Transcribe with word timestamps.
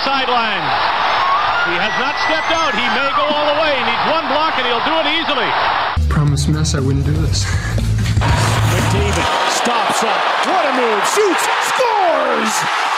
the 0.00 0.04
sideline. 0.04 0.64
He 1.68 1.76
has 1.76 1.92
not 2.00 2.16
stepped 2.24 2.52
out. 2.52 2.72
He 2.72 2.86
may 2.96 3.10
go 3.16 3.24
all 3.28 3.46
the 3.52 3.60
way. 3.60 3.76
He 3.76 3.84
needs 3.84 4.04
one 4.08 4.26
block 4.28 4.56
and 4.56 4.66
he'll 4.66 4.84
do 4.84 4.96
it 4.96 5.06
easily. 5.20 5.48
Promise 6.08 6.48
Mess 6.48 6.74
I 6.74 6.80
wouldn't 6.80 7.04
do 7.04 7.12
this. 7.12 7.44
McDavid 8.72 9.28
stops 9.50 10.02
up. 10.04 10.20
What 10.46 10.64
a 10.66 10.72
move. 10.76 11.04
Shoots. 11.06 11.44
Scores! 11.68 12.89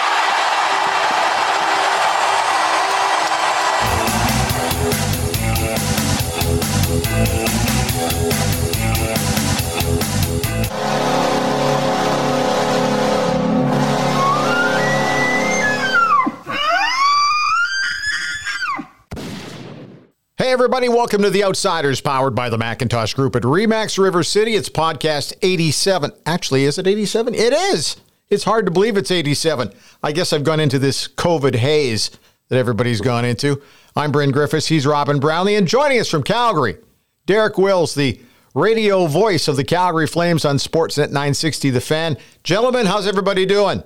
Everybody, 20.82 20.98
welcome 20.98 21.22
to 21.22 21.30
The 21.30 21.44
Outsiders, 21.44 22.00
powered 22.00 22.34
by 22.34 22.48
the 22.48 22.58
Macintosh 22.58 23.14
Group 23.14 23.36
at 23.36 23.44
Remax 23.44 24.02
River 24.02 24.24
City. 24.24 24.56
It's 24.56 24.68
podcast 24.68 25.32
87. 25.40 26.10
Actually, 26.26 26.64
is 26.64 26.76
it 26.76 26.88
87? 26.88 27.36
It 27.36 27.52
is. 27.52 27.98
It's 28.30 28.42
hard 28.42 28.66
to 28.66 28.72
believe 28.72 28.96
it's 28.96 29.12
87. 29.12 29.72
I 30.02 30.10
guess 30.10 30.32
I've 30.32 30.42
gone 30.42 30.58
into 30.58 30.80
this 30.80 31.06
COVID 31.06 31.54
haze 31.54 32.10
that 32.48 32.58
everybody's 32.58 33.00
gone 33.00 33.24
into. 33.24 33.62
I'm 33.94 34.10
Bryn 34.10 34.32
Griffiths. 34.32 34.66
He's 34.66 34.84
Robin 34.84 35.20
Brownlee. 35.20 35.54
And 35.54 35.68
joining 35.68 36.00
us 36.00 36.08
from 36.08 36.24
Calgary, 36.24 36.78
Derek 37.26 37.58
Wills, 37.58 37.94
the 37.94 38.20
radio 38.52 39.06
voice 39.06 39.46
of 39.46 39.56
the 39.56 39.62
Calgary 39.62 40.08
Flames 40.08 40.44
on 40.44 40.56
Sportsnet 40.56 41.10
960 41.10 41.70
The 41.70 41.80
Fan. 41.80 42.16
Gentlemen, 42.42 42.86
how's 42.86 43.06
everybody 43.06 43.46
doing? 43.46 43.84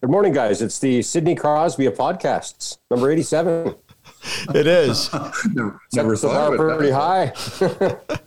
Good 0.00 0.10
morning, 0.10 0.32
guys. 0.32 0.60
It's 0.60 0.80
the 0.80 1.02
Sidney 1.02 1.36
Crosby 1.36 1.86
of 1.86 1.94
podcasts, 1.94 2.78
number 2.90 3.12
87. 3.12 3.76
It 4.54 4.66
is. 4.66 5.12
never, 5.12 5.32
Never 5.54 5.80
never 5.92 6.16
so 6.16 6.28
thought 6.28 6.54
of 6.54 6.60
it. 6.60 6.76
pretty 6.78 6.92
high. 6.92 7.32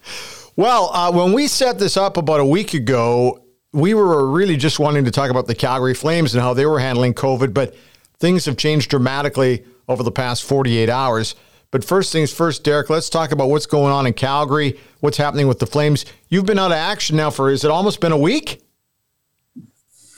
Well, 0.58 0.90
uh, 0.94 1.12
when 1.12 1.34
we 1.34 1.48
set 1.48 1.80
this 1.80 1.98
up 1.98 2.16
about 2.16 2.40
a 2.40 2.46
week 2.46 2.74
ago, 2.74 3.42
we 3.74 3.94
were 3.94 4.26
really 4.32 4.56
just 4.56 4.80
wanting 4.80 5.04
to 5.04 5.12
talk 5.12 5.30
about 5.30 5.48
the 5.48 5.56
Calgary 5.56 5.94
Flames 5.94 6.34
and 6.34 6.42
how 6.42 6.54
they 6.54 6.66
were 6.66 6.80
handling 6.80 7.14
COVID, 7.14 7.54
but 7.54 7.76
things 8.20 8.46
have 8.46 8.56
changed 8.56 8.90
dramatically 8.90 9.66
over 9.90 10.02
the 10.02 10.14
past 10.14 10.46
48 10.46 10.90
hours. 10.90 11.36
But 11.72 11.84
first 11.84 12.14
things 12.14 12.32
first, 12.32 12.64
Derek, 12.64 12.90
let's 12.90 13.09
talk 13.09 13.34
about 13.34 13.50
what's 13.50 13.66
going 13.66 13.92
on 13.92 14.08
in 14.08 14.14
Calgary, 14.14 14.80
what's 15.02 15.18
happening 15.18 15.50
with 15.50 15.59
the 15.59 15.68
Flames. 15.68 16.06
You've 16.30 16.46
been 16.46 16.58
out 16.58 16.72
of 16.72 16.78
action 16.78 17.18
now 17.18 17.32
for, 17.32 17.50
is 17.50 17.66
it 17.66 17.72
almost 17.72 18.00
been 18.00 18.14
a 18.14 18.18
week? 18.18 18.62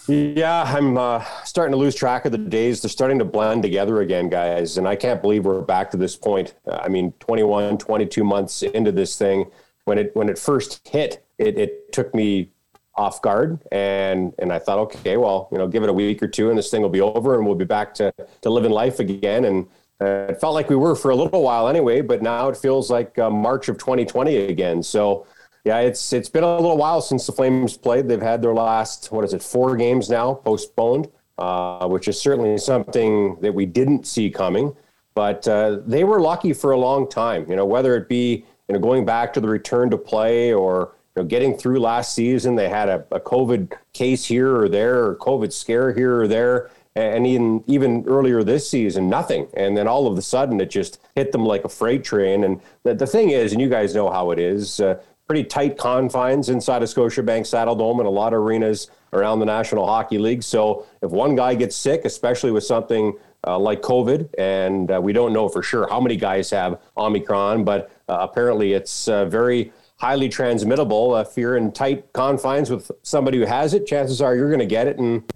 Yeah, 0.07 0.63
I'm 0.63 0.97
uh, 0.97 1.21
starting 1.43 1.71
to 1.71 1.77
lose 1.77 1.93
track 1.93 2.23
of 2.23 2.31
the 2.31 2.37
days. 2.37 2.81
They're 2.81 2.89
starting 2.89 3.19
to 3.19 3.25
blend 3.25 3.61
together 3.61 3.99
again, 3.99 4.29
guys. 4.29 4.77
And 4.77 4.87
I 4.87 4.95
can't 4.95 5.21
believe 5.21 5.43
we're 5.43 5.61
back 5.61 5.91
to 5.91 5.97
this 5.97 6.15
point. 6.15 6.55
Uh, 6.65 6.79
I 6.81 6.87
mean, 6.87 7.11
21, 7.19 7.77
22 7.77 8.23
months 8.23 8.63
into 8.63 8.93
this 8.93 9.17
thing, 9.17 9.51
when 9.83 9.97
it 9.97 10.15
when 10.15 10.29
it 10.29 10.39
first 10.39 10.87
hit, 10.87 11.25
it, 11.37 11.57
it 11.57 11.91
took 11.91 12.15
me 12.15 12.51
off 12.95 13.21
guard, 13.21 13.59
and 13.71 14.33
and 14.39 14.51
I 14.53 14.59
thought, 14.59 14.79
okay, 14.79 15.17
well, 15.17 15.49
you 15.51 15.57
know, 15.57 15.67
give 15.67 15.83
it 15.83 15.89
a 15.89 15.93
week 15.93 16.23
or 16.23 16.27
two, 16.27 16.49
and 16.49 16.57
this 16.57 16.71
thing 16.71 16.81
will 16.81 16.89
be 16.89 17.01
over, 17.01 17.35
and 17.35 17.45
we'll 17.45 17.55
be 17.55 17.65
back 17.65 17.93
to 17.95 18.13
to 18.41 18.49
living 18.49 18.71
life 18.71 18.99
again. 18.99 19.43
And 19.43 19.67
uh, 19.99 20.31
it 20.31 20.39
felt 20.39 20.53
like 20.53 20.69
we 20.69 20.77
were 20.77 20.95
for 20.95 21.11
a 21.11 21.15
little 21.15 21.41
while 21.43 21.67
anyway, 21.67 21.99
but 22.01 22.21
now 22.21 22.47
it 22.47 22.55
feels 22.55 22.89
like 22.89 23.17
uh, 23.19 23.29
March 23.29 23.67
of 23.67 23.77
2020 23.77 24.37
again. 24.37 24.81
So 24.83 25.25
yeah, 25.67 25.79
it's 25.79 26.13
it's 26.13 26.29
been 26.29 26.43
a 26.43 26.55
little 26.55 26.77
while 26.77 27.01
since 27.01 27.25
the 27.25 27.33
Flames 27.33 27.75
played. 27.75 28.07
They've 28.07 28.21
had 28.21 28.41
their 28.41 28.53
last 28.53 29.11
what 29.11 29.25
is 29.25 29.33
it, 29.33 29.43
four 29.43 29.75
games 29.75 30.09
now 30.09 30.35
postponed, 30.35 31.09
uh, 31.37 31.87
which 31.87 32.07
is 32.07 32.19
certainly 32.19 32.57
something 32.57 33.37
that 33.41 33.53
we 33.53 33.65
didn't 33.65 34.07
see 34.07 34.29
coming. 34.29 34.75
But 35.13 35.47
uh, 35.47 35.79
they 35.85 36.03
were 36.03 36.21
lucky 36.21 36.53
for 36.53 36.71
a 36.71 36.77
long 36.77 37.09
time. 37.09 37.49
You 37.49 37.55
know, 37.55 37.65
whether 37.65 37.95
it 37.97 38.07
be 38.07 38.45
you 38.69 38.73
know 38.73 38.79
going 38.79 39.03
back 39.03 39.33
to 39.33 39.41
the 39.41 39.47
return 39.49 39.89
to 39.89 39.97
play 39.97 40.53
or 40.53 40.93
you 41.15 41.21
know 41.21 41.27
getting 41.27 41.57
through 41.57 41.79
last 41.79 42.13
season, 42.13 42.55
they 42.55 42.69
had 42.69 42.87
a, 42.87 43.05
a 43.11 43.19
COVID 43.19 43.73
case 43.93 44.25
here 44.25 44.55
or 44.55 44.69
there, 44.69 45.03
or 45.03 45.15
COVID 45.17 45.51
scare 45.51 45.93
here 45.93 46.21
or 46.21 46.27
there. 46.27 46.69
And 46.95 47.27
even 47.27 47.63
even 47.67 48.05
earlier 48.07 48.41
this 48.41 48.69
season, 48.69 49.09
nothing. 49.09 49.47
And 49.55 49.75
then 49.75 49.87
all 49.87 50.07
of 50.07 50.17
a 50.17 50.21
sudden, 50.21 50.61
it 50.61 50.69
just 50.69 50.99
hit 51.13 51.31
them 51.31 51.45
like 51.45 51.65
a 51.65 51.69
freight 51.69 52.03
train. 52.03 52.43
And 52.43 52.61
the, 52.83 52.95
the 52.95 53.05
thing 53.05 53.31
is, 53.31 53.51
and 53.51 53.61
you 53.61 53.69
guys 53.69 53.93
know 53.93 54.09
how 54.09 54.31
it 54.31 54.39
is, 54.39 54.79
uh, 54.79 54.99
pretty 55.27 55.43
tight 55.43 55.77
confines 55.77 56.47
inside 56.47 56.81
of 56.81 56.89
Scotiabank 56.89 57.41
Saddledome 57.41 57.99
and 57.99 58.07
a 58.07 58.11
lot 58.11 58.33
of 58.33 58.39
arenas 58.39 58.89
around 59.11 59.39
the 59.39 59.45
National 59.45 59.85
Hockey 59.85 60.17
League. 60.17 60.41
So 60.41 60.85
if 61.01 61.11
one 61.11 61.35
guy 61.35 61.53
gets 61.53 61.75
sick, 61.75 62.05
especially 62.05 62.51
with 62.51 62.63
something 62.63 63.13
uh, 63.45 63.59
like 63.59 63.81
COVID, 63.81 64.29
and 64.37 64.89
uh, 64.89 65.01
we 65.01 65.11
don't 65.11 65.33
know 65.33 65.49
for 65.49 65.61
sure 65.61 65.87
how 65.89 65.99
many 65.99 66.15
guys 66.15 66.49
have 66.51 66.79
Omicron, 66.95 67.65
but 67.65 67.91
uh, 68.07 68.17
apparently 68.21 68.71
it's 68.71 69.09
uh, 69.09 69.25
very 69.25 69.73
highly 69.97 70.29
transmittable. 70.29 71.17
If 71.17 71.37
you're 71.37 71.57
in 71.57 71.73
tight 71.73 72.13
confines 72.13 72.69
with 72.69 72.89
somebody 73.03 73.37
who 73.37 73.45
has 73.45 73.73
it, 73.73 73.85
chances 73.85 74.21
are 74.21 74.33
you're 74.33 74.49
going 74.49 74.59
to 74.59 74.65
get 74.65 74.87
it. 74.87 74.97
And 74.97 75.29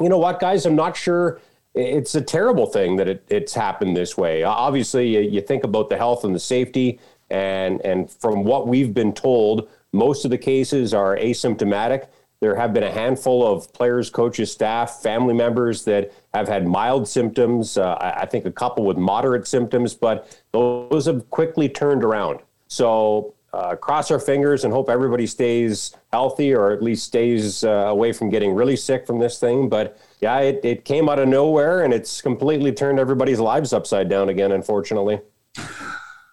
you 0.00 0.08
know 0.08 0.18
what, 0.18 0.40
guys? 0.40 0.64
I'm 0.64 0.76
not 0.76 0.96
sure. 0.96 1.40
It's 1.74 2.14
a 2.14 2.22
terrible 2.22 2.66
thing 2.66 2.96
that 2.96 3.06
it, 3.06 3.24
it's 3.28 3.52
happened 3.52 3.98
this 3.98 4.16
way. 4.16 4.44
Obviously, 4.44 5.08
you, 5.08 5.20
you 5.20 5.40
think 5.42 5.62
about 5.62 5.90
the 5.90 5.96
health 5.98 6.24
and 6.24 6.34
the 6.34 6.40
safety 6.40 6.98
and 7.30 7.80
and 7.84 8.10
from 8.10 8.44
what 8.44 8.68
we've 8.68 8.94
been 8.94 9.12
told, 9.12 9.68
most 9.92 10.24
of 10.24 10.30
the 10.30 10.38
cases 10.38 10.94
are 10.94 11.16
asymptomatic. 11.16 12.08
There 12.40 12.54
have 12.54 12.74
been 12.74 12.82
a 12.82 12.92
handful 12.92 13.46
of 13.46 13.72
players, 13.72 14.10
coaches, 14.10 14.52
staff, 14.52 15.00
family 15.02 15.32
members 15.32 15.84
that 15.84 16.12
have 16.34 16.48
had 16.48 16.66
mild 16.66 17.08
symptoms. 17.08 17.78
Uh, 17.78 17.96
I 17.98 18.26
think 18.26 18.44
a 18.44 18.52
couple 18.52 18.84
with 18.84 18.98
moderate 18.98 19.46
symptoms, 19.46 19.94
but 19.94 20.38
those 20.52 21.06
have 21.06 21.30
quickly 21.30 21.68
turned 21.68 22.04
around. 22.04 22.40
So 22.68 23.34
uh, 23.54 23.74
cross 23.74 24.10
our 24.10 24.18
fingers 24.18 24.64
and 24.64 24.72
hope 24.72 24.90
everybody 24.90 25.26
stays 25.26 25.96
healthy 26.12 26.54
or 26.54 26.72
at 26.72 26.82
least 26.82 27.06
stays 27.06 27.64
uh, 27.64 27.70
away 27.70 28.12
from 28.12 28.28
getting 28.28 28.54
really 28.54 28.76
sick 28.76 29.06
from 29.06 29.18
this 29.18 29.38
thing. 29.38 29.70
But 29.70 29.98
yeah, 30.20 30.38
it, 30.40 30.60
it 30.62 30.84
came 30.84 31.08
out 31.08 31.18
of 31.18 31.28
nowhere 31.28 31.84
and 31.84 31.94
it's 31.94 32.20
completely 32.20 32.70
turned 32.70 32.98
everybody's 32.98 33.40
lives 33.40 33.72
upside 33.72 34.10
down 34.10 34.28
again, 34.28 34.52
unfortunately. 34.52 35.20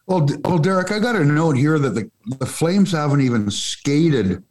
Well, 0.05 0.27
well, 0.43 0.57
Derek, 0.57 0.91
I 0.91 0.99
got 0.99 1.15
a 1.15 1.23
note 1.23 1.55
here 1.55 1.79
that 1.79 1.91
the, 1.91 2.11
the 2.39 2.45
Flames 2.45 2.91
haven't 2.91 3.21
even 3.21 3.49
skated 3.49 4.43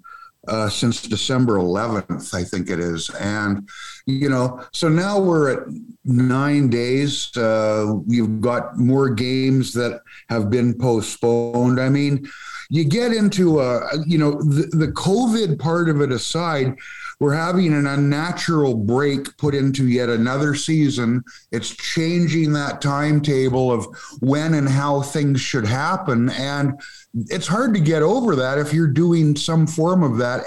uh, 0.48 0.68
since 0.68 1.02
December 1.02 1.58
11th, 1.58 2.34
I 2.34 2.42
think 2.42 2.68
it 2.68 2.80
is. 2.80 3.10
And, 3.10 3.68
you 4.06 4.28
know, 4.28 4.64
so 4.72 4.88
now 4.88 5.20
we're 5.20 5.50
at 5.50 5.68
nine 6.04 6.68
days. 6.68 7.36
Uh, 7.36 7.98
you've 8.06 8.40
got 8.40 8.76
more 8.76 9.10
games 9.10 9.72
that 9.74 10.00
have 10.30 10.50
been 10.50 10.74
postponed. 10.74 11.78
I 11.78 11.88
mean, 11.88 12.28
you 12.70 12.84
get 12.84 13.12
into, 13.12 13.60
uh, 13.60 13.88
you 14.06 14.18
know, 14.18 14.32
the, 14.32 14.68
the 14.72 14.92
COVID 14.92 15.58
part 15.58 15.88
of 15.88 16.00
it 16.00 16.10
aside, 16.10 16.74
we're 17.22 17.32
having 17.32 17.72
an 17.72 17.86
unnatural 17.86 18.74
break 18.74 19.36
put 19.36 19.54
into 19.54 19.86
yet 19.86 20.08
another 20.08 20.56
season. 20.56 21.22
It's 21.52 21.70
changing 21.70 22.52
that 22.54 22.82
timetable 22.82 23.70
of 23.70 23.86
when 24.18 24.54
and 24.54 24.68
how 24.68 25.02
things 25.02 25.40
should 25.40 25.64
happen. 25.64 26.30
And 26.30 26.80
it's 27.14 27.46
hard 27.46 27.74
to 27.74 27.80
get 27.80 28.02
over 28.02 28.34
that 28.34 28.58
if 28.58 28.74
you're 28.74 28.88
doing 28.88 29.36
some 29.36 29.68
form 29.68 30.02
of 30.02 30.18
that 30.18 30.42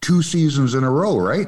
two 0.00 0.20
seasons 0.20 0.74
in 0.74 0.82
a 0.82 0.90
row, 0.90 1.16
right? 1.16 1.46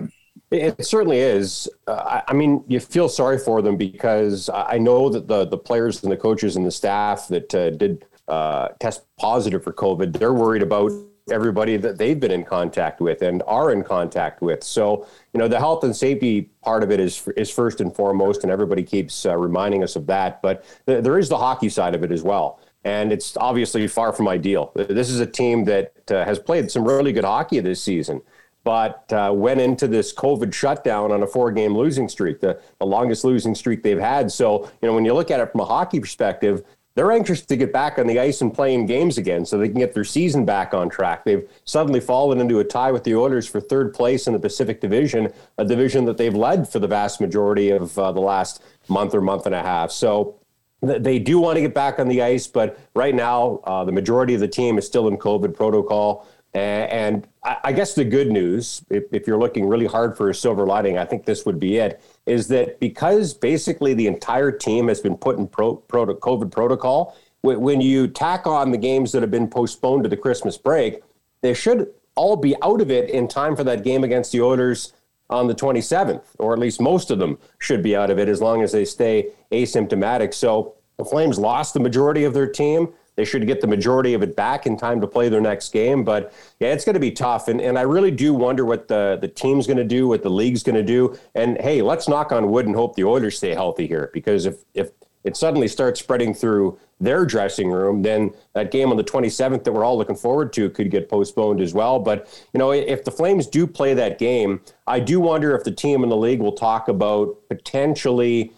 It 0.52 0.86
certainly 0.86 1.18
is. 1.18 1.68
Uh, 1.88 2.20
I 2.28 2.32
mean, 2.32 2.62
you 2.68 2.78
feel 2.78 3.08
sorry 3.08 3.38
for 3.38 3.62
them 3.62 3.76
because 3.76 4.48
I 4.48 4.76
I 4.76 4.78
know 4.78 5.08
that 5.08 5.26
the 5.26 5.44
the 5.44 5.58
players 5.58 6.04
and 6.04 6.12
the 6.12 6.16
coaches 6.16 6.54
and 6.54 6.64
the 6.64 6.70
staff 6.70 7.26
that 7.28 7.52
uh, 7.52 7.70
did 7.70 8.04
uh, 8.28 8.68
test 8.78 9.06
positive 9.18 9.64
for 9.64 9.72
COVID, 9.72 10.16
they're 10.16 10.32
worried 10.32 10.62
about 10.62 10.92
everybody 11.30 11.76
that 11.76 11.98
they've 11.98 12.20
been 12.20 12.30
in 12.30 12.44
contact 12.44 13.00
with 13.00 13.22
and 13.22 13.42
are 13.46 13.72
in 13.72 13.82
contact 13.82 14.40
with. 14.40 14.62
So, 14.62 15.06
you 15.32 15.38
know, 15.38 15.48
the 15.48 15.58
health 15.58 15.82
and 15.82 15.94
safety 15.94 16.50
part 16.62 16.82
of 16.82 16.90
it 16.90 17.00
is 17.00 17.26
is 17.36 17.50
first 17.50 17.80
and 17.80 17.94
foremost, 17.94 18.42
and 18.42 18.52
everybody 18.52 18.82
keeps 18.82 19.26
uh, 19.26 19.36
reminding 19.36 19.82
us 19.82 19.96
of 19.96 20.06
that. 20.06 20.40
But 20.42 20.64
th- 20.86 21.02
there 21.02 21.18
is 21.18 21.28
the 21.28 21.38
hockey 21.38 21.68
side 21.68 21.94
of 21.94 22.04
it 22.04 22.12
as 22.12 22.22
well. 22.22 22.60
And 22.84 23.12
it's 23.12 23.36
obviously 23.36 23.88
far 23.88 24.12
from 24.12 24.28
ideal. 24.28 24.70
This 24.76 25.10
is 25.10 25.18
a 25.18 25.26
team 25.26 25.64
that 25.64 25.92
uh, 26.08 26.24
has 26.24 26.38
played 26.38 26.70
some 26.70 26.86
really 26.86 27.12
good 27.12 27.24
hockey 27.24 27.58
this 27.58 27.82
season 27.82 28.22
but 28.66 29.12
uh, 29.12 29.30
went 29.32 29.60
into 29.60 29.86
this 29.86 30.12
COVID 30.12 30.52
shutdown 30.52 31.12
on 31.12 31.22
a 31.22 31.26
four 31.26 31.52
game 31.52 31.76
losing 31.76 32.08
streak, 32.08 32.40
the, 32.40 32.60
the 32.80 32.84
longest 32.84 33.22
losing 33.22 33.54
streak 33.54 33.84
they've 33.84 33.96
had. 33.96 34.32
So, 34.32 34.68
you 34.82 34.88
know, 34.88 34.92
when 34.92 35.04
you 35.04 35.14
look 35.14 35.30
at 35.30 35.38
it 35.38 35.52
from 35.52 35.60
a 35.60 35.64
hockey 35.64 36.00
perspective, 36.00 36.64
they're 36.96 37.12
anxious 37.12 37.42
to 37.42 37.56
get 37.56 37.72
back 37.72 37.98
on 37.98 38.06
the 38.06 38.18
ice 38.18 38.40
and 38.40 38.52
playing 38.52 38.86
games 38.86 39.18
again 39.18 39.44
so 39.44 39.58
they 39.58 39.68
can 39.68 39.78
get 39.78 39.94
their 39.94 40.02
season 40.02 40.44
back 40.44 40.74
on 40.74 40.88
track. 40.88 41.24
They've 41.24 41.48
suddenly 41.64 42.00
fallen 42.00 42.40
into 42.40 42.58
a 42.58 42.64
tie 42.64 42.90
with 42.90 43.04
the 43.04 43.14
Oilers 43.14 43.46
for 43.46 43.60
third 43.60 43.94
place 43.94 44.26
in 44.26 44.32
the 44.32 44.38
Pacific 44.40 44.80
Division, 44.80 45.32
a 45.58 45.64
division 45.64 46.06
that 46.06 46.16
they've 46.16 46.34
led 46.34 46.68
for 46.68 46.78
the 46.78 46.88
vast 46.88 47.20
majority 47.20 47.70
of 47.70 47.96
uh, 47.98 48.10
the 48.12 48.20
last 48.20 48.62
month 48.88 49.14
or 49.14 49.20
month 49.20 49.46
and 49.46 49.54
a 49.54 49.62
half. 49.62 49.92
So, 49.92 50.40
they 50.82 51.18
do 51.18 51.38
want 51.38 51.56
to 51.56 51.62
get 51.62 51.74
back 51.74 51.98
on 51.98 52.06
the 52.06 52.22
ice, 52.22 52.46
but 52.46 52.78
right 52.94 53.14
now 53.14 53.60
uh, 53.64 53.84
the 53.84 53.92
majority 53.92 54.34
of 54.34 54.40
the 54.40 54.48
team 54.48 54.76
is 54.76 54.86
still 54.86 55.08
in 55.08 55.16
COVID 55.16 55.54
protocol. 55.54 56.28
And 56.52 57.26
I 57.42 57.72
guess 57.72 57.94
the 57.94 58.04
good 58.04 58.30
news, 58.30 58.82
if, 58.88 59.04
if, 59.12 59.26
you're 59.26 59.38
looking 59.38 59.66
really 59.66 59.86
hard 59.86 60.16
for 60.16 60.30
a 60.30 60.34
silver 60.34 60.66
lining, 60.66 60.96
I 60.96 61.04
think 61.04 61.26
this 61.26 61.44
would 61.44 61.60
be 61.60 61.76
it, 61.76 62.00
is 62.26 62.48
that 62.48 62.78
because 62.80 63.32
basically 63.32 63.94
the 63.94 64.06
entire 64.06 64.50
team 64.50 64.88
has 64.88 65.00
been 65.00 65.16
put 65.16 65.38
in 65.38 65.46
pro, 65.46 65.76
pro, 65.76 66.06
COVID 66.06 66.50
protocol, 66.50 67.16
when 67.42 67.80
you 67.80 68.08
tack 68.08 68.46
on 68.46 68.72
the 68.72 68.78
games 68.78 69.12
that 69.12 69.22
have 69.22 69.30
been 69.30 69.48
postponed 69.48 70.02
to 70.02 70.08
the 70.08 70.16
Christmas 70.16 70.58
break, 70.58 71.00
they 71.42 71.54
should 71.54 71.92
all 72.16 72.36
be 72.36 72.56
out 72.62 72.80
of 72.80 72.90
it 72.90 73.10
in 73.10 73.28
time 73.28 73.54
for 73.54 73.62
that 73.62 73.84
game 73.84 74.02
against 74.02 74.32
the 74.32 74.40
Oilers 74.40 74.92
on 75.30 75.46
the 75.46 75.54
27th, 75.54 76.24
or 76.38 76.52
at 76.52 76.58
least 76.58 76.80
most 76.80 77.10
of 77.10 77.18
them 77.18 77.38
should 77.58 77.82
be 77.82 77.94
out 77.94 78.10
of 78.10 78.18
it 78.18 78.28
as 78.28 78.40
long 78.40 78.62
as 78.62 78.72
they 78.72 78.84
stay 78.84 79.28
asymptomatic. 79.52 80.34
So 80.34 80.74
the 80.96 81.04
Flames 81.04 81.38
lost 81.38 81.74
the 81.74 81.80
majority 81.80 82.24
of 82.24 82.34
their 82.34 82.48
team. 82.48 82.88
They 83.16 83.24
should 83.24 83.46
get 83.46 83.60
the 83.60 83.66
majority 83.66 84.14
of 84.14 84.22
it 84.22 84.36
back 84.36 84.66
in 84.66 84.76
time 84.76 85.00
to 85.00 85.06
play 85.06 85.28
their 85.28 85.40
next 85.40 85.72
game. 85.72 86.04
But 86.04 86.32
yeah, 86.60 86.72
it's 86.72 86.84
going 86.84 86.94
to 86.94 87.00
be 87.00 87.10
tough. 87.10 87.48
And, 87.48 87.60
and 87.60 87.78
I 87.78 87.82
really 87.82 88.10
do 88.10 88.34
wonder 88.34 88.64
what 88.64 88.88
the, 88.88 89.18
the 89.20 89.28
team's 89.28 89.66
going 89.66 89.78
to 89.78 89.84
do, 89.84 90.06
what 90.08 90.22
the 90.22 90.30
league's 90.30 90.62
going 90.62 90.76
to 90.76 90.82
do. 90.82 91.18
And 91.34 91.58
hey, 91.60 91.82
let's 91.82 92.08
knock 92.08 92.30
on 92.30 92.50
wood 92.50 92.66
and 92.66 92.74
hope 92.74 92.94
the 92.94 93.04
Oilers 93.04 93.38
stay 93.38 93.54
healthy 93.54 93.86
here 93.86 94.10
because 94.12 94.46
if, 94.46 94.56
if 94.74 94.90
it 95.24 95.36
suddenly 95.36 95.66
starts 95.66 95.98
spreading 95.98 96.32
through 96.32 96.78
their 97.00 97.26
dressing 97.26 97.70
room, 97.70 98.02
then 98.02 98.32
that 98.54 98.70
game 98.70 98.90
on 98.90 98.96
the 98.96 99.04
27th 99.04 99.64
that 99.64 99.72
we're 99.72 99.84
all 99.84 99.98
looking 99.98 100.16
forward 100.16 100.52
to 100.52 100.70
could 100.70 100.90
get 100.90 101.08
postponed 101.08 101.60
as 101.60 101.74
well. 101.74 101.98
But, 101.98 102.28
you 102.54 102.58
know, 102.58 102.70
if 102.70 103.04
the 103.04 103.10
Flames 103.10 103.46
do 103.46 103.66
play 103.66 103.92
that 103.94 104.18
game, 104.18 104.60
I 104.86 105.00
do 105.00 105.18
wonder 105.20 105.54
if 105.56 105.64
the 105.64 105.72
team 105.72 106.04
in 106.04 106.08
the 106.08 106.16
league 106.16 106.40
will 106.40 106.52
talk 106.52 106.88
about 106.88 107.36
potentially 107.48 108.52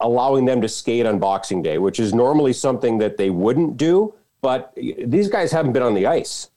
allowing 0.00 0.44
them 0.44 0.60
to 0.60 0.68
skate 0.68 1.06
on 1.06 1.18
Boxing 1.18 1.62
Day, 1.62 1.78
which 1.78 2.00
is 2.00 2.12
normally 2.12 2.52
something 2.52 2.98
that 2.98 3.16
they 3.16 3.30
wouldn't 3.30 3.76
do. 3.76 4.14
But 4.40 4.72
these 4.76 5.28
guys 5.28 5.50
haven't 5.52 5.72
been 5.72 5.82
on 5.82 5.94
the 5.94 6.06
ice. 6.06 6.50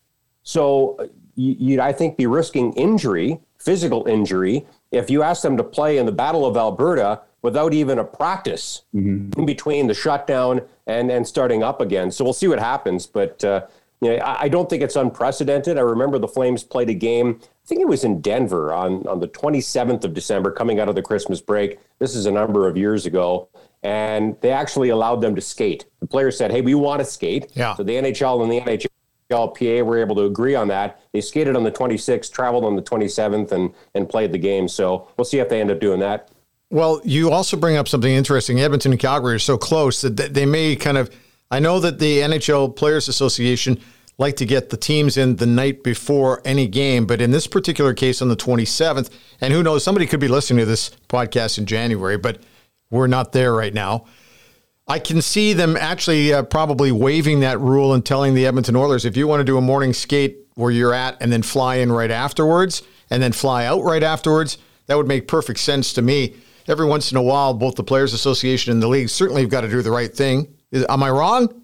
So 0.44 1.09
you'd, 1.35 1.79
I 1.79 1.94
think, 1.94 2.18
be 2.18 2.27
risking 2.27 2.73
injury, 2.73 3.39
physical 3.57 4.07
injury, 4.07 4.65
if 4.91 5.09
you 5.09 5.23
ask 5.23 5.41
them 5.41 5.57
to 5.57 5.63
play 5.63 5.97
in 5.97 6.06
the 6.06 6.12
Battle 6.12 6.45
of 6.45 6.57
Alberta 6.57 7.21
without 7.41 7.73
even 7.73 7.97
a 8.00 8.03
practice 8.03 8.83
mm-hmm. 8.94 9.39
in 9.39 9.45
between 9.45 9.88
the 9.88 9.94
shutdown 9.94 10.62
and 10.85 11.09
and 11.09 11.25
starting 11.27 11.63
up 11.63 11.81
again. 11.81 12.12
So 12.12 12.24
we'll 12.24 12.33
see 12.33 12.47
what 12.47 12.59
happens. 12.59 13.07
But 13.07 13.44
uh, 13.44 13.67
you 14.01 14.09
know, 14.09 14.15
I, 14.18 14.44
I, 14.44 14.50
don't 14.50 14.69
think 14.69 14.81
it's 14.81 14.95
unprecedented. 14.95 15.77
I 15.77 15.81
remember 15.81 16.18
the 16.18 16.27
Flames 16.27 16.63
played 16.63 16.89
a 16.89 16.94
game. 16.94 17.39
I 17.42 17.68
think 17.68 17.81
it 17.81 17.88
was 17.88 18.03
in 18.03 18.19
Denver 18.19 18.74
on 18.74 19.07
on 19.07 19.19
the 19.19 19.27
27th 19.27 20.03
of 20.03 20.13
December, 20.13 20.51
coming 20.51 20.80
out 20.80 20.89
of 20.89 20.95
the 20.95 21.01
Christmas 21.01 21.39
break. 21.39 21.80
This 22.00 22.15
is 22.15 22.25
a 22.25 22.31
number 22.31 22.68
of 22.68 22.75
years 22.75 23.06
ago. 23.06 23.48
And 23.83 24.36
they 24.42 24.51
actually 24.51 24.89
allowed 24.89 25.21
them 25.21 25.36
to 25.36 25.42
skate. 25.42 25.86
The 26.01 26.07
players 26.07 26.38
said, 26.38 26.51
"Hey, 26.51 26.62
we 26.62 26.75
want 26.75 27.00
to 27.00 27.06
skate." 27.06 27.51
Yeah. 27.53 27.75
So 27.75 27.83
the 27.83 27.94
NHL 27.94 28.44
and 28.44 28.51
the 28.51 28.59
NHL 28.59 28.88
LPA 29.31 29.83
were 29.86 29.98
able 29.98 30.15
to 30.15 30.24
agree 30.24 30.56
on 30.56 30.68
that. 30.68 31.00
They 31.13 31.21
skated 31.21 31.56
on 31.56 31.63
the 31.63 31.71
26th, 31.71 32.31
traveled 32.31 32.65
on 32.65 32.75
the 32.75 32.81
27th, 32.81 33.51
and 33.51 33.74
and 33.95 34.09
played 34.09 34.31
the 34.31 34.38
game. 34.38 34.68
So 34.68 35.07
we'll 35.18 35.25
see 35.25 35.39
if 35.39 35.50
they 35.50 35.62
end 35.62 35.71
up 35.71 35.80
doing 35.80 36.00
that. 36.00 36.30
Well, 36.69 37.01
you 37.03 37.31
also 37.31 37.57
bring 37.57 37.75
up 37.75 37.88
something 37.88 38.12
interesting. 38.12 38.59
Edmonton 38.59 38.94
and 38.94 39.01
Calgary 39.01 39.36
are 39.36 39.39
so 39.39 39.57
close 39.57 40.01
that 40.01 40.33
they 40.33 40.45
may 40.45 40.75
kind 40.75 40.98
of. 40.98 41.09
I 41.51 41.59
know 41.59 41.81
that 41.81 42.00
the 42.00 42.19
NHL 42.19 42.75
Players 42.75 43.09
Association 43.09 43.80
like 44.18 44.38
to 44.38 44.45
get 44.45 44.69
the 44.69 44.77
teams 44.77 45.18
in 45.18 45.36
the 45.36 45.45
night 45.45 45.83
before 45.83 46.42
any 46.45 46.68
game, 46.68 47.06
but 47.06 47.19
in 47.19 47.31
this 47.31 47.45
particular 47.45 47.94
case 47.94 48.21
on 48.21 48.30
the 48.30 48.36
27th, 48.38 49.09
and 49.42 49.53
who 49.53 49.62
knows, 49.62 49.83
somebody 49.83 50.06
could 50.06 50.19
be 50.19 50.30
listening 50.30 50.59
to 50.59 50.65
this 50.65 50.92
podcast 51.09 51.57
in 51.57 51.65
January, 51.65 52.18
but 52.18 52.39
we're 52.89 53.07
not 53.07 53.33
there 53.33 53.53
right 53.53 53.74
now. 53.74 54.06
I 54.88 55.00
can 55.00 55.21
see 55.21 55.53
them 55.53 55.75
actually 55.75 56.33
uh, 56.33 56.44
probably 56.44 56.92
waiving 56.92 57.42
that 57.42 57.59
rule 57.59 57.94
and 57.94 58.06
telling 58.06 58.33
the 58.33 58.45
Edmonton 58.45 58.75
Oilers 58.75 59.06
if 59.06 59.18
you 59.18 59.27
want 59.27 59.42
to 59.42 59.45
do 59.45 59.57
a 59.57 59.62
morning 59.62 59.94
skate 59.94 60.38
where 60.56 60.71
you're 60.71 60.94
at 60.94 61.18
and 61.21 61.31
then 61.31 61.42
fly 61.42 61.75
in 61.75 61.92
right 61.92 62.12
afterwards 62.12 62.81
and 63.09 63.21
then 63.21 63.31
fly 63.31 63.65
out 63.65 63.83
right 63.83 64.03
afterwards, 64.03 64.57
that 64.88 64.98
would 64.98 65.07
make 65.07 65.27
perfect 65.27 65.59
sense 65.59 65.94
to 65.94 66.01
me 66.01 66.36
every 66.68 66.86
once 66.86 67.12
in 67.12 67.18
a 67.18 67.21
while, 67.21 67.53
both 67.53 67.75
the 67.75 67.83
Players 67.83 68.13
Association 68.13 68.71
and 68.71 68.81
the 68.81 68.88
league 68.88 69.09
certainly 69.09 69.42
have 69.42 69.51
got 69.51 69.62
to 69.62 69.69
do 69.69 69.81
the 69.81 69.92
right 69.92 70.13
thing. 70.13 70.53
Am 70.73 71.03
I 71.03 71.09
wrong? 71.09 71.62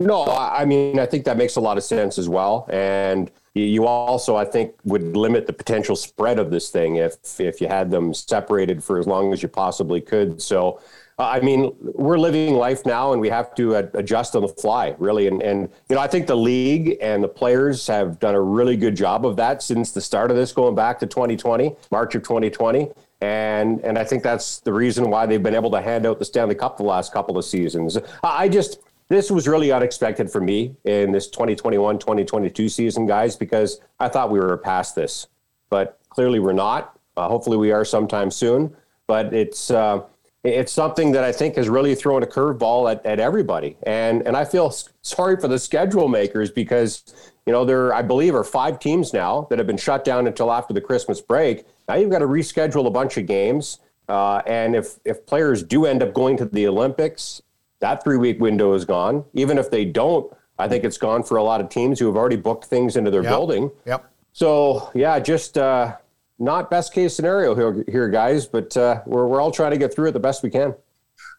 No, 0.00 0.26
I 0.26 0.64
mean, 0.64 1.00
I 1.00 1.06
think 1.06 1.24
that 1.24 1.36
makes 1.36 1.56
a 1.56 1.60
lot 1.60 1.76
of 1.76 1.82
sense 1.82 2.18
as 2.18 2.28
well. 2.28 2.68
And 2.70 3.32
you 3.54 3.86
also, 3.86 4.36
I 4.36 4.44
think, 4.44 4.74
would 4.84 5.16
limit 5.16 5.48
the 5.48 5.52
potential 5.52 5.96
spread 5.96 6.38
of 6.38 6.52
this 6.52 6.70
thing 6.70 6.96
if 6.96 7.40
if 7.40 7.60
you 7.60 7.66
had 7.66 7.90
them 7.90 8.14
separated 8.14 8.84
for 8.84 9.00
as 9.00 9.08
long 9.08 9.32
as 9.32 9.42
you 9.42 9.48
possibly 9.48 10.00
could. 10.00 10.40
So, 10.40 10.80
uh, 11.18 11.24
I 11.24 11.40
mean, 11.40 11.74
we're 11.80 12.18
living 12.18 12.54
life 12.54 12.86
now, 12.86 13.10
and 13.10 13.20
we 13.20 13.28
have 13.28 13.56
to 13.56 13.74
adjust 13.74 14.36
on 14.36 14.42
the 14.42 14.48
fly, 14.48 14.94
really. 14.98 15.26
And 15.26 15.42
and 15.42 15.68
you 15.88 15.96
know, 15.96 16.00
I 16.00 16.06
think 16.06 16.28
the 16.28 16.36
league 16.36 16.96
and 17.00 17.22
the 17.22 17.28
players 17.28 17.84
have 17.88 18.20
done 18.20 18.36
a 18.36 18.40
really 18.40 18.76
good 18.76 18.94
job 18.94 19.26
of 19.26 19.34
that 19.36 19.64
since 19.64 19.90
the 19.90 20.00
start 20.00 20.30
of 20.30 20.36
this, 20.36 20.52
going 20.52 20.76
back 20.76 21.00
to 21.00 21.06
2020, 21.06 21.74
March 21.90 22.14
of 22.14 22.22
2020 22.22 22.90
and 23.20 23.80
and 23.80 23.98
I 23.98 24.04
think 24.04 24.22
that's 24.22 24.60
the 24.60 24.72
reason 24.72 25.10
why 25.10 25.26
they've 25.26 25.42
been 25.42 25.54
able 25.54 25.70
to 25.72 25.80
hand 25.80 26.06
out 26.06 26.18
the 26.18 26.24
Stanley 26.24 26.54
Cup 26.54 26.76
the 26.76 26.84
last 26.84 27.12
couple 27.12 27.36
of 27.36 27.44
seasons. 27.44 27.98
I 28.22 28.48
just 28.48 28.80
this 29.08 29.30
was 29.30 29.48
really 29.48 29.72
unexpected 29.72 30.30
for 30.30 30.40
me 30.40 30.76
in 30.84 31.12
this 31.12 31.30
2021-2022 31.30 32.70
season, 32.70 33.06
guys, 33.06 33.36
because 33.36 33.80
I 33.98 34.08
thought 34.08 34.30
we 34.30 34.38
were 34.38 34.56
past 34.58 34.94
this, 34.94 35.28
but 35.70 35.98
clearly 36.10 36.40
we're 36.40 36.52
not. 36.52 36.98
Uh, 37.16 37.26
hopefully, 37.26 37.56
we 37.56 37.72
are 37.72 37.84
sometime 37.84 38.30
soon. 38.30 38.76
But 39.06 39.32
it's 39.32 39.70
uh, 39.70 40.02
it's 40.44 40.72
something 40.72 41.12
that 41.12 41.24
I 41.24 41.32
think 41.32 41.56
has 41.56 41.68
really 41.68 41.94
thrown 41.94 42.22
a 42.22 42.26
curveball 42.26 42.90
at, 42.90 43.04
at 43.04 43.20
everybody, 43.20 43.76
and 43.84 44.26
and 44.26 44.36
I 44.36 44.44
feel 44.44 44.70
sorry 45.02 45.40
for 45.40 45.48
the 45.48 45.58
schedule 45.58 46.08
makers 46.08 46.50
because 46.50 47.02
you 47.46 47.52
know 47.52 47.64
there 47.64 47.92
I 47.92 48.02
believe 48.02 48.34
are 48.34 48.44
five 48.44 48.78
teams 48.78 49.12
now 49.12 49.46
that 49.50 49.58
have 49.58 49.66
been 49.66 49.76
shut 49.76 50.04
down 50.04 50.26
until 50.26 50.52
after 50.52 50.72
the 50.72 50.80
Christmas 50.80 51.20
break 51.20 51.66
now 51.88 51.94
you've 51.94 52.10
got 52.10 52.18
to 52.18 52.26
reschedule 52.26 52.86
a 52.86 52.90
bunch 52.90 53.16
of 53.16 53.26
games. 53.26 53.80
Uh, 54.08 54.42
and 54.46 54.76
if, 54.76 54.98
if 55.04 55.26
players 55.26 55.62
do 55.62 55.86
end 55.86 56.02
up 56.02 56.14
going 56.14 56.36
to 56.36 56.44
the 56.44 56.66
Olympics, 56.66 57.42
that 57.80 58.04
three 58.04 58.16
week 58.16 58.40
window 58.40 58.74
is 58.74 58.84
gone. 58.84 59.24
Even 59.34 59.58
if 59.58 59.70
they 59.70 59.84
don't, 59.84 60.32
I 60.58 60.68
think 60.68 60.84
it's 60.84 60.98
gone 60.98 61.22
for 61.22 61.36
a 61.36 61.42
lot 61.42 61.60
of 61.60 61.68
teams 61.68 61.98
who 61.98 62.06
have 62.06 62.16
already 62.16 62.36
booked 62.36 62.66
things 62.66 62.96
into 62.96 63.10
their 63.10 63.22
yep. 63.22 63.30
building. 63.30 63.70
Yep. 63.86 64.10
So, 64.32 64.90
yeah, 64.94 65.18
just 65.18 65.56
uh, 65.56 65.96
not 66.38 66.70
best 66.70 66.92
case 66.92 67.14
scenario 67.14 67.54
here, 67.54 67.84
here 67.88 68.08
guys, 68.08 68.46
but 68.46 68.76
uh, 68.76 69.02
we're, 69.06 69.26
we're 69.26 69.40
all 69.40 69.50
trying 69.50 69.72
to 69.72 69.78
get 69.78 69.94
through 69.94 70.08
it 70.08 70.12
the 70.12 70.20
best 70.20 70.42
we 70.42 70.50
can. 70.50 70.74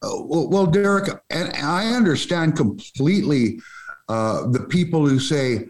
Uh, 0.01 0.22
well, 0.24 0.50
well, 0.50 0.65
Derek, 0.65 1.10
and 1.29 1.51
I 1.56 1.94
understand 1.94 2.56
completely 2.56 3.60
uh, 4.08 4.48
the 4.48 4.62
people 4.62 5.08
who 5.08 5.20
say, 5.20 5.68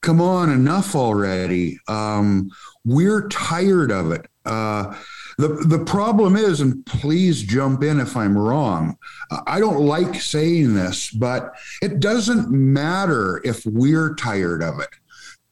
come 0.00 0.20
on, 0.20 0.50
enough 0.50 0.94
already. 0.94 1.78
Um, 1.88 2.50
we're 2.84 3.28
tired 3.28 3.90
of 3.90 4.12
it. 4.12 4.26
Uh, 4.44 4.94
the 5.38 5.48
the 5.48 5.84
problem 5.84 6.36
is, 6.36 6.60
and 6.60 6.86
please 6.86 7.42
jump 7.42 7.82
in 7.82 8.00
if 8.00 8.16
I'm 8.16 8.38
wrong. 8.38 8.96
I 9.46 9.58
don't 9.60 9.80
like 9.80 10.14
saying 10.14 10.74
this, 10.74 11.10
but 11.10 11.52
it 11.82 12.00
doesn't 12.00 12.50
matter 12.50 13.42
if 13.44 13.66
we're 13.66 14.14
tired 14.14 14.62
of 14.62 14.78
it. 14.80 14.88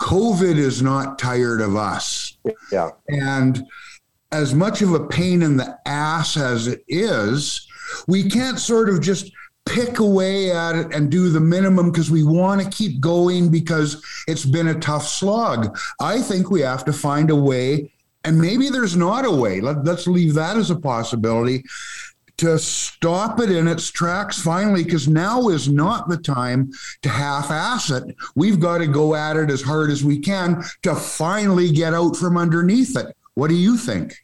COVID 0.04 0.58
is 0.58 0.82
not 0.82 1.18
tired 1.18 1.62
of 1.62 1.76
us. 1.76 2.36
Yeah. 2.70 2.90
And 3.08 3.64
as 4.32 4.54
much 4.54 4.82
of 4.82 4.92
a 4.92 5.06
pain 5.06 5.40
in 5.40 5.56
the 5.56 5.78
ass 5.86 6.36
as 6.36 6.66
it 6.66 6.84
is, 6.88 7.66
we 8.06 8.28
can't 8.28 8.58
sort 8.58 8.90
of 8.90 9.00
just 9.00 9.32
pick 9.64 10.00
away 10.00 10.50
at 10.50 10.76
it 10.76 10.94
and 10.94 11.10
do 11.10 11.30
the 11.30 11.40
minimum 11.40 11.90
because 11.90 12.10
we 12.10 12.22
want 12.22 12.60
to 12.60 12.68
keep 12.68 13.00
going 13.00 13.50
because 13.50 14.04
it's 14.28 14.44
been 14.44 14.68
a 14.68 14.78
tough 14.78 15.08
slog. 15.08 15.74
I 15.98 16.20
think 16.20 16.50
we 16.50 16.60
have 16.60 16.84
to 16.84 16.92
find 16.92 17.30
a 17.30 17.36
way, 17.36 17.90
and 18.24 18.38
maybe 18.38 18.68
there's 18.68 18.96
not 18.96 19.24
a 19.24 19.30
way. 19.30 19.62
Let, 19.62 19.88
us 19.88 20.06
leave 20.06 20.34
that 20.34 20.58
as 20.58 20.70
a 20.70 20.76
possibility 20.76 21.64
to 22.36 22.58
stop 22.58 23.40
it 23.40 23.50
in 23.50 23.68
its 23.68 23.90
tracks 23.90 24.40
finally, 24.40 24.84
because 24.84 25.08
now 25.08 25.48
is 25.48 25.68
not 25.68 26.08
the 26.08 26.16
time 26.16 26.72
to 27.02 27.08
half 27.08 27.50
ass 27.50 27.90
it. 27.90 28.16
We've 28.34 28.58
got 28.58 28.78
to 28.78 28.86
go 28.86 29.14
at 29.14 29.36
it 29.36 29.50
as 29.50 29.62
hard 29.62 29.90
as 29.90 30.02
we 30.04 30.18
can 30.18 30.64
to 30.82 30.94
finally 30.94 31.70
get 31.70 31.94
out 31.94 32.16
from 32.16 32.36
underneath 32.36 32.96
it. 32.96 33.16
What 33.34 33.48
do 33.48 33.54
you 33.54 33.76
think? 33.76 34.14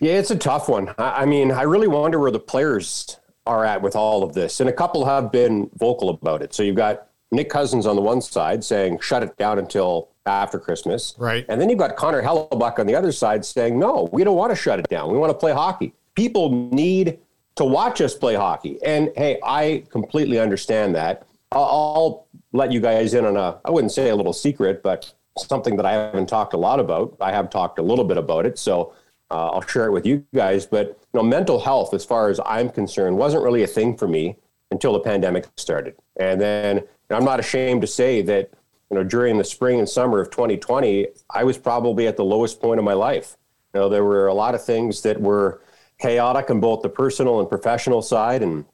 Yeah, 0.00 0.14
it's 0.14 0.30
a 0.30 0.36
tough 0.36 0.68
one. 0.68 0.94
I 0.98 1.24
mean, 1.24 1.50
I 1.50 1.62
really 1.62 1.88
wonder 1.88 2.18
where 2.18 2.30
the 2.30 2.40
players 2.40 3.18
are 3.46 3.64
at 3.64 3.80
with 3.80 3.96
all 3.96 4.22
of 4.22 4.34
this. 4.34 4.60
And 4.60 4.68
a 4.68 4.72
couple 4.72 5.04
have 5.06 5.30
been 5.32 5.70
vocal 5.76 6.10
about 6.10 6.42
it. 6.42 6.52
So 6.52 6.62
you've 6.62 6.76
got 6.76 7.06
Nick 7.30 7.48
Cousins 7.48 7.86
on 7.86 7.96
the 7.96 8.02
one 8.02 8.20
side 8.20 8.62
saying, 8.62 8.98
shut 9.00 9.22
it 9.22 9.36
down 9.36 9.58
until 9.58 10.08
after 10.26 10.58
Christmas. 10.58 11.14
Right. 11.16 11.46
And 11.48 11.60
then 11.60 11.70
you've 11.70 11.78
got 11.78 11.96
Connor 11.96 12.22
Hellebuyck 12.22 12.78
on 12.78 12.86
the 12.86 12.94
other 12.94 13.12
side 13.12 13.44
saying, 13.44 13.78
no, 13.78 14.08
we 14.12 14.24
don't 14.24 14.36
want 14.36 14.50
to 14.50 14.56
shut 14.56 14.80
it 14.80 14.88
down. 14.88 15.12
We 15.12 15.18
want 15.18 15.30
to 15.30 15.38
play 15.38 15.52
hockey. 15.52 15.94
People 16.16 16.70
need 16.72 17.20
to 17.54 17.64
watch 17.64 18.00
us 18.00 18.14
play 18.14 18.34
hockey. 18.34 18.78
And 18.84 19.12
hey, 19.16 19.38
I 19.44 19.84
completely 19.90 20.40
understand 20.40 20.94
that. 20.96 21.26
I'll, 21.52 21.62
I'll 21.62 22.26
let 22.52 22.72
you 22.72 22.80
guys 22.80 23.14
in 23.14 23.24
on 23.24 23.36
a, 23.36 23.58
I 23.64 23.70
wouldn't 23.70 23.92
say 23.92 24.08
a 24.08 24.16
little 24.16 24.32
secret, 24.32 24.82
but 24.82 25.12
something 25.38 25.76
that 25.76 25.86
I 25.86 25.92
haven't 25.92 26.28
talked 26.28 26.54
a 26.54 26.58
lot 26.58 26.80
about. 26.80 27.16
I 27.20 27.30
have 27.32 27.50
talked 27.50 27.78
a 27.78 27.82
little 27.82 28.04
bit 28.04 28.16
about 28.16 28.46
it. 28.46 28.58
So 28.58 28.94
uh, 29.30 29.50
I'll 29.50 29.62
share 29.62 29.86
it 29.86 29.92
with 29.92 30.06
you 30.06 30.24
guys. 30.34 30.66
But 30.66 30.88
you 30.88 31.20
know, 31.20 31.22
mental 31.22 31.60
health, 31.60 31.94
as 31.94 32.04
far 32.04 32.28
as 32.30 32.40
I'm 32.46 32.70
concerned, 32.70 33.16
wasn't 33.16 33.42
really 33.42 33.62
a 33.62 33.66
thing 33.66 33.96
for 33.96 34.08
me 34.08 34.36
until 34.70 34.92
the 34.92 35.00
pandemic 35.00 35.46
started. 35.56 35.94
And 36.18 36.40
then 36.40 36.82
I'm 37.10 37.24
not 37.24 37.40
ashamed 37.40 37.82
to 37.82 37.86
say 37.86 38.22
that 38.22 38.50
you 38.90 38.96
know 38.96 39.04
during 39.04 39.38
the 39.38 39.44
spring 39.44 39.78
and 39.78 39.88
summer 39.88 40.20
of 40.20 40.30
2020, 40.30 41.08
I 41.30 41.44
was 41.44 41.58
probably 41.58 42.06
at 42.06 42.16
the 42.16 42.24
lowest 42.24 42.60
point 42.60 42.78
of 42.78 42.84
my 42.84 42.94
life. 42.94 43.36
You 43.74 43.80
know, 43.80 43.88
there 43.88 44.04
were 44.04 44.28
a 44.28 44.34
lot 44.34 44.54
of 44.54 44.64
things 44.64 45.02
that 45.02 45.20
were 45.20 45.60
chaotic 45.98 46.50
on 46.50 46.60
both 46.60 46.82
the 46.82 46.88
personal 46.88 47.40
and 47.40 47.48
professional 47.48 48.02
side, 48.02 48.42
and 48.42 48.64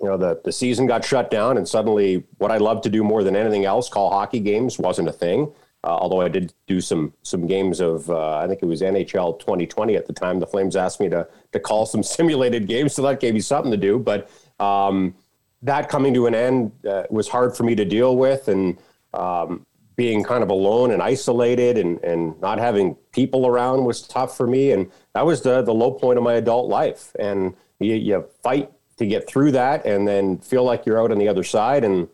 you 0.00 0.06
know 0.06 0.16
the 0.16 0.40
the 0.44 0.52
season 0.52 0.86
got 0.86 1.04
shut 1.04 1.30
down, 1.30 1.56
and 1.56 1.68
suddenly 1.68 2.24
what 2.38 2.50
I 2.50 2.58
love 2.58 2.82
to 2.82 2.90
do 2.90 3.04
more 3.04 3.22
than 3.22 3.36
anything 3.36 3.64
else, 3.64 3.88
call 3.88 4.10
hockey 4.10 4.40
games, 4.40 4.78
wasn't 4.78 5.08
a 5.08 5.12
thing. 5.12 5.52
Uh, 5.84 5.96
although 6.00 6.20
I 6.20 6.28
did 6.28 6.54
do 6.68 6.80
some 6.80 7.12
some 7.22 7.46
games 7.46 7.80
of 7.80 8.08
uh, 8.08 8.38
I 8.38 8.46
think 8.46 8.62
it 8.62 8.66
was 8.66 8.82
NHL 8.82 9.40
2020 9.40 9.96
at 9.96 10.06
the 10.06 10.12
time. 10.12 10.38
The 10.38 10.46
Flames 10.46 10.76
asked 10.76 11.00
me 11.00 11.08
to 11.08 11.26
to 11.52 11.60
call 11.60 11.86
some 11.86 12.02
simulated 12.16 12.68
games, 12.68 12.94
so 12.94 13.02
that 13.02 13.20
gave 13.20 13.34
me 13.34 13.40
something 13.40 13.72
to 13.72 13.76
do. 13.76 13.98
But 13.98 14.30
um, 14.60 15.14
that 15.62 15.88
coming 15.88 16.14
to 16.14 16.26
an 16.26 16.34
end 16.34 16.72
uh, 16.88 17.04
was 17.10 17.28
hard 17.28 17.56
for 17.56 17.64
me 17.64 17.74
to 17.74 17.84
deal 17.84 18.16
with, 18.16 18.46
and 18.46 18.78
um, 19.12 19.66
being 19.96 20.22
kind 20.22 20.44
of 20.44 20.50
alone 20.50 20.92
and 20.92 21.02
isolated, 21.02 21.78
and 21.78 21.98
and 22.04 22.40
not 22.40 22.58
having 22.58 22.94
people 23.12 23.44
around 23.44 23.84
was 23.84 24.02
tough 24.02 24.36
for 24.36 24.46
me. 24.46 24.70
And 24.70 24.88
that 25.14 25.26
was 25.26 25.42
the 25.42 25.62
the 25.62 25.74
low 25.74 25.92
point 25.92 26.18
of 26.18 26.24
my 26.24 26.34
adult 26.34 26.68
life. 26.68 27.14
And 27.18 27.54
you, 27.78 27.94
you 27.94 28.24
fight 28.42 28.70
to 28.98 29.06
get 29.06 29.26
through 29.26 29.52
that, 29.52 29.84
and 29.86 30.06
then 30.06 30.38
feel 30.38 30.64
like 30.64 30.86
you're 30.86 31.00
out 31.00 31.10
on 31.10 31.18
the 31.18 31.28
other 31.28 31.44
side, 31.44 31.84
and 31.84 32.08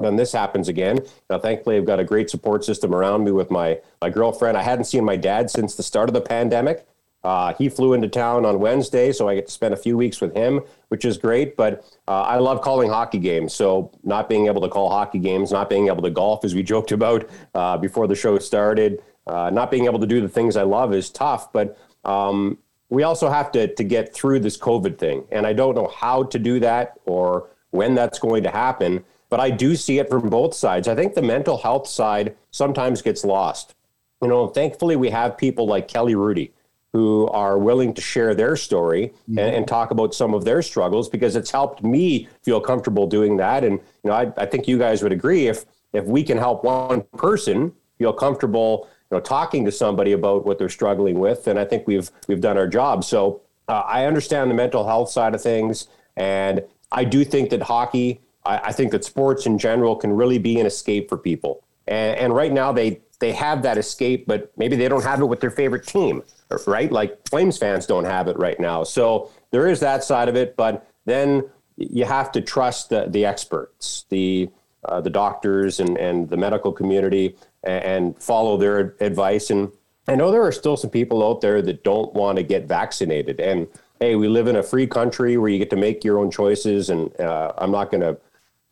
then 0.00 0.16
this 0.16 0.32
happens 0.32 0.68
again. 0.68 1.00
Now, 1.30 1.38
thankfully, 1.38 1.76
I've 1.76 1.86
got 1.86 2.00
a 2.00 2.04
great 2.04 2.28
support 2.28 2.64
system 2.64 2.94
around 2.94 3.24
me 3.24 3.32
with 3.32 3.50
my 3.50 3.80
my 4.00 4.10
girlfriend. 4.10 4.56
I 4.56 4.62
hadn't 4.62 4.84
seen 4.84 5.04
my 5.04 5.16
dad 5.16 5.50
since 5.50 5.74
the 5.74 5.82
start 5.82 6.08
of 6.08 6.14
the 6.14 6.20
pandemic. 6.20 6.86
Uh, 7.24 7.52
he 7.54 7.68
flew 7.68 7.92
into 7.92 8.06
town 8.06 8.44
on 8.44 8.60
Wednesday, 8.60 9.10
so 9.10 9.28
I 9.28 9.34
get 9.34 9.46
to 9.46 9.52
spend 9.52 9.74
a 9.74 9.76
few 9.76 9.96
weeks 9.96 10.20
with 10.20 10.32
him, 10.36 10.60
which 10.88 11.04
is 11.04 11.18
great. 11.18 11.56
But 11.56 11.84
uh, 12.06 12.22
I 12.22 12.38
love 12.38 12.60
calling 12.60 12.88
hockey 12.88 13.18
games. 13.18 13.52
So 13.52 13.90
not 14.04 14.28
being 14.28 14.46
able 14.46 14.60
to 14.60 14.68
call 14.68 14.90
hockey 14.90 15.18
games, 15.18 15.50
not 15.50 15.68
being 15.68 15.88
able 15.88 16.02
to 16.02 16.10
golf, 16.10 16.44
as 16.44 16.54
we 16.54 16.62
joked 16.62 16.92
about 16.92 17.28
uh, 17.52 17.78
before 17.78 18.06
the 18.06 18.14
show 18.14 18.38
started, 18.38 19.02
uh, 19.26 19.50
not 19.50 19.72
being 19.72 19.86
able 19.86 19.98
to 19.98 20.06
do 20.06 20.20
the 20.20 20.28
things 20.28 20.56
I 20.56 20.62
love 20.62 20.94
is 20.94 21.10
tough. 21.10 21.52
But 21.52 21.76
um, 22.06 22.58
we 22.88 23.02
also 23.02 23.28
have 23.28 23.52
to 23.52 23.74
to 23.74 23.84
get 23.84 24.14
through 24.14 24.40
this 24.40 24.56
COVID 24.56 24.98
thing, 24.98 25.24
and 25.30 25.46
I 25.46 25.52
don't 25.52 25.74
know 25.74 25.88
how 25.88 26.22
to 26.24 26.38
do 26.38 26.60
that 26.60 26.94
or 27.04 27.50
when 27.70 27.94
that's 27.94 28.18
going 28.18 28.42
to 28.44 28.50
happen 28.50 29.04
but 29.28 29.40
I 29.40 29.50
do 29.50 29.76
see 29.76 29.98
it 29.98 30.08
from 30.08 30.28
both 30.28 30.54
sides. 30.54 30.88
I 30.88 30.94
think 30.94 31.14
the 31.14 31.22
mental 31.22 31.58
health 31.58 31.86
side 31.86 32.36
sometimes 32.50 33.02
gets 33.02 33.24
lost. 33.24 33.74
You 34.22 34.28
know, 34.28 34.46
thankfully 34.48 34.96
we 34.96 35.10
have 35.10 35.36
people 35.36 35.66
like 35.66 35.88
Kelly 35.88 36.14
Hrudey 36.14 36.52
who 36.92 37.26
are 37.28 37.58
willing 37.58 37.92
to 37.92 38.00
share 38.00 38.34
their 38.34 38.56
story 38.56 39.08
mm-hmm. 39.08 39.38
and, 39.38 39.54
and, 39.56 39.68
talk 39.68 39.90
about 39.90 40.14
some 40.14 40.32
of 40.32 40.46
their 40.46 40.62
struggles 40.62 41.10
because 41.10 41.36
it's 41.36 41.50
helped 41.50 41.82
me 41.82 42.26
feel 42.42 42.58
comfortable 42.58 43.06
doing 43.06 43.36
that. 43.36 43.64
And 43.64 43.74
you 44.02 44.10
know, 44.10 44.12
I, 44.12 44.32
I 44.38 44.46
think 44.46 44.66
you 44.66 44.78
guys 44.78 45.02
would 45.02 45.12
agree 45.12 45.46
if 45.46 45.66
if 45.92 46.04
we 46.04 46.22
can 46.22 46.38
help 46.38 46.64
one 46.64 47.02
person 47.18 47.72
feel 47.98 48.14
comfortable, 48.14 48.88
know, 49.10 49.20
talking 49.20 49.64
to 49.64 49.72
somebody 49.72 50.12
about 50.12 50.46
what 50.46 50.58
they're 50.58 50.68
struggling 50.68 51.18
with, 51.18 51.44
then 51.44 51.58
I 51.58 51.64
think 51.64 51.86
we've 51.86 52.10
we've 52.28 52.40
done 52.40 52.56
our 52.56 52.66
job. 52.66 53.04
So 53.04 53.42
uh, 53.68 53.82
I 53.86 54.06
understand 54.06 54.50
the 54.50 54.54
mental 54.54 54.86
health 54.86 55.10
side 55.10 55.34
of 55.34 55.42
things, 55.42 55.88
and 56.16 56.62
I 56.92 57.04
do 57.04 57.24
think 57.24 57.50
that 57.50 57.62
hockey 57.62 58.20
I, 58.46 58.58
I, 58.64 58.72
think 58.72 58.92
that 58.92 59.04
sports 59.04 59.46
in 59.46 59.58
general 59.58 59.96
can 59.96 60.12
really 60.12 60.38
be 60.38 60.58
an 60.60 60.66
escape 60.66 61.08
for 61.08 61.18
people. 61.18 61.62
And, 61.86 62.18
and 62.18 62.34
right 62.34 62.52
now 62.52 62.72
they 62.72 63.00
they 63.18 63.32
have 63.32 63.62
that 63.62 63.78
escape, 63.78 64.26
but 64.26 64.52
maybe 64.56 64.76
they 64.76 64.88
don't 64.88 65.02
have 65.02 65.20
it 65.20 65.24
with 65.24 65.40
their 65.40 65.50
favorite 65.50 65.86
team, 65.86 66.22
right? 66.66 66.92
Like 66.92 67.26
Flames 67.28 67.56
fans 67.56 67.86
don't 67.86 68.04
have 68.04 68.28
it 68.28 68.38
right 68.38 68.60
now. 68.60 68.84
So 68.84 69.30
there 69.52 69.68
is 69.68 69.80
that 69.80 70.04
side 70.04 70.28
of 70.28 70.36
it, 70.36 70.54
but 70.54 70.86
then 71.06 71.48
you 71.76 72.04
have 72.04 72.30
to 72.32 72.42
trust 72.42 72.90
the, 72.90 73.06
the 73.08 73.24
experts, 73.24 74.04
the 74.10 74.50
uh, 74.86 75.00
the 75.00 75.10
doctors 75.10 75.80
and, 75.80 75.96
and 75.98 76.28
the 76.28 76.36
medical 76.36 76.72
community, 76.72 77.36
and, 77.62 77.84
and 77.84 78.22
follow 78.22 78.56
their 78.56 78.96
advice. 79.00 79.50
And 79.50 79.70
I 80.08 80.14
know 80.14 80.30
there 80.30 80.42
are 80.42 80.52
still 80.52 80.76
some 80.76 80.90
people 80.90 81.26
out 81.26 81.40
there 81.40 81.62
that 81.62 81.84
don't 81.84 82.12
want 82.14 82.36
to 82.38 82.42
get 82.42 82.66
vaccinated. 82.66 83.40
And 83.40 83.66
hey, 84.00 84.14
we 84.14 84.28
live 84.28 84.46
in 84.46 84.56
a 84.56 84.62
free 84.62 84.86
country 84.86 85.36
where 85.36 85.48
you 85.48 85.58
get 85.58 85.70
to 85.70 85.76
make 85.76 86.04
your 86.04 86.18
own 86.18 86.30
choices. 86.30 86.90
And 86.90 87.18
uh, 87.20 87.52
I'm 87.58 87.70
not 87.70 87.90
going 87.90 88.02
to 88.02 88.18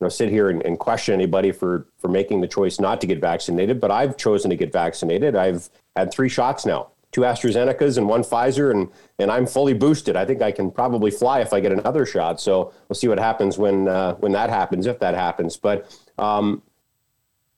know, 0.05 0.09
sit 0.09 0.29
here 0.29 0.49
and, 0.49 0.61
and, 0.63 0.79
question 0.79 1.13
anybody 1.13 1.51
for 1.51 1.87
for 1.97 2.07
making 2.07 2.41
the 2.41 2.47
choice 2.47 2.79
not 2.79 3.01
to 3.01 3.07
get 3.07 3.19
vaccinated, 3.19 3.79
but 3.79 3.91
I've 3.91 4.17
chosen 4.17 4.49
to 4.49 4.55
get 4.55 4.71
vaccinated. 4.71 5.35
I've 5.35 5.69
had 5.95 6.11
three 6.11 6.29
shots 6.29 6.65
now, 6.65 6.89
two 7.11 7.21
AstraZenecas 7.21 7.97
and 7.97 8.07
one 8.07 8.21
Pfizer, 8.21 8.71
and 8.71 8.89
and 9.19 9.31
I'm 9.31 9.45
fully 9.45 9.73
boosted. 9.73 10.15
I 10.15 10.25
think 10.25 10.41
I 10.41 10.51
can 10.51 10.71
probably 10.71 11.11
fly 11.11 11.41
if 11.41 11.53
I 11.53 11.59
get 11.59 11.71
another 11.71 12.05
shot. 12.05 12.39
So 12.39 12.73
we'll 12.87 12.95
see 12.95 13.07
what 13.07 13.19
happens 13.19 13.57
when 13.57 13.87
uh, 13.87 14.15
when 14.15 14.31
that 14.33 14.49
happens, 14.49 14.85
if 14.85 14.99
that 14.99 15.15
happens. 15.15 15.57
But 15.57 15.97
um, 16.17 16.61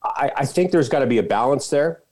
I, 0.04 0.32
I 0.38 0.46
think 0.46 0.72
there's 0.72 0.90
got 0.90 1.00
to 1.00 1.08
be 1.08 1.18
a 1.18 1.24
balance 1.24 1.70
there. 1.70 2.04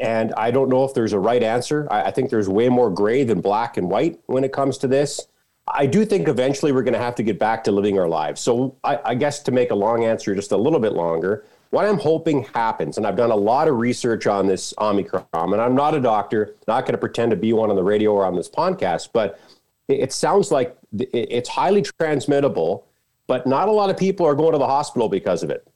And 0.00 0.34
I 0.36 0.50
don't 0.50 0.68
know 0.68 0.84
if 0.84 0.94
there's 0.94 1.12
a 1.12 1.18
right 1.18 1.42
answer. 1.42 1.88
I, 1.90 2.04
I 2.04 2.10
think 2.10 2.30
there's 2.30 2.48
way 2.48 2.68
more 2.68 2.90
gray 2.90 3.24
than 3.24 3.40
black 3.40 3.76
and 3.76 3.88
white 3.88 4.20
when 4.26 4.44
it 4.44 4.52
comes 4.52 4.78
to 4.78 4.88
this. 4.88 5.26
I 5.68 5.86
do 5.86 6.04
think 6.04 6.28
eventually 6.28 6.70
we're 6.70 6.82
going 6.82 6.94
to 6.94 7.00
have 7.00 7.16
to 7.16 7.22
get 7.22 7.38
back 7.38 7.64
to 7.64 7.72
living 7.72 7.98
our 7.98 8.08
lives. 8.08 8.40
So 8.40 8.76
I, 8.84 9.00
I, 9.04 9.14
guess 9.14 9.40
to 9.40 9.50
make 9.50 9.72
a 9.72 9.74
long 9.74 10.04
answer 10.04 10.32
just 10.34 10.52
a 10.52 10.56
little 10.56 10.78
bit 10.78 10.92
longer, 10.92 11.44
what 11.70 11.84
I'm 11.84 11.98
hoping 11.98 12.44
happens, 12.44 12.98
and 12.98 13.06
I've 13.06 13.16
done 13.16 13.32
a 13.32 13.36
lot 13.36 13.66
of 13.66 13.76
research 13.76 14.28
on 14.28 14.46
this 14.46 14.72
Omicron, 14.78 15.26
and 15.34 15.60
I'm 15.60 15.74
not 15.74 15.94
a 15.94 16.00
doctor, 16.00 16.54
not 16.68 16.82
going 16.82 16.92
to 16.92 16.98
pretend 16.98 17.30
to 17.30 17.36
be 17.36 17.52
one 17.52 17.70
on 17.70 17.76
the 17.76 17.82
radio 17.82 18.12
or 18.12 18.24
on 18.24 18.36
this 18.36 18.48
podcast, 18.48 19.08
but 19.12 19.40
it, 19.88 20.00
it 20.00 20.12
sounds 20.12 20.52
like 20.52 20.76
it's 20.96 21.48
highly 21.48 21.82
transmittable, 21.82 22.84
but 23.26 23.46
not 23.48 23.66
a 23.66 23.72
lot 23.72 23.90
of 23.90 23.96
people 23.96 24.24
are 24.24 24.36
going 24.36 24.52
to 24.52 24.58
the 24.58 24.66
hospital 24.66 25.08
because 25.08 25.42
of 25.42 25.50
it. 25.50 25.66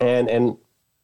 And 0.00 0.28
and 0.28 0.56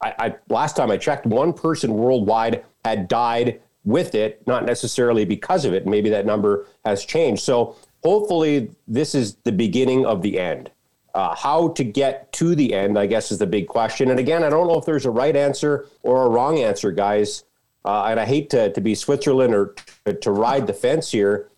I, 0.03 0.15
I 0.19 0.35
last 0.49 0.77
time 0.77 0.91
I 0.91 0.97
checked, 0.97 1.27
one 1.27 1.53
person 1.53 1.95
worldwide 1.95 2.65
had 2.85 3.09
died 3.09 3.61
with 3.85 4.15
it, 4.15 4.47
not 4.47 4.65
necessarily 4.65 5.25
because 5.25 5.65
of 5.65 5.73
it. 5.73 5.87
Maybe 5.87 6.11
that 6.11 6.27
number 6.27 6.67
has 6.85 7.05
changed. 7.05 7.43
So 7.43 7.77
hopefully 8.05 8.71
this 8.87 9.15
is 9.15 9.35
the 9.45 9.53
beginning 9.53 10.07
of 10.07 10.23
the 10.23 10.39
end. 10.39 10.71
Uh, 11.15 11.35
how 11.35 11.69
to 11.69 11.83
get 11.83 12.33
to 12.33 12.55
the 12.55 12.73
end, 12.73 12.99
I 12.99 13.07
guess, 13.07 13.33
is 13.33 13.39
the 13.39 13.47
big 13.47 13.67
question. 13.67 14.11
And 14.11 14.21
again, 14.21 14.45
I 14.45 14.49
don't 14.49 14.69
know 14.69 14.79
if 14.79 14.85
there's 14.85 15.07
a 15.07 15.11
right 15.11 15.35
answer 15.35 15.87
or 16.03 16.27
a 16.27 16.29
wrong 16.29 16.61
answer, 16.61 16.93
guys. 16.93 17.45
Uh, 17.85 18.05
and 18.05 18.21
I 18.21 18.27
hate 18.27 18.51
to, 18.51 18.73
to 18.73 18.81
be 18.81 18.95
Switzerland 18.95 19.55
or 19.55 19.75
to, 20.05 20.13
to 20.15 20.31
ride 20.31 20.67
the 20.67 20.73
fence 20.73 21.11
here. 21.11 21.49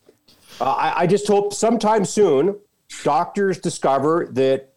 Uh, 0.60 0.70
I, 0.70 1.02
I 1.02 1.06
just 1.06 1.26
hope 1.26 1.52
sometime 1.52 2.04
soon 2.04 2.56
doctors 3.02 3.58
discover 3.58 4.28
that 4.32 4.72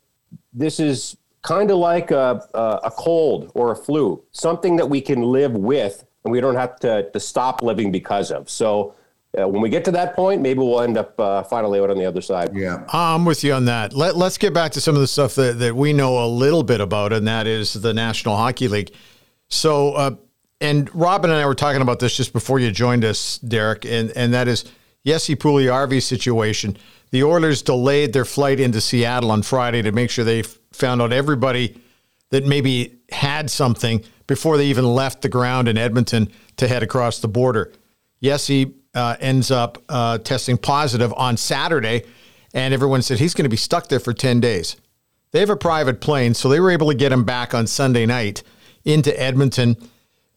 this 0.54 0.80
is 0.80 1.18
kind 1.46 1.70
of 1.70 1.78
like 1.78 2.12
a, 2.12 2.42
a, 2.54 2.80
a, 2.86 2.92
cold 2.92 3.52
or 3.54 3.72
a 3.72 3.76
flu, 3.76 4.22
something 4.32 4.76
that 4.78 4.90
we 4.90 5.00
can 5.00 5.22
live 5.22 5.54
with 5.54 6.04
and 6.24 6.32
we 6.32 6.42
don't 6.42 6.56
have 6.56 6.80
to, 6.80 7.10
to 7.12 7.20
stop 7.20 7.62
living 7.62 7.92
because 7.92 8.32
of. 8.32 8.50
So 8.50 8.96
uh, 9.40 9.48
when 9.48 9.62
we 9.62 9.70
get 9.70 9.86
to 9.86 9.92
that 9.92 10.16
point, 10.16 10.42
maybe 10.42 10.60
we'll 10.60 10.82
end 10.82 10.98
up 10.98 11.20
uh, 11.20 11.44
finally 11.44 11.80
out 11.80 11.92
on 11.92 11.98
the 11.98 12.06
other 12.06 12.22
side. 12.22 12.50
Yeah, 12.56 12.84
I'm 12.92 13.26
with 13.26 13.44
you 13.44 13.54
on 13.54 13.66
that. 13.66 13.94
Let, 13.94 14.16
let's 14.16 14.40
get 14.40 14.54
back 14.54 14.72
to 14.74 14.82
some 14.82 14.96
of 14.96 15.02
the 15.02 15.08
stuff 15.08 15.36
that, 15.36 15.60
that 15.60 15.76
we 15.76 15.94
know 15.94 16.26
a 16.26 16.28
little 16.28 16.64
bit 16.64 16.82
about, 16.82 17.14
and 17.14 17.28
that 17.28 17.46
is 17.46 17.74
the 17.74 17.94
National 17.94 18.36
Hockey 18.36 18.68
League. 18.68 18.92
So, 19.48 19.94
uh, 19.94 20.16
and 20.62 20.94
Robin 20.96 21.30
and 21.30 21.40
I 21.40 21.46
were 21.46 21.54
talking 21.54 21.82
about 21.82 22.00
this 22.00 22.18
just 22.18 22.34
before 22.34 22.60
you 22.60 22.72
joined 22.72 23.06
us, 23.06 23.38
Derek, 23.38 23.86
and, 23.86 24.10
and 24.12 24.34
that 24.34 24.48
is 24.48 24.66
Jesse 25.06 25.36
Puljujarvi's 25.36 26.06
situation. 26.06 26.78
The 27.12 27.24
Oilers 27.24 27.62
delayed 27.62 28.14
their 28.14 28.26
flight 28.26 28.60
into 28.60 28.82
Seattle 28.82 29.32
on 29.32 29.42
Friday 29.42 29.82
to 29.82 29.92
make 29.92 30.10
sure 30.10 30.26
they 30.26 30.44
found 30.72 31.02
out 31.02 31.14
everybody 31.14 31.80
that 32.32 32.46
maybe 32.46 33.00
had 33.12 33.50
something 33.50 34.04
before 34.28 34.58
they 34.58 34.66
even 34.66 34.86
left 34.86 35.22
the 35.22 35.30
ground 35.30 35.68
in 35.68 35.78
Edmonton 35.78 36.30
to 36.58 36.68
head 36.68 36.84
across 36.84 37.20
the 37.20 37.28
border. 37.28 37.72
Jesse 38.22 38.74
uh, 38.94 39.16
ends 39.20 39.52
up 39.52 39.84
uh, 39.90 40.18
testing 40.18 40.58
positive 40.58 41.14
on 41.14 41.38
Saturday, 41.38 42.04
and 42.54 42.74
everyone 42.74 43.02
said 43.02 43.20
he's 43.20 43.34
going 43.34 43.44
to 43.44 43.50
be 43.50 43.58
stuck 43.58 43.88
there 43.88 44.00
for 44.00 44.14
10 44.14 44.40
days. 44.40 44.76
They 45.32 45.40
have 45.42 45.50
a 45.50 45.58
private 45.58 46.02
plane, 46.02 46.34
so 46.34 46.50
they 46.50 46.60
were 46.60 46.72
able 46.72 46.88
to 46.88 46.96
get 46.96 47.12
him 47.12 47.24
back 47.24 47.54
on 47.54 47.68
Sunday 47.68 48.06
night 48.06 48.42
into 48.84 49.18
Edmonton 49.20 49.76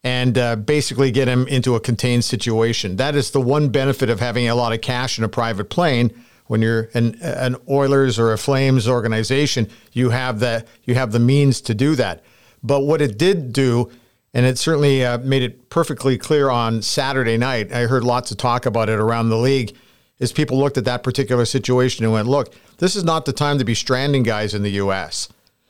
and 0.03 0.37
uh, 0.37 0.55
basically 0.55 1.11
get 1.11 1.27
him 1.27 1.47
into 1.47 1.75
a 1.75 1.79
contained 1.79 2.23
situation. 2.23 2.97
That 2.97 3.15
is 3.15 3.31
the 3.31 3.41
one 3.41 3.69
benefit 3.69 4.09
of 4.09 4.19
having 4.19 4.47
a 4.47 4.55
lot 4.55 4.73
of 4.73 4.81
cash 4.81 5.17
in 5.17 5.23
a 5.23 5.29
private 5.29 5.69
plane. 5.69 6.11
When 6.49 6.63
you're 6.63 6.89
an, 6.95 7.13
an 7.21 7.57
Oilers 7.69 8.17
or 8.17 8.33
a 8.33 8.37
Flames 8.39 8.87
organization, 8.87 9.69
you 9.93 10.09
have 10.09 10.39
the 10.39 10.65
you 10.83 10.95
have 10.95 11.11
the 11.11 11.19
means 11.19 11.61
to 11.61 11.75
do 11.75 11.93
that. 11.93 12.23
But 12.63 12.81
what 12.81 13.03
it 13.03 13.19
did 13.19 13.53
do 13.53 13.91
and 14.33 14.47
it 14.47 14.57
certainly 14.57 15.05
uh, 15.05 15.19
made 15.19 15.43
it 15.43 15.69
perfectly 15.69 16.17
clear 16.17 16.49
on 16.49 16.81
Saturday 16.81 17.37
night. 17.37 17.71
I 17.71 17.81
heard 17.81 18.03
lots 18.03 18.31
of 18.31 18.37
talk 18.37 18.65
about 18.65 18.89
it 18.89 18.97
around 18.97 19.29
the 19.29 19.37
league 19.37 19.75
as 20.19 20.31
people 20.31 20.57
looked 20.57 20.79
at 20.79 20.85
that 20.85 21.03
particular 21.03 21.45
situation 21.45 22.03
and 22.03 22.13
went, 22.13 22.27
look, 22.27 22.51
this 22.77 22.95
is 22.95 23.03
not 23.03 23.25
the 23.25 23.33
time 23.33 23.59
to 23.59 23.63
be 23.63 23.75
stranding 23.75 24.23
guys 24.23 24.55
in 24.55 24.63
the 24.63 24.71
U.S. 24.71 25.29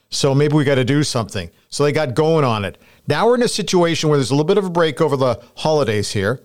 So 0.09 0.33
maybe 0.33 0.55
we 0.55 0.63
got 0.63 0.75
to 0.75 0.85
do 0.85 1.03
something. 1.03 1.49
So 1.69 1.83
they 1.83 1.91
got 1.91 2.15
going 2.15 2.45
on 2.45 2.63
it. 2.63 2.77
Now 3.05 3.27
we're 3.27 3.35
in 3.35 3.43
a 3.43 3.49
situation 3.49 4.09
where 4.09 4.17
there's 4.17 4.31
a 4.31 4.33
little 4.33 4.45
bit 4.45 4.57
of 4.57 4.65
a 4.65 4.69
break 4.69 5.01
over 5.01 5.17
the 5.17 5.41
holidays 5.57 6.11
here. 6.11 6.41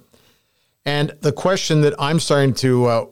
And 0.84 1.10
the 1.20 1.32
question 1.32 1.80
that 1.80 1.94
I'm 1.98 2.20
starting 2.20 2.52
to 2.54 2.86
uh, 2.86 3.06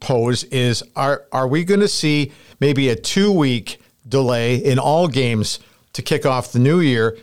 pose 0.00 0.44
is: 0.44 0.82
Are 0.96 1.24
are 1.32 1.48
we 1.48 1.64
going 1.64 1.80
to 1.80 1.88
see 1.88 2.32
maybe 2.60 2.88
a 2.88 2.96
two 2.96 3.32
week 3.32 3.80
delay 4.08 4.56
in 4.56 4.78
all 4.78 5.08
games 5.08 5.60
to 5.92 6.02
kick 6.02 6.26
off 6.26 6.52
the 6.52 6.58
new 6.58 6.80
year? 6.80 7.16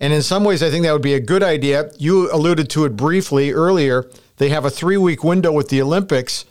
And 0.00 0.12
in 0.12 0.22
some 0.22 0.44
ways, 0.44 0.62
I 0.62 0.70
think 0.70 0.84
that 0.84 0.92
would 0.92 1.02
be 1.02 1.14
a 1.14 1.20
good 1.20 1.42
idea. 1.42 1.90
You 1.98 2.30
alluded 2.32 2.68
to 2.70 2.84
it 2.84 2.96
briefly 2.96 3.52
earlier. 3.52 4.10
They 4.36 4.48
have 4.48 4.64
a 4.64 4.70
three 4.70 4.96
week 4.96 5.22
window 5.22 5.52
with 5.52 5.68
the 5.68 5.80
Olympics, 5.80 6.44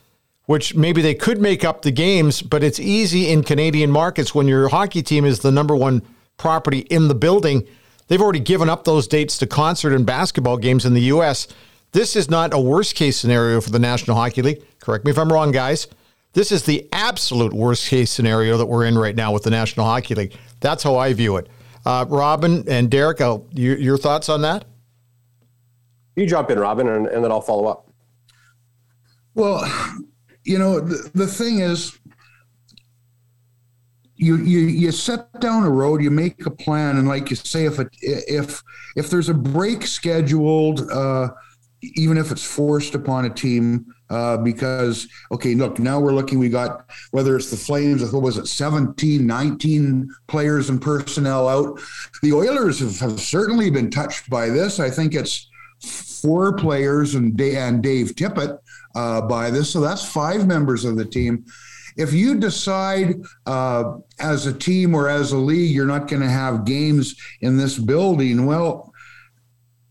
which 0.46 0.76
maybe 0.76 1.02
they 1.02 1.14
could 1.14 1.42
make 1.42 1.64
up 1.64 1.82
the 1.82 1.92
games, 1.92 2.42
but 2.42 2.64
it's 2.64 2.80
easy 2.80 3.30
in 3.30 3.44
Canadian 3.44 3.92
markets 3.92 4.34
when 4.34 4.48
your 4.48 4.70
hockey 4.70 5.02
team 5.02 5.26
is 5.26 5.40
the 5.40 5.52
number 5.52 5.76
one 5.76 6.02
property 6.38 6.80
in 6.80 7.08
the 7.08 7.16
building. 7.16 7.68
They've 8.08 8.22
already 8.22 8.40
given 8.40 8.70
up 8.70 8.84
those 8.84 9.08
dates 9.08 9.38
to 9.40 9.48
concert 9.48 9.94
and 9.94 10.06
basketball 10.06 10.58
games 10.58 10.86
in 10.86 10.94
the 10.94 11.02
U.S. 11.02 11.48
This 11.94 12.16
is 12.16 12.28
not 12.28 12.54
a 12.56 12.60
worst 12.60 12.96
case 12.96 13.18
scenario 13.18 13.62
for 13.62 13.70
the 13.70 13.80
National 13.80 14.18
Hockey 14.18 14.42
League. 14.42 14.64
Correct 14.80 15.06
me 15.06 15.12
if 15.12 15.18
I'm 15.18 15.32
wrong, 15.32 15.52
guys. 15.52 15.88
This 16.34 16.52
is 16.52 16.64
the 16.64 16.90
absolute 16.92 17.54
worst 17.54 17.88
case 17.88 18.10
scenario 18.10 18.58
that 18.58 18.66
we're 18.66 18.86
in 18.86 18.98
right 18.98 19.16
now 19.16 19.32
with 19.32 19.44
the 19.44 19.52
National 19.52 19.86
Hockey 19.86 20.16
League. 20.16 20.36
That's 20.60 20.82
how 20.82 20.96
I 20.96 21.14
view 21.14 21.38
it. 21.38 21.48
Uh, 21.86 22.06
Robin 22.10 22.68
and 22.68 22.90
Derek, 22.90 23.22
I'll, 23.22 23.46
your, 23.52 23.78
your 23.78 23.98
thoughts 24.00 24.28
on 24.28 24.42
that? 24.42 24.66
You 26.16 26.26
jump 26.26 26.50
in, 26.50 26.60
Robin, 26.60 26.88
and, 26.88 27.06
and 27.06 27.24
then 27.24 27.32
I'll 27.32 27.42
follow 27.42 27.68
up. 27.68 27.92
Well, 29.36 29.64
you 30.44 30.58
know, 30.58 30.80
the, 30.80 31.12
the 31.14 31.28
thing 31.28 31.60
is, 31.60 31.98
you, 34.16 34.38
you 34.38 34.60
you 34.60 34.92
set 34.92 35.40
down 35.42 35.64
a 35.64 35.70
road, 35.70 36.02
you 36.02 36.10
make 36.10 36.46
a 36.46 36.52
plan, 36.52 36.98
and 36.98 37.08
like 37.08 37.30
you 37.30 37.36
say, 37.36 37.66
if 37.66 37.80
it 37.80 37.90
if 38.02 38.64
if 38.96 39.10
there's 39.10 39.28
a 39.28 39.34
break 39.34 39.86
scheduled, 39.86 40.90
uh, 40.92 41.30
even 41.96 42.18
if 42.18 42.32
it's 42.32 42.44
forced 42.44 42.96
upon 42.96 43.26
a 43.26 43.30
team, 43.30 43.86
uh, 44.10 44.38
because 44.38 45.08
okay, 45.32 45.56
look, 45.56 45.80
now 45.80 46.00
we're 46.00 46.14
looking. 46.14 46.40
We 46.40 46.50
got 46.50 46.90
whether 47.12 47.36
it's 47.36 47.50
the 47.50 47.58
Flames, 47.58 48.12
what 48.12 48.22
was 48.22 48.38
it, 48.38 48.48
17, 48.48 49.26
19 49.26 50.10
players 50.28 50.70
and 50.70 50.82
personnel 50.82 51.48
out. 51.48 51.80
The 52.22 52.34
Oilers 52.34 52.80
have, 52.80 53.00
have 53.00 53.20
certainly 53.20 53.70
been 53.70 53.90
touched 53.90 54.30
by 54.30 54.50
this. 54.50 54.80
I 54.80 54.90
think 54.90 55.16
it's 55.16 55.50
four 55.82 56.54
players 56.54 57.16
and, 57.16 57.40
and 57.40 57.84
Dave 57.84 58.16
Tippett 58.16 58.58
uh, 58.96 59.22
by 59.22 59.50
this. 59.50 59.72
So 59.72 59.82
that's 59.82 60.10
five 60.10 60.48
members 60.48 60.86
of 60.86 60.96
the 60.96 61.06
team. 61.06 61.46
If 61.96 62.14
you 62.14 62.40
decide 62.40 63.22
uh, 63.46 63.98
as 64.20 64.48
a 64.48 64.54
team 64.54 64.96
or 64.96 65.10
as 65.10 65.32
a 65.32 65.38
league 65.38 65.72
you're 65.72 65.86
not 65.86 66.08
going 66.08 66.22
to 66.22 66.30
have 66.30 66.66
games 66.66 67.16
in 67.42 67.58
this 67.58 67.78
building, 67.78 68.46
well, 68.46 68.93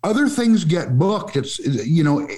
other 0.03 0.29
things 0.29 0.65
get 0.65 0.99
booked. 0.99 1.37
It's, 1.37 1.59
you 1.59 2.05
know, 2.05 2.29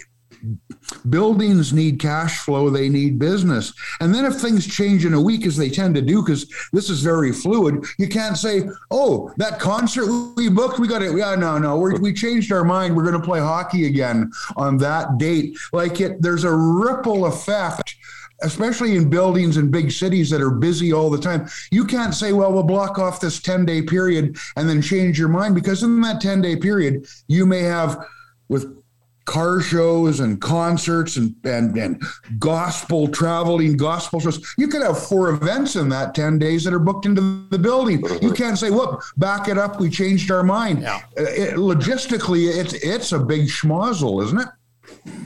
buildings 1.08 1.72
need 1.72 1.98
cash 1.98 2.38
flow. 2.38 2.70
They 2.70 2.88
need 2.88 3.18
business. 3.18 3.72
And 4.00 4.14
then 4.14 4.24
if 4.24 4.36
things 4.36 4.66
change 4.66 5.04
in 5.04 5.14
a 5.14 5.20
week 5.20 5.46
as 5.46 5.56
they 5.56 5.70
tend 5.70 5.94
to 5.94 6.02
do 6.02 6.22
because 6.22 6.46
this 6.72 6.90
is 6.90 7.00
very 7.00 7.32
fluid 7.32 7.84
you 7.98 8.08
can't 8.08 8.36
say 8.36 8.68
oh 8.90 9.32
that 9.36 9.58
concert 9.58 10.06
we 10.36 10.48
booked 10.48 10.78
we 10.78 10.88
got 10.88 11.02
it. 11.02 11.16
Yeah 11.16 11.34
no 11.34 11.58
no. 11.58 11.76
We 11.78 11.94
we 11.98 12.12
changed 12.12 12.52
our 12.52 12.64
mind. 12.64 12.96
We're 12.96 13.04
going 13.04 13.20
to 13.20 13.26
play 13.26 13.40
hockey 13.40 13.86
again 13.86 14.30
on 14.56 14.76
that 14.78 15.18
date. 15.18 15.56
Like 15.72 16.00
it 16.00 16.20
there's 16.20 16.44
a 16.44 16.54
ripple 16.54 17.26
effect 17.26 17.96
especially 18.44 18.96
in 18.96 19.10
buildings 19.10 19.56
in 19.56 19.70
big 19.70 19.90
cities 19.90 20.30
that 20.30 20.40
are 20.40 20.50
busy 20.50 20.92
all 20.92 21.10
the 21.10 21.18
time. 21.18 21.48
You 21.70 21.84
can't 21.84 22.14
say, 22.14 22.32
well, 22.32 22.52
we'll 22.52 22.62
block 22.62 22.98
off 22.98 23.20
this 23.20 23.40
10 23.40 23.64
day 23.64 23.82
period 23.82 24.36
and 24.56 24.68
then 24.68 24.82
change 24.82 25.18
your 25.18 25.28
mind 25.28 25.54
because 25.54 25.82
in 25.82 26.00
that 26.02 26.20
10 26.20 26.42
day 26.42 26.56
period, 26.56 27.06
you 27.26 27.46
may 27.46 27.60
have 27.60 28.06
with 28.48 28.84
car 29.24 29.60
shows 29.60 30.20
and 30.20 30.40
concerts 30.40 31.16
and, 31.16 31.34
and, 31.44 31.76
and 31.78 32.02
gospel 32.38 33.08
traveling 33.08 33.76
gospel 33.76 34.20
shows. 34.20 34.54
You 34.58 34.68
could 34.68 34.82
have 34.82 35.02
four 35.02 35.30
events 35.30 35.76
in 35.76 35.88
that 35.88 36.14
10 36.14 36.38
days 36.38 36.64
that 36.64 36.74
are 36.74 36.78
booked 36.78 37.06
into 37.06 37.46
the 37.48 37.58
building. 37.58 38.02
You 38.20 38.32
can't 38.32 38.58
say, 38.58 38.70
whoop, 38.70 39.02
back 39.16 39.48
it 39.48 39.56
up. 39.56 39.80
We 39.80 39.88
changed 39.88 40.30
our 40.30 40.42
mind. 40.42 40.82
Yeah. 40.82 41.00
Uh, 41.18 41.22
it, 41.22 41.54
logistically, 41.54 42.54
it's, 42.54 42.74
it's 42.74 43.12
a 43.12 43.18
big 43.18 43.46
schmozzle, 43.46 44.22
isn't 44.24 44.40
it? 44.40 44.48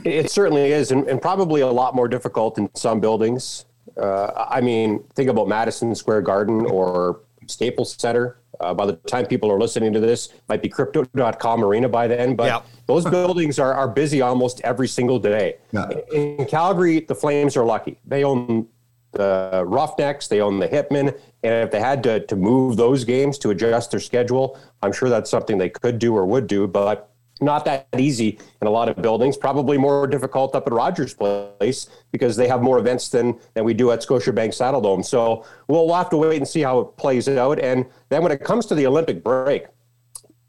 It 0.03 0.31
certainly 0.31 0.71
is, 0.71 0.91
and, 0.91 1.07
and 1.07 1.21
probably 1.21 1.61
a 1.61 1.67
lot 1.67 1.95
more 1.95 2.07
difficult 2.07 2.57
in 2.57 2.69
some 2.75 2.99
buildings. 2.99 3.65
Uh, 3.97 4.47
I 4.49 4.61
mean, 4.61 5.03
think 5.15 5.29
about 5.29 5.47
Madison 5.47 5.93
Square 5.95 6.21
Garden 6.23 6.65
or 6.65 7.21
Staples 7.47 7.95
Center. 7.99 8.37
Uh, 8.59 8.73
by 8.73 8.85
the 8.85 8.93
time 8.93 9.25
people 9.25 9.49
are 9.49 9.59
listening 9.59 9.93
to 9.93 9.99
this, 9.99 10.29
might 10.49 10.61
be 10.61 10.67
crypto.com 10.67 11.63
arena 11.63 11.87
by 11.87 12.07
then, 12.07 12.35
but 12.35 12.45
yep. 12.45 12.65
those 12.87 13.05
buildings 13.05 13.57
are, 13.57 13.73
are 13.73 13.87
busy 13.87 14.21
almost 14.21 14.59
every 14.61 14.87
single 14.87 15.17
day. 15.17 15.55
Yeah. 15.71 15.89
In 16.13 16.45
Calgary, 16.45 16.99
the 16.99 17.15
Flames 17.15 17.55
are 17.55 17.63
lucky. 17.63 17.99
They 18.05 18.25
own 18.25 18.67
the 19.11 19.63
Roughnecks, 19.65 20.27
they 20.27 20.41
own 20.41 20.59
the 20.59 20.67
Hitmen, 20.67 21.17
and 21.43 21.63
if 21.63 21.71
they 21.71 21.79
had 21.79 22.03
to, 22.03 22.25
to 22.25 22.35
move 22.35 22.75
those 22.75 23.03
games 23.05 23.37
to 23.39 23.49
adjust 23.49 23.91
their 23.91 23.99
schedule, 23.99 24.59
I'm 24.83 24.91
sure 24.91 25.09
that's 25.09 25.29
something 25.29 25.57
they 25.57 25.69
could 25.69 25.97
do 25.97 26.15
or 26.15 26.25
would 26.25 26.47
do, 26.47 26.67
but 26.67 27.08
not 27.41 27.65
that 27.65 27.87
easy 27.97 28.39
in 28.61 28.67
a 28.67 28.71
lot 28.71 28.89
of 28.89 29.01
buildings. 29.01 29.37
Probably 29.37 29.77
more 29.77 30.07
difficult 30.07 30.55
up 30.55 30.67
at 30.67 30.73
Rogers 30.73 31.13
Place 31.13 31.87
because 32.11 32.35
they 32.35 32.47
have 32.47 32.61
more 32.61 32.79
events 32.79 33.09
than 33.09 33.39
than 33.53 33.63
we 33.63 33.73
do 33.73 33.91
at 33.91 34.01
Scotiabank 34.01 34.49
Saddledome. 34.49 35.05
So 35.05 35.45
we'll 35.67 35.93
have 35.93 36.09
to 36.09 36.17
wait 36.17 36.37
and 36.37 36.47
see 36.47 36.61
how 36.61 36.79
it 36.79 36.97
plays 36.97 37.27
out. 37.29 37.59
And 37.59 37.85
then 38.09 38.23
when 38.23 38.31
it 38.31 38.43
comes 38.43 38.65
to 38.67 38.75
the 38.75 38.85
Olympic 38.85 39.23
break, 39.23 39.67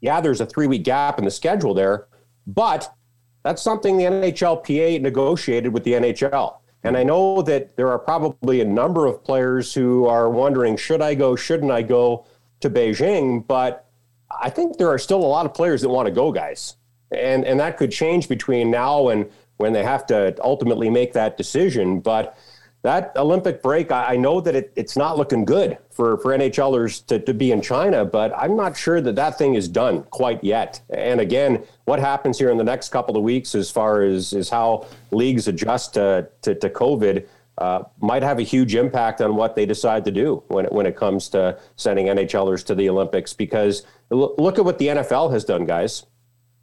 yeah, 0.01 0.19
there's 0.19 0.41
a 0.41 0.45
three 0.45 0.67
week 0.67 0.83
gap 0.83 1.17
in 1.19 1.25
the 1.25 1.31
schedule 1.31 1.73
there, 1.73 2.07
but 2.45 2.93
that's 3.43 3.61
something 3.61 3.97
the 3.97 4.05
NHLPA 4.05 5.01
negotiated 5.01 5.73
with 5.73 5.83
the 5.83 5.93
NHL. 5.93 6.57
And 6.83 6.97
I 6.97 7.03
know 7.03 7.43
that 7.43 7.75
there 7.77 7.89
are 7.89 7.99
probably 7.99 8.61
a 8.61 8.65
number 8.65 9.05
of 9.05 9.23
players 9.23 9.71
who 9.73 10.05
are 10.07 10.29
wondering, 10.29 10.75
should 10.77 11.01
I 11.01 11.13
go, 11.13 11.35
shouldn't 11.35 11.71
I 11.71 11.83
go 11.83 12.25
to 12.61 12.71
Beijing? 12.71 13.45
But 13.45 13.87
I 14.41 14.49
think 14.49 14.77
there 14.77 14.89
are 14.89 14.97
still 14.97 15.19
a 15.19 15.27
lot 15.27 15.45
of 15.45 15.53
players 15.53 15.81
that 15.81 15.89
want 15.89 16.07
to 16.07 16.11
go, 16.11 16.31
guys 16.31 16.75
and 17.11 17.45
and 17.45 17.59
that 17.59 17.77
could 17.77 17.91
change 17.91 18.27
between 18.27 18.71
now 18.71 19.09
and 19.09 19.29
when 19.57 19.73
they 19.73 19.83
have 19.83 20.05
to 20.07 20.35
ultimately 20.43 20.89
make 20.89 21.13
that 21.13 21.37
decision. 21.37 21.99
But 21.99 22.37
that 22.83 23.13
Olympic 23.15 23.61
break, 23.61 23.91
I, 23.91 24.13
I 24.13 24.17
know 24.17 24.41
that 24.41 24.55
it, 24.55 24.73
it's 24.75 24.97
not 24.97 25.17
looking 25.17 25.45
good 25.45 25.77
for, 25.91 26.17
for 26.17 26.35
NHLers 26.35 27.05
to, 27.07 27.19
to 27.19 27.33
be 27.33 27.51
in 27.51 27.61
China, 27.61 28.03
but 28.03 28.33
I'm 28.35 28.55
not 28.55 28.75
sure 28.75 28.99
that 29.01 29.15
that 29.15 29.37
thing 29.37 29.53
is 29.53 29.67
done 29.67 30.03
quite 30.03 30.43
yet. 30.43 30.81
And 30.89 31.21
again, 31.21 31.63
what 31.85 31.99
happens 31.99 32.39
here 32.39 32.49
in 32.49 32.57
the 32.57 32.63
next 32.63 32.89
couple 32.89 33.15
of 33.15 33.23
weeks 33.23 33.53
as 33.53 33.69
far 33.69 34.01
as, 34.01 34.33
as 34.33 34.49
how 34.49 34.87
leagues 35.11 35.47
adjust 35.47 35.93
to, 35.93 36.27
to, 36.41 36.55
to 36.55 36.69
COVID 36.69 37.27
uh, 37.59 37.83
might 37.99 38.23
have 38.23 38.39
a 38.39 38.43
huge 38.43 38.73
impact 38.73 39.21
on 39.21 39.35
what 39.35 39.55
they 39.55 39.67
decide 39.67 40.03
to 40.05 40.11
do 40.11 40.41
when 40.47 40.65
it, 40.65 40.71
when 40.71 40.87
it 40.87 40.95
comes 40.95 41.29
to 41.29 41.59
sending 41.75 42.07
NHLers 42.07 42.65
to 42.65 42.73
the 42.73 42.89
Olympics. 42.89 43.33
Because 43.33 43.85
look 44.09 44.57
at 44.57 44.65
what 44.65 44.79
the 44.79 44.87
NFL 44.87 45.31
has 45.31 45.45
done, 45.45 45.65
guys 45.65 46.05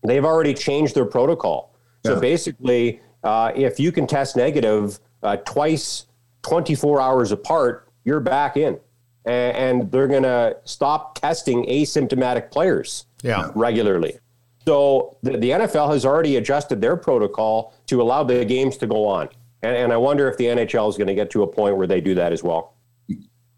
they've 0.02 0.24
already 0.24 0.54
changed 0.54 0.94
their 0.94 1.04
protocol. 1.04 1.74
So 2.04 2.14
yeah. 2.14 2.20
basically, 2.20 3.00
uh, 3.24 3.52
if 3.54 3.80
you 3.80 3.92
can 3.92 4.06
test 4.06 4.36
negative 4.36 4.98
uh, 5.22 5.36
twice, 5.38 6.06
24 6.42 7.00
hours 7.00 7.32
apart, 7.32 7.88
you're 8.04 8.20
back 8.20 8.56
in. 8.56 8.78
And, 9.24 9.56
and 9.56 9.92
they're 9.92 10.08
going 10.08 10.22
to 10.22 10.56
stop 10.64 11.18
testing 11.20 11.66
asymptomatic 11.66 12.50
players 12.50 13.06
yeah. 13.22 13.50
regularly. 13.54 14.18
So 14.66 15.16
the, 15.22 15.32
the, 15.32 15.50
NFL 15.50 15.92
has 15.92 16.04
already 16.04 16.36
adjusted 16.36 16.80
their 16.80 16.96
protocol 16.96 17.74
to 17.86 18.02
allow 18.02 18.22
the 18.22 18.44
games 18.44 18.76
to 18.78 18.86
go 18.86 19.06
on. 19.06 19.28
And, 19.62 19.74
and 19.74 19.92
I 19.92 19.96
wonder 19.96 20.28
if 20.28 20.36
the 20.36 20.44
NHL 20.44 20.88
is 20.88 20.96
going 20.96 21.08
to 21.08 21.14
get 21.14 21.30
to 21.30 21.42
a 21.42 21.46
point 21.46 21.76
where 21.76 21.86
they 21.86 22.00
do 22.00 22.14
that 22.14 22.32
as 22.32 22.42
well. 22.42 22.74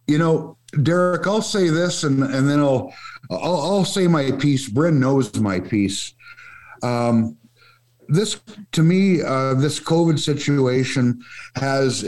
You 0.07 0.19
know, 0.19 0.57
Derek, 0.83 1.27
I'll 1.27 1.43
say 1.43 1.69
this 1.69 2.05
and, 2.05 2.23
and 2.23 2.49
then 2.49 2.61
I'll, 2.61 2.93
I'll, 3.31 3.61
I'll 3.61 3.85
say 3.85 4.07
my 4.07 4.31
piece. 4.33 4.69
Bryn 4.69 4.99
knows 4.99 5.39
my 5.41 5.61
piece. 5.61 6.15
Um, 6.83 7.37
this 8.11 8.41
to 8.73 8.83
me 8.83 9.23
uh, 9.23 9.55
this 9.55 9.79
covid 9.79 10.19
situation 10.19 11.23
has 11.55 12.05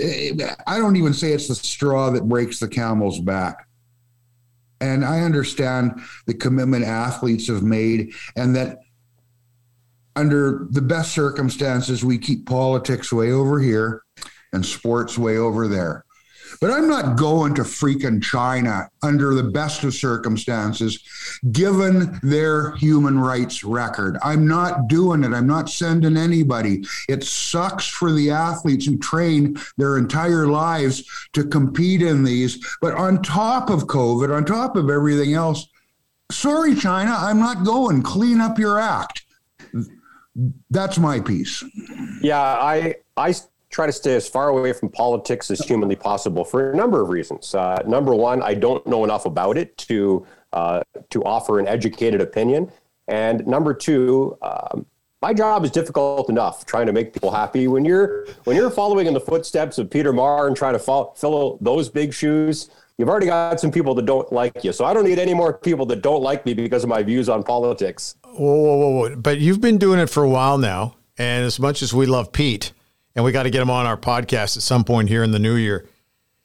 i 0.66 0.76
don't 0.76 0.96
even 0.96 1.14
say 1.14 1.32
it's 1.32 1.48
the 1.48 1.54
straw 1.54 2.10
that 2.10 2.28
breaks 2.28 2.58
the 2.58 2.68
camel's 2.68 3.20
back. 3.20 3.68
And 4.80 5.04
i 5.04 5.20
understand 5.20 6.00
the 6.26 6.34
commitment 6.34 6.84
athletes 6.84 7.46
have 7.46 7.62
made 7.62 8.12
and 8.36 8.54
that 8.56 8.78
under 10.16 10.66
the 10.70 10.82
best 10.82 11.12
circumstances 11.12 12.04
we 12.04 12.18
keep 12.18 12.46
politics 12.46 13.12
way 13.12 13.30
over 13.30 13.60
here 13.60 14.02
and 14.52 14.66
sports 14.66 15.16
way 15.16 15.36
over 15.38 15.68
there 15.68 16.04
but 16.62 16.70
I'm 16.70 16.86
not 16.86 17.16
going 17.16 17.56
to 17.56 17.62
freaking 17.62 18.22
China 18.22 18.88
under 19.02 19.34
the 19.34 19.42
best 19.42 19.82
of 19.82 19.94
circumstances, 19.94 21.02
given 21.50 22.20
their 22.22 22.76
human 22.76 23.18
rights 23.18 23.64
record. 23.64 24.16
I'm 24.22 24.46
not 24.46 24.86
doing 24.86 25.24
it. 25.24 25.32
I'm 25.32 25.48
not 25.48 25.68
sending 25.68 26.16
anybody. 26.16 26.84
It 27.08 27.24
sucks 27.24 27.88
for 27.88 28.12
the 28.12 28.30
athletes 28.30 28.86
who 28.86 28.96
train 28.96 29.56
their 29.76 29.98
entire 29.98 30.46
lives 30.46 31.02
to 31.32 31.42
compete 31.42 32.00
in 32.00 32.22
these. 32.22 32.64
But 32.80 32.94
on 32.94 33.24
top 33.24 33.68
of 33.68 33.88
COVID, 33.88 34.32
on 34.32 34.44
top 34.44 34.76
of 34.76 34.88
everything 34.88 35.34
else, 35.34 35.66
sorry, 36.30 36.76
China, 36.76 37.12
I'm 37.18 37.40
not 37.40 37.64
going. 37.64 38.02
Clean 38.04 38.40
up 38.40 38.56
your 38.56 38.78
act. 38.78 39.24
that's 40.70 40.96
my 40.96 41.18
piece. 41.18 41.64
Yeah, 42.22 42.40
I 42.40 42.94
I 43.16 43.34
try 43.72 43.86
to 43.86 43.92
stay 43.92 44.14
as 44.14 44.28
far 44.28 44.50
away 44.50 44.72
from 44.72 44.90
politics 44.90 45.50
as 45.50 45.58
humanly 45.60 45.96
possible 45.96 46.44
for 46.44 46.70
a 46.70 46.76
number 46.76 47.02
of 47.02 47.08
reasons. 47.08 47.54
Uh, 47.54 47.82
number 47.86 48.14
one, 48.14 48.42
I 48.42 48.54
don't 48.54 48.86
know 48.86 49.02
enough 49.02 49.26
about 49.26 49.56
it 49.56 49.76
to 49.78 50.24
uh, 50.52 50.82
to 51.10 51.24
offer 51.24 51.58
an 51.58 51.66
educated 51.66 52.20
opinion, 52.20 52.70
and 53.08 53.44
number 53.46 53.74
two. 53.74 54.38
Um, 54.42 54.86
my 55.22 55.32
job 55.32 55.64
is 55.64 55.70
difficult 55.70 56.28
enough 56.28 56.66
trying 56.66 56.86
to 56.86 56.92
make 56.92 57.12
people 57.12 57.30
happy 57.30 57.68
when 57.68 57.84
you're 57.84 58.26
when 58.44 58.56
you're 58.56 58.70
following 58.70 59.06
in 59.06 59.14
the 59.14 59.20
footsteps 59.20 59.78
of 59.78 59.88
Peter 59.88 60.12
Maher 60.12 60.48
and 60.48 60.56
trying 60.56 60.72
to 60.72 60.80
follow, 60.80 61.14
fill 61.16 61.58
those 61.60 61.88
big 61.88 62.12
shoes 62.12 62.68
you've 62.98 63.08
already 63.08 63.26
got 63.26 63.60
some 63.60 63.70
people 63.70 63.94
that 63.94 64.04
don't 64.04 64.32
like 64.32 64.64
you 64.64 64.72
so 64.72 64.84
i 64.84 64.92
don't 64.92 65.04
need 65.04 65.18
any 65.18 65.34
more 65.34 65.52
people 65.52 65.86
that 65.86 66.02
don't 66.02 66.22
like 66.22 66.44
me 66.44 66.54
because 66.54 66.84
of 66.84 66.90
my 66.90 67.02
views 67.02 67.28
on 67.28 67.42
politics 67.42 68.16
whoa 68.24 68.54
whoa 68.54 68.76
whoa, 68.76 68.90
whoa. 68.90 69.16
but 69.16 69.38
you've 69.38 69.60
been 69.60 69.78
doing 69.78 69.98
it 69.98 70.10
for 70.10 70.22
a 70.22 70.28
while 70.28 70.58
now 70.58 70.94
and 71.18 71.44
as 71.44 71.58
much 71.58 71.82
as 71.82 71.94
we 71.94 72.06
love 72.06 72.32
pete 72.32 72.72
and 73.14 73.24
we 73.24 73.32
got 73.32 73.44
to 73.44 73.50
get 73.50 73.62
him 73.62 73.70
on 73.70 73.86
our 73.86 73.96
podcast 73.96 74.56
at 74.56 74.62
some 74.62 74.84
point 74.84 75.08
here 75.08 75.22
in 75.22 75.30
the 75.30 75.38
new 75.38 75.56
year 75.56 75.86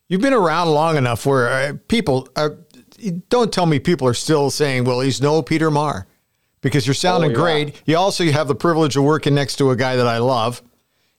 you've 0.07 0.21
been 0.21 0.33
around 0.33 0.69
long 0.69 0.97
enough 0.97 1.25
where 1.25 1.49
uh, 1.49 1.73
people 1.87 2.27
are 2.35 2.57
don't 3.29 3.53
tell 3.53 3.65
me 3.65 3.79
people 3.79 4.07
are 4.07 4.13
still 4.13 4.49
saying 4.49 4.83
well 4.83 5.01
he's 5.01 5.21
no 5.21 5.41
peter 5.41 5.69
maher 5.69 6.07
because 6.61 6.87
you're 6.87 6.93
sounding 6.93 7.31
oh, 7.31 7.33
yeah. 7.33 7.63
great. 7.63 7.81
You 7.85 7.97
also 7.97 8.23
you 8.23 8.33
have 8.33 8.47
the 8.47 8.55
privilege 8.55 8.95
of 8.97 9.03
working 9.03 9.35
next 9.35 9.57
to 9.57 9.71
a 9.71 9.75
guy 9.75 9.95
that 9.95 10.07
I 10.07 10.17
love, 10.17 10.61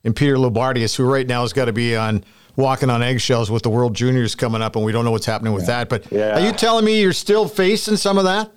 in 0.03 0.13
Peter 0.13 0.35
Loubardias, 0.35 0.95
who 0.95 1.03
right 1.05 1.27
now 1.27 1.41
has 1.41 1.53
got 1.53 1.65
to 1.65 1.73
be 1.73 1.95
on 1.95 2.23
walking 2.55 2.89
on 2.89 3.01
eggshells 3.01 3.49
with 3.49 3.63
the 3.63 3.69
World 3.69 3.95
Juniors 3.95 4.35
coming 4.35 4.61
up, 4.61 4.75
and 4.75 4.85
we 4.85 4.91
don't 4.91 5.05
know 5.05 5.11
what's 5.11 5.25
happening 5.25 5.53
with 5.53 5.63
yeah. 5.63 5.83
that. 5.83 5.89
But 5.89 6.11
yeah. 6.11 6.39
are 6.39 6.45
you 6.45 6.51
telling 6.51 6.85
me 6.85 7.01
you're 7.01 7.13
still 7.13 7.47
facing 7.47 7.97
some 7.97 8.17
of 8.17 8.25
that? 8.25 8.51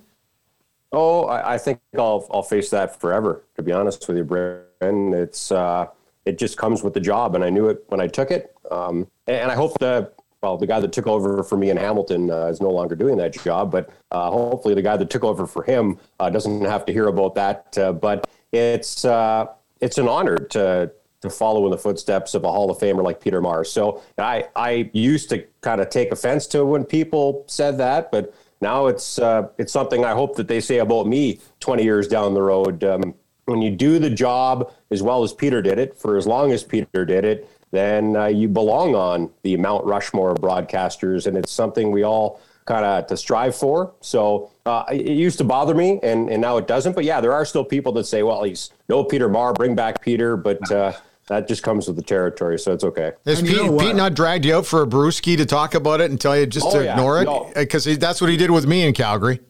Oh, 0.92 1.24
I, 1.24 1.54
I, 1.54 1.58
think 1.58 1.80
I'll 1.96 2.28
I'll 2.30 2.42
face 2.42 2.68
that 2.70 3.00
forever. 3.00 3.44
To 3.56 3.62
be 3.62 3.72
honest 3.72 4.06
with 4.06 4.18
you, 4.18 4.24
Brandon, 4.24 5.14
it's 5.14 5.50
uh, 5.50 5.86
it 6.24 6.38
just 6.38 6.56
comes 6.56 6.82
with 6.82 6.94
the 6.94 7.00
job, 7.00 7.34
and 7.34 7.44
I 7.44 7.50
knew 7.50 7.68
it 7.68 7.84
when 7.88 8.00
I 8.00 8.06
took 8.06 8.30
it. 8.30 8.54
Um, 8.70 9.08
and 9.26 9.50
I 9.50 9.54
hope 9.54 9.78
that 9.80 10.14
well, 10.42 10.56
the 10.56 10.66
guy 10.66 10.80
that 10.80 10.92
took 10.92 11.06
over 11.06 11.44
for 11.44 11.56
me 11.56 11.70
in 11.70 11.76
Hamilton 11.76 12.30
uh, 12.30 12.46
is 12.46 12.60
no 12.60 12.70
longer 12.70 12.96
doing 12.96 13.16
that 13.18 13.32
job, 13.32 13.70
but 13.70 13.90
uh, 14.10 14.28
hopefully 14.28 14.74
the 14.74 14.82
guy 14.82 14.96
that 14.96 15.08
took 15.08 15.22
over 15.22 15.46
for 15.46 15.62
him 15.62 15.98
uh, 16.18 16.28
doesn't 16.30 16.62
have 16.64 16.84
to 16.86 16.92
hear 16.92 17.06
about 17.06 17.36
that. 17.36 17.78
Uh, 17.78 17.92
but 17.92 18.28
it's 18.50 19.04
uh, 19.04 19.46
it's 19.80 19.98
an 19.98 20.08
honor 20.08 20.36
to 20.36 20.90
to 21.20 21.30
follow 21.30 21.64
in 21.66 21.70
the 21.70 21.78
footsteps 21.78 22.34
of 22.34 22.42
a 22.42 22.50
Hall 22.50 22.70
of 22.72 22.78
Famer 22.78 23.04
like 23.04 23.20
Peter 23.20 23.40
Maher. 23.40 23.64
So 23.64 24.02
I 24.18 24.48
I 24.56 24.90
used 24.92 25.30
to 25.30 25.46
kind 25.60 25.80
of 25.80 25.90
take 25.90 26.10
offense 26.10 26.48
to 26.48 26.66
when 26.66 26.84
people 26.84 27.44
said 27.46 27.78
that, 27.78 28.10
but 28.10 28.34
now 28.60 28.88
it's 28.88 29.20
uh, 29.20 29.48
it's 29.58 29.72
something 29.72 30.04
I 30.04 30.12
hope 30.12 30.36
that 30.36 30.48
they 30.48 30.60
say 30.60 30.78
about 30.78 31.06
me 31.06 31.40
20 31.60 31.84
years 31.84 32.08
down 32.08 32.34
the 32.34 32.42
road. 32.42 32.82
Um, 32.82 33.14
when 33.46 33.62
you 33.62 33.70
do 33.70 33.98
the 33.98 34.10
job 34.10 34.72
as 34.90 35.02
well 35.02 35.22
as 35.22 35.32
Peter 35.32 35.62
did 35.62 35.78
it 35.78 35.96
for 35.96 36.16
as 36.16 36.26
long 36.26 36.52
as 36.52 36.62
Peter 36.62 37.04
did 37.04 37.24
it, 37.24 37.48
then 37.70 38.16
uh, 38.16 38.26
you 38.26 38.48
belong 38.48 38.94
on 38.94 39.30
the 39.42 39.56
Mount 39.56 39.84
Rushmore 39.84 40.32
of 40.32 40.38
broadcasters, 40.38 41.26
and 41.26 41.36
it's 41.36 41.50
something 41.50 41.90
we 41.90 42.04
all 42.04 42.40
kind 42.66 42.84
of 42.84 43.06
to 43.08 43.16
strive 43.16 43.56
for. 43.56 43.92
So 44.00 44.50
uh, 44.66 44.84
it 44.90 45.08
used 45.08 45.38
to 45.38 45.44
bother 45.44 45.74
me, 45.74 45.98
and, 46.02 46.28
and 46.30 46.40
now 46.40 46.58
it 46.58 46.66
doesn't. 46.66 46.94
But 46.94 47.04
yeah, 47.04 47.20
there 47.20 47.32
are 47.32 47.44
still 47.44 47.64
people 47.64 47.92
that 47.92 48.04
say, 48.04 48.22
"Well, 48.22 48.44
he's 48.44 48.70
no 48.88 49.02
Peter 49.02 49.28
Maher, 49.28 49.52
bring 49.52 49.74
back 49.74 50.02
Peter," 50.02 50.36
but. 50.36 50.70
Uh, 50.70 50.92
that 51.28 51.46
just 51.46 51.62
comes 51.62 51.86
with 51.86 51.94
the 51.94 52.02
territory, 52.02 52.58
so 52.58 52.72
it's 52.72 52.82
okay. 52.82 53.12
Has 53.24 53.40
Pete, 53.40 53.78
Pete, 53.78 53.94
not 53.94 54.12
dragged 54.12 54.44
you 54.44 54.56
out 54.56 54.66
for 54.66 54.82
a 54.82 54.86
brewski 54.86 55.36
to 55.36 55.46
talk 55.46 55.74
about 55.74 56.00
it 56.00 56.10
and 56.10 56.20
tell 56.20 56.36
you 56.36 56.46
just 56.46 56.66
oh, 56.66 56.78
to 56.78 56.84
yeah. 56.84 56.92
ignore 56.92 57.22
it? 57.22 57.54
Because 57.54 57.86
no. 57.86 57.94
that's 57.94 58.20
what 58.20 58.28
he 58.28 58.36
did 58.36 58.50
with 58.50 58.66
me 58.66 58.82
in 58.82 58.92
Calgary. 58.92 59.40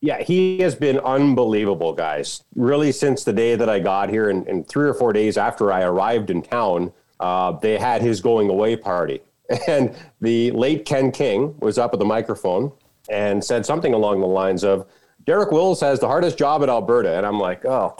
Yeah, 0.00 0.22
he 0.22 0.58
has 0.58 0.74
been 0.74 0.98
unbelievable, 0.98 1.92
guys. 1.92 2.44
Really, 2.54 2.92
since 2.92 3.24
the 3.24 3.32
day 3.32 3.56
that 3.56 3.68
I 3.68 3.78
got 3.80 4.10
here, 4.10 4.28
and, 4.28 4.46
and 4.46 4.66
three 4.68 4.88
or 4.88 4.94
four 4.94 5.12
days 5.12 5.36
after 5.38 5.72
I 5.72 5.82
arrived 5.82 6.30
in 6.30 6.42
town, 6.42 6.92
uh, 7.18 7.52
they 7.52 7.78
had 7.78 8.02
his 8.02 8.20
going 8.20 8.48
away 8.50 8.76
party. 8.76 9.20
And 9.68 9.94
the 10.20 10.50
late 10.50 10.84
Ken 10.84 11.12
King 11.12 11.54
was 11.60 11.78
up 11.78 11.92
at 11.92 12.00
the 12.00 12.04
microphone 12.04 12.72
and 13.08 13.44
said 13.44 13.64
something 13.64 13.94
along 13.94 14.20
the 14.20 14.26
lines 14.26 14.64
of, 14.64 14.88
Derek 15.24 15.50
Wills 15.50 15.80
has 15.80 16.00
the 16.00 16.06
hardest 16.06 16.38
job 16.38 16.62
in 16.62 16.70
Alberta. 16.70 17.16
And 17.16 17.26
I'm 17.26 17.38
like, 17.38 17.64
oh, 17.64 17.94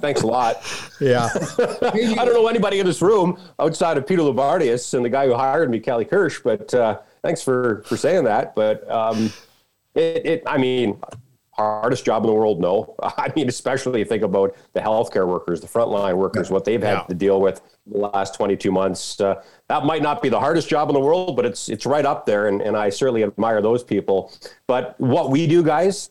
thanks 0.00 0.22
a 0.22 0.26
lot. 0.26 0.62
Yeah. 1.00 1.28
I 1.58 2.24
don't 2.24 2.34
know 2.34 2.48
anybody 2.48 2.80
in 2.80 2.86
this 2.86 3.00
room 3.00 3.38
outside 3.60 3.96
of 3.98 4.04
Peter 4.04 4.22
Loubardias 4.22 4.94
and 4.94 5.04
the 5.04 5.08
guy 5.08 5.26
who 5.26 5.34
hired 5.34 5.70
me, 5.70 5.78
Kelly 5.78 6.04
Kirsch, 6.04 6.40
but 6.40 6.74
uh, 6.74 6.98
thanks 7.22 7.40
for, 7.40 7.84
for 7.86 7.96
saying 7.96 8.24
that. 8.24 8.56
But 8.56 8.90
um, 8.90 9.32
it, 9.98 10.26
it, 10.26 10.42
I 10.46 10.58
mean, 10.58 11.00
hardest 11.52 12.04
job 12.04 12.22
in 12.22 12.28
the 12.28 12.34
world? 12.34 12.60
No. 12.60 12.94
I 13.02 13.32
mean, 13.34 13.48
especially 13.48 14.04
think 14.04 14.22
about 14.22 14.56
the 14.72 14.80
healthcare 14.80 15.26
workers, 15.26 15.60
the 15.60 15.66
frontline 15.66 16.16
workers, 16.16 16.50
what 16.50 16.64
they've 16.64 16.82
had 16.82 16.98
yeah. 16.98 17.02
to 17.04 17.14
deal 17.14 17.40
with 17.40 17.60
the 17.86 17.98
last 17.98 18.34
22 18.34 18.70
months. 18.70 19.20
Uh, 19.20 19.42
that 19.68 19.84
might 19.84 20.02
not 20.02 20.22
be 20.22 20.28
the 20.28 20.40
hardest 20.40 20.68
job 20.68 20.88
in 20.88 20.94
the 20.94 21.00
world, 21.00 21.36
but 21.36 21.44
it's 21.44 21.68
it's 21.68 21.84
right 21.86 22.06
up 22.06 22.26
there, 22.26 22.48
and, 22.48 22.62
and 22.62 22.76
I 22.76 22.90
certainly 22.90 23.22
admire 23.24 23.60
those 23.60 23.82
people. 23.82 24.32
But 24.66 24.98
what 25.00 25.30
we 25.30 25.46
do, 25.46 25.62
guys, 25.62 26.10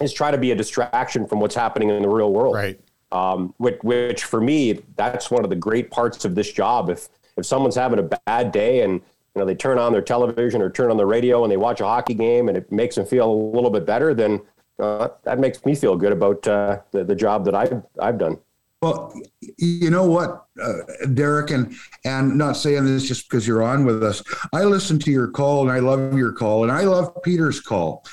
is 0.00 0.12
try 0.12 0.30
to 0.30 0.38
be 0.38 0.50
a 0.50 0.54
distraction 0.54 1.26
from 1.26 1.40
what's 1.40 1.54
happening 1.54 1.90
in 1.90 2.02
the 2.02 2.08
real 2.08 2.32
world. 2.32 2.54
Right. 2.54 2.80
Um, 3.12 3.54
which, 3.58 3.78
which 3.82 4.24
for 4.24 4.40
me, 4.40 4.82
that's 4.96 5.30
one 5.30 5.44
of 5.44 5.50
the 5.50 5.56
great 5.56 5.92
parts 5.92 6.24
of 6.24 6.34
this 6.34 6.52
job. 6.52 6.90
If 6.90 7.08
if 7.36 7.44
someone's 7.46 7.76
having 7.76 7.98
a 7.98 8.18
bad 8.26 8.50
day 8.50 8.80
and 8.80 9.00
you 9.36 9.40
know 9.40 9.46
they 9.46 9.54
turn 9.54 9.78
on 9.78 9.92
their 9.92 10.02
television 10.02 10.62
or 10.62 10.70
turn 10.70 10.90
on 10.90 10.96
the 10.96 11.04
radio 11.04 11.44
and 11.44 11.52
they 11.52 11.58
watch 11.58 11.82
a 11.82 11.84
hockey 11.84 12.14
game 12.14 12.48
and 12.48 12.56
it 12.56 12.72
makes 12.72 12.94
them 12.94 13.04
feel 13.04 13.30
a 13.30 13.38
little 13.54 13.68
bit 13.68 13.84
better, 13.84 14.14
then 14.14 14.40
uh, 14.78 15.08
that 15.24 15.38
makes 15.38 15.62
me 15.66 15.74
feel 15.74 15.94
good 15.94 16.12
about 16.12 16.46
uh, 16.48 16.78
the, 16.90 17.04
the 17.04 17.14
job 17.14 17.44
that 17.44 17.54
I've, 17.54 17.82
I've 18.00 18.16
done. 18.16 18.38
Well, 18.80 19.12
you 19.58 19.90
know 19.90 20.06
what, 20.06 20.46
uh, 20.62 21.06
Derek, 21.14 21.50
and 21.50 21.74
and 22.04 22.36
not 22.36 22.56
saying 22.56 22.84
this 22.84 23.08
just 23.08 23.28
because 23.28 23.46
you're 23.46 23.62
on 23.62 23.84
with 23.84 24.02
us. 24.02 24.22
I 24.52 24.64
listen 24.64 24.98
to 25.00 25.10
your 25.10 25.28
call 25.28 25.62
and 25.62 25.70
I 25.70 25.80
love 25.80 26.16
your 26.16 26.32
call 26.32 26.62
and 26.62 26.72
I 26.72 26.82
love 26.82 27.22
Peter's 27.22 27.60
call. 27.60 28.04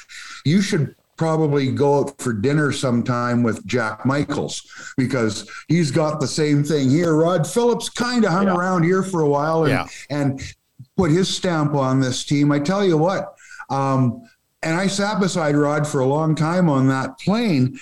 You 0.45 0.61
should 0.61 0.95
probably 1.15 1.71
go 1.71 1.99
out 1.99 2.19
for 2.19 2.33
dinner 2.33 2.71
sometime 2.71 3.43
with 3.43 3.65
Jack 3.65 4.05
Michaels 4.05 4.93
because 4.97 5.49
he's 5.67 5.91
got 5.91 6.19
the 6.19 6.27
same 6.27 6.63
thing 6.63 6.89
here. 6.89 7.15
Rod 7.15 7.45
Phillips 7.45 7.89
kind 7.89 8.25
of 8.25 8.31
hung 8.31 8.47
yeah. 8.47 8.55
around 8.55 8.83
here 8.83 9.03
for 9.03 9.21
a 9.21 9.29
while 9.29 9.65
and 9.65 9.71
yeah. 9.71 9.87
and 10.09 10.41
put 10.97 11.11
his 11.11 11.33
stamp 11.33 11.73
on 11.73 11.99
this 11.99 12.23
team. 12.23 12.51
I 12.51 12.59
tell 12.59 12.85
you 12.85 12.97
what. 12.97 13.35
Um, 13.69 14.27
and 14.61 14.75
I 14.75 14.87
sat 14.87 15.19
beside 15.19 15.55
Rod 15.55 15.85
for 15.85 15.99
a 15.99 16.05
long 16.05 16.35
time 16.35 16.69
on 16.69 16.87
that 16.87 17.19
plane. 17.19 17.79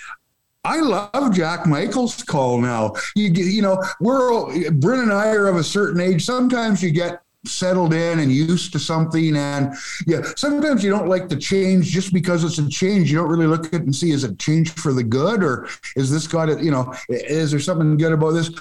I 0.64 0.80
love 0.80 1.34
Jack 1.34 1.66
Michael's 1.66 2.24
call 2.24 2.60
now. 2.60 2.94
You 3.16 3.30
you 3.30 3.62
know, 3.62 3.82
we're 4.00 4.72
Bryn 4.72 5.00
and 5.00 5.14
I 5.14 5.30
are 5.30 5.48
of 5.48 5.56
a 5.56 5.64
certain 5.64 6.00
age. 6.00 6.24
Sometimes 6.24 6.84
you 6.84 6.92
get 6.92 7.22
settled 7.46 7.94
in 7.94 8.20
and 8.20 8.32
used 8.32 8.72
to 8.72 8.78
something 8.78 9.36
and 9.36 9.74
yeah 10.06 10.22
sometimes 10.36 10.84
you 10.84 10.92
don't 10.92 11.08
like 11.08 11.28
the 11.28 11.36
change 11.36 11.88
just 11.88 12.14
because 12.14 12.44
it's 12.44 12.60
a 12.60 12.70
change 12.70 13.12
you 13.12 13.18
don't 13.18 13.30
really 13.30 13.48
look 13.48 13.66
at 13.68 13.74
it 13.74 13.82
and 13.82 13.96
see 13.96 14.12
is 14.12 14.24
it 14.24 14.38
change 14.38 14.70
for 14.74 14.94
the 14.94 15.04
good 15.04 15.44
or 15.44 15.68
is 15.96 16.12
this 16.12 16.28
got 16.28 16.50
it 16.50 16.62
you 16.62 16.70
know 16.70 16.94
is 17.10 17.50
there 17.50 17.60
something 17.60 17.98
good 17.98 18.12
about 18.12 18.32
this 18.32 18.52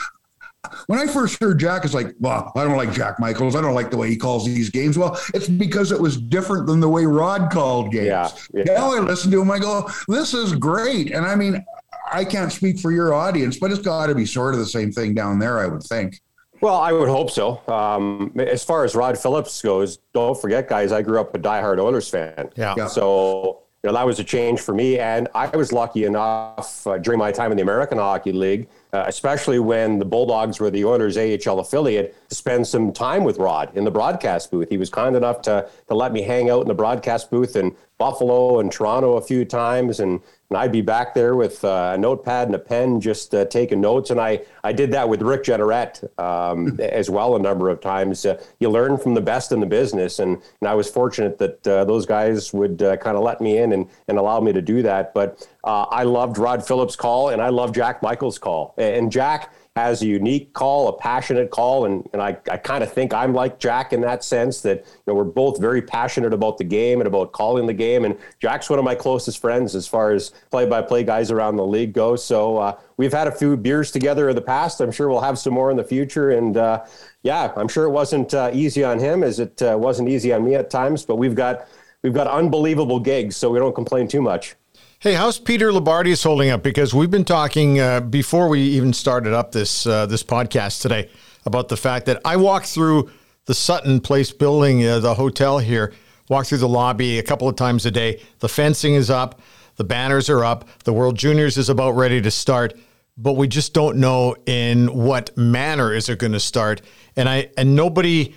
when 0.87 0.99
I 0.99 1.07
first 1.07 1.41
heard 1.41 1.59
Jack, 1.59 1.85
it's 1.85 1.95
like, 1.95 2.15
well, 2.21 2.53
I 2.55 2.65
don't 2.65 2.77
like 2.77 2.93
Jack 2.93 3.19
Michaels. 3.19 3.57
I 3.57 3.61
don't 3.61 3.75
like 3.75 3.91
the 3.91 3.97
way 3.97 4.09
he 4.09 4.17
calls 4.17 4.45
these 4.45 4.71
games. 4.71 4.99
Well, 4.99 5.19
it's 5.35 5.49
because 5.49 5.93
it 5.93 6.01
was 6.01 6.17
different 6.17 6.67
than 6.67 6.81
the 6.81 6.89
way 6.89 7.07
Rod 7.07 7.51
called 7.51 7.93
games. 7.93 8.07
Yeah, 8.07 8.31
yeah. 8.53 8.65
Now 8.75 8.95
I 8.95 9.01
listen 9.01 9.31
to 9.31 9.41
him, 9.41 9.51
I 9.51 9.59
go, 9.59 9.89
this 10.09 10.35
is 10.35 10.55
great. 10.55 11.13
And 11.13 11.25
I 11.25 11.35
mean, 11.35 11.65
I 12.13 12.25
can't 12.25 12.53
speak 12.53 12.79
for 12.79 12.93
your 12.93 13.15
audience, 13.15 13.59
but 13.59 13.71
it's 13.71 13.81
got 13.81 14.07
to 14.07 14.15
be 14.15 14.27
sort 14.27 14.55
of 14.55 14.61
the 14.61 14.67
same 14.67 14.93
thing 14.93 15.15
down 15.15 15.39
there, 15.39 15.59
I 15.61 15.67
would 15.67 15.83
think. 15.83 16.21
Well, 16.61 16.77
I 16.77 16.93
would 16.93 17.09
hope 17.09 17.31
so. 17.31 17.63
Um, 17.69 18.33
as 18.37 18.63
far 18.63 18.85
as 18.85 18.95
Rod 18.95 19.17
Phillips 19.17 19.63
goes, 19.63 19.99
don't 20.13 20.39
forget, 20.39 20.69
guys, 20.69 20.93
I 20.93 21.01
grew 21.01 21.19
up 21.19 21.35
a 21.35 21.39
diehard 21.39 21.79
Oilers 21.79 22.11
fan. 22.11 22.51
Yeah. 22.55 22.75
yeah. 22.77 22.87
So, 22.87 23.63
you 23.83 23.89
know, 23.89 23.95
that 23.95 24.05
was 24.05 24.19
a 24.19 24.25
change 24.25 24.61
for 24.61 24.75
me. 24.75 24.99
And 24.99 25.27
I 25.35 25.47
was 25.57 25.73
lucky 25.73 26.05
enough 26.05 26.87
uh, 26.87 26.99
during 26.99 27.19
my 27.19 27.33
time 27.33 27.51
in 27.51 27.57
the 27.57 27.63
American 27.63 27.97
Hockey 27.97 28.33
League 28.33 28.69
uh, 28.93 29.05
especially 29.07 29.59
when 29.59 29.99
the 29.99 30.05
Bulldogs 30.05 30.61
were 30.61 30.71
the 30.71 30.85
Oilers' 30.85 31.17
AHL 31.17 31.61
affiliate, 31.61 32.15
to 32.29 32.35
spend 32.35 32.67
some 32.67 32.93
time 32.93 33.25
with 33.25 33.39
Rod 33.39 33.77
in 33.77 33.85
the 33.85 33.91
broadcast 33.91 34.51
booth. 34.51 34.69
He 34.69 34.79
was 34.79 34.91
kind 34.91 35.17
enough 35.17 35.43
to 35.43 35.69
to 35.89 35.95
let 35.95 36.13
me 36.13 36.23
hang 36.23 36.51
out 36.51 36.63
in 36.63 36.69
the 36.69 36.75
broadcast 36.75 37.31
booth 37.31 37.57
in 37.57 37.75
Buffalo 37.99 38.61
and 38.61 38.71
Toronto 38.71 39.17
a 39.17 39.23
few 39.23 39.45
times, 39.45 40.01
and 40.01 40.21
and 40.51 40.59
I'd 40.59 40.73
be 40.73 40.81
back 40.81 41.15
there 41.15 41.37
with 41.37 41.65
uh, 41.65 41.93
a 41.95 41.99
notepad 41.99 42.49
and 42.49 42.57
a 42.57 42.59
pen, 42.59 43.01
just 43.01 43.33
uh, 43.35 43.45
taking 43.45 43.81
notes. 43.81 44.11
And 44.11 44.21
I, 44.21 44.41
I 44.65 44.73
did 44.73 44.91
that 44.91 45.09
with 45.09 45.23
Rick 45.23 45.45
Jeanneret 45.45 46.03
um, 46.19 46.79
as 46.81 47.09
well 47.09 47.37
a 47.37 47.39
number 47.39 47.71
of 47.71 47.81
times. 47.81 48.27
Uh, 48.27 48.43
you 48.59 48.69
learn 48.69 48.99
from 48.99 49.15
the 49.15 49.21
best 49.21 49.53
in 49.53 49.61
the 49.61 49.67
business, 49.67 50.19
and, 50.19 50.43
and 50.61 50.69
I 50.69 50.75
was 50.75 50.91
fortunate 50.91 51.39
that 51.39 51.67
uh, 51.69 51.85
those 51.85 52.05
guys 52.05 52.53
would 52.53 52.83
uh, 52.83 52.97
kind 52.97 53.17
of 53.17 53.23
let 53.23 53.41
me 53.41 53.59
in 53.59 53.73
and, 53.73 53.89
and 54.09 54.19
allow 54.19 54.41
me 54.41 54.53
to 54.53 54.61
do 54.61 54.83
that. 54.83 55.15
But 55.15 55.47
uh, 55.63 55.83
I 55.83 56.03
loved 56.03 56.37
Rod 56.37 56.67
Phillips' 56.67 56.97
call, 56.97 57.29
and 57.29 57.41
I 57.41 57.51
love 57.51 57.73
Jack 57.73 58.03
Michaels' 58.03 58.39
call. 58.39 58.75
And 58.77 59.13
Jack 59.13 59.53
has 59.85 60.03
a 60.03 60.07
unique 60.07 60.53
call, 60.53 60.89
a 60.89 60.97
passionate 60.97 61.51
call, 61.51 61.85
and 61.85 62.09
and 62.13 62.23
I, 62.23 62.37
I 62.51 62.57
kind 62.57 62.83
of 62.83 62.93
think 62.93 63.13
I'm 63.13 63.35
like 63.35 63.59
Jack 63.59 63.93
in 63.93 64.01
that 64.03 64.23
sense 64.23 64.61
that 64.63 64.79
you 64.79 65.03
know 65.07 65.15
we're 65.15 65.25
both 65.25 65.61
very 65.61 65.83
passionate 65.83 66.33
about 66.33 66.59
the 66.59 66.65
game 66.65 67.01
and 67.01 67.07
about 67.07 67.33
calling 67.33 67.67
the 67.67 67.75
game. 67.75 68.05
And 68.05 68.17
Jack's 68.41 68.71
one 68.71 68.79
of 68.79 68.85
my 68.85 68.95
closest 68.95 69.41
friends 69.41 69.75
as 69.75 69.87
far 69.89 70.13
as 70.13 70.31
play-by-play 70.51 71.05
guys 71.05 71.31
around 71.31 71.57
the 71.57 71.67
league 71.67 71.93
go. 71.93 72.17
So 72.17 72.59
uh, 72.59 72.79
we've 72.97 73.13
had 73.13 73.27
a 73.27 73.33
few 73.33 73.57
beers 73.57 73.91
together 73.91 74.29
in 74.29 74.35
the 74.35 74.43
past. 74.43 74.81
I'm 74.81 74.93
sure 74.93 75.09
we'll 75.09 75.21
have 75.21 75.39
some 75.39 75.55
more 75.55 75.71
in 75.71 75.77
the 75.77 75.85
future. 75.85 76.31
And 76.31 76.57
uh, 76.57 76.85
yeah, 77.23 77.53
I'm 77.57 77.69
sure 77.69 77.85
it 77.85 77.91
wasn't 77.91 78.35
uh, 78.35 78.51
easy 78.53 78.85
on 78.85 78.99
him 78.99 79.23
as 79.23 79.41
it 79.41 79.61
uh, 79.63 79.77
wasn't 79.79 80.09
easy 80.09 80.33
on 80.33 80.45
me 80.45 80.55
at 80.55 80.71
times. 80.71 81.05
But 81.05 81.17
we've 81.17 81.35
got 81.35 81.69
we've 82.03 82.15
got 82.15 82.27
unbelievable 82.27 83.01
gigs, 83.01 83.37
so 83.37 83.51
we 83.51 83.59
don't 83.59 83.75
complain 83.75 84.09
too 84.09 84.23
much. 84.23 84.57
Hey, 85.03 85.15
how's 85.15 85.39
Peter 85.39 85.73
Loubardias 85.73 86.23
holding 86.23 86.51
up? 86.51 86.63
Because 86.63 86.93
we've 86.93 87.11
been 87.11 87.25
talking 87.25 87.81
uh, 87.81 88.01
before 88.01 88.49
we 88.49 88.61
even 88.61 88.93
started 88.93 89.33
up 89.33 89.51
this 89.51 89.87
uh, 89.87 90.05
this 90.05 90.23
podcast 90.23 90.83
today 90.83 91.09
about 91.47 91.69
the 91.69 91.77
fact 91.79 92.05
that 92.05 92.21
I 92.23 92.37
walked 92.37 92.67
through 92.67 93.11
the 93.47 93.55
Sutton 93.55 94.01
Place 94.01 94.31
building, 94.31 94.85
uh, 94.85 94.99
the 94.99 95.15
hotel 95.15 95.59
here, 95.59 95.95
walk 96.29 96.45
through 96.45 96.59
the 96.59 96.69
lobby 96.69 97.19
a 97.19 97.23
couple 97.23 97.49
of 97.49 97.57
times 97.57 97.87
a 97.87 97.91
day. 97.91 98.23
The 98.41 98.49
fencing 98.51 98.93
is 98.93 99.09
up, 99.09 99.41
the 99.77 99.85
banners 99.85 100.29
are 100.29 100.45
up, 100.45 100.69
the 100.85 100.93
World 100.93 101.17
Juniors 101.17 101.57
is 101.57 101.71
about 101.71 101.93
ready 101.93 102.21
to 102.21 102.31
start, 102.31 102.75
but 103.17 103.39
we 103.39 103.49
just 103.49 103.73
don't 103.73 103.97
know 103.97 104.37
in 104.45 104.95
what 104.95 105.35
manner 105.35 105.95
is 105.95 106.11
it 106.11 106.19
going 106.19 106.33
to 106.33 106.41
start. 106.41 106.83
And 107.17 107.27
I 107.27 107.49
and 107.57 107.75
nobody 107.75 108.35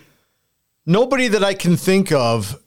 nobody 0.85 1.27
that 1.27 1.43
I 1.43 1.55
can 1.55 1.75
think 1.75 2.13
of 2.13 2.57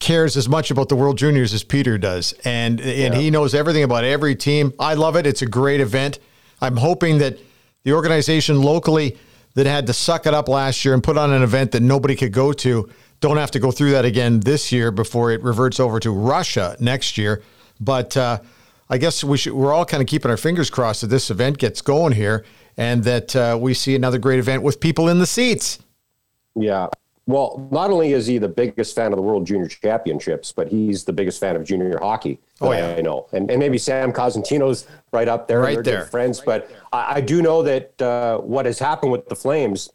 cares 0.00 0.36
as 0.36 0.48
much 0.48 0.70
about 0.70 0.88
the 0.88 0.96
World 0.96 1.18
Juniors 1.18 1.52
as 1.52 1.64
Peter 1.64 1.98
does, 1.98 2.32
and 2.44 2.80
and 2.80 3.14
yeah. 3.14 3.20
he 3.20 3.30
knows 3.30 3.54
everything 3.54 3.82
about 3.82 4.04
every 4.04 4.34
team. 4.34 4.72
I 4.78 4.94
love 4.94 5.16
it. 5.16 5.26
It's 5.26 5.42
a 5.42 5.46
great 5.46 5.80
event. 5.80 6.18
I'm 6.60 6.76
hoping 6.76 7.18
that 7.18 7.38
the 7.84 7.92
organization 7.92 8.60
locally 8.62 9.16
that 9.54 9.66
had 9.66 9.86
to 9.86 9.92
suck 9.92 10.26
it 10.26 10.34
up 10.34 10.48
last 10.48 10.84
year 10.84 10.94
and 10.94 11.02
put 11.02 11.16
on 11.16 11.32
an 11.32 11.42
event 11.42 11.72
that 11.72 11.82
nobody 11.82 12.14
could 12.14 12.32
go 12.32 12.52
to 12.52 12.88
don't 13.20 13.36
have 13.36 13.50
to 13.52 13.58
go 13.58 13.70
through 13.70 13.90
that 13.90 14.04
again 14.04 14.40
this 14.40 14.70
year 14.70 14.90
before 14.90 15.32
it 15.32 15.42
reverts 15.42 15.80
over 15.80 15.98
to 16.00 16.10
Russia 16.10 16.76
next 16.78 17.18
year. 17.18 17.42
But 17.80 18.16
uh, 18.16 18.38
I 18.88 18.98
guess 18.98 19.24
we 19.24 19.36
should, 19.36 19.52
we're 19.52 19.72
all 19.72 19.84
kind 19.84 20.00
of 20.00 20.06
keeping 20.06 20.30
our 20.30 20.36
fingers 20.36 20.70
crossed 20.70 21.00
that 21.00 21.08
this 21.08 21.30
event 21.30 21.58
gets 21.58 21.80
going 21.80 22.12
here 22.12 22.44
and 22.76 23.02
that 23.04 23.34
uh, 23.34 23.58
we 23.60 23.74
see 23.74 23.96
another 23.96 24.18
great 24.18 24.38
event 24.38 24.62
with 24.62 24.78
people 24.80 25.08
in 25.08 25.18
the 25.18 25.26
seats. 25.26 25.80
Yeah, 26.54 26.88
well, 27.28 27.68
not 27.70 27.90
only 27.90 28.14
is 28.14 28.26
he 28.26 28.38
the 28.38 28.48
biggest 28.48 28.96
fan 28.96 29.12
of 29.12 29.16
the 29.16 29.22
World 29.22 29.46
Junior 29.46 29.68
Championships, 29.68 30.50
but 30.50 30.66
he's 30.66 31.04
the 31.04 31.12
biggest 31.12 31.38
fan 31.38 31.56
of 31.56 31.62
junior 31.62 31.98
hockey. 31.98 32.40
Oh 32.62 32.72
yeah, 32.72 32.94
I 32.96 33.02
know, 33.02 33.28
and 33.32 33.50
and 33.50 33.60
maybe 33.60 33.76
Sam 33.76 34.14
Cosentino's 34.14 34.86
right 35.12 35.28
up 35.28 35.46
there. 35.46 35.60
Right 35.60 35.84
there, 35.84 36.06
friends. 36.06 36.40
But 36.40 36.70
I, 36.90 37.16
I, 37.16 37.20
do 37.20 37.42
know 37.42 37.62
that 37.62 38.00
uh, 38.00 38.38
what 38.38 38.64
has 38.64 38.78
happened 38.78 39.12
with 39.12 39.28
the 39.28 39.36
Flames, 39.36 39.90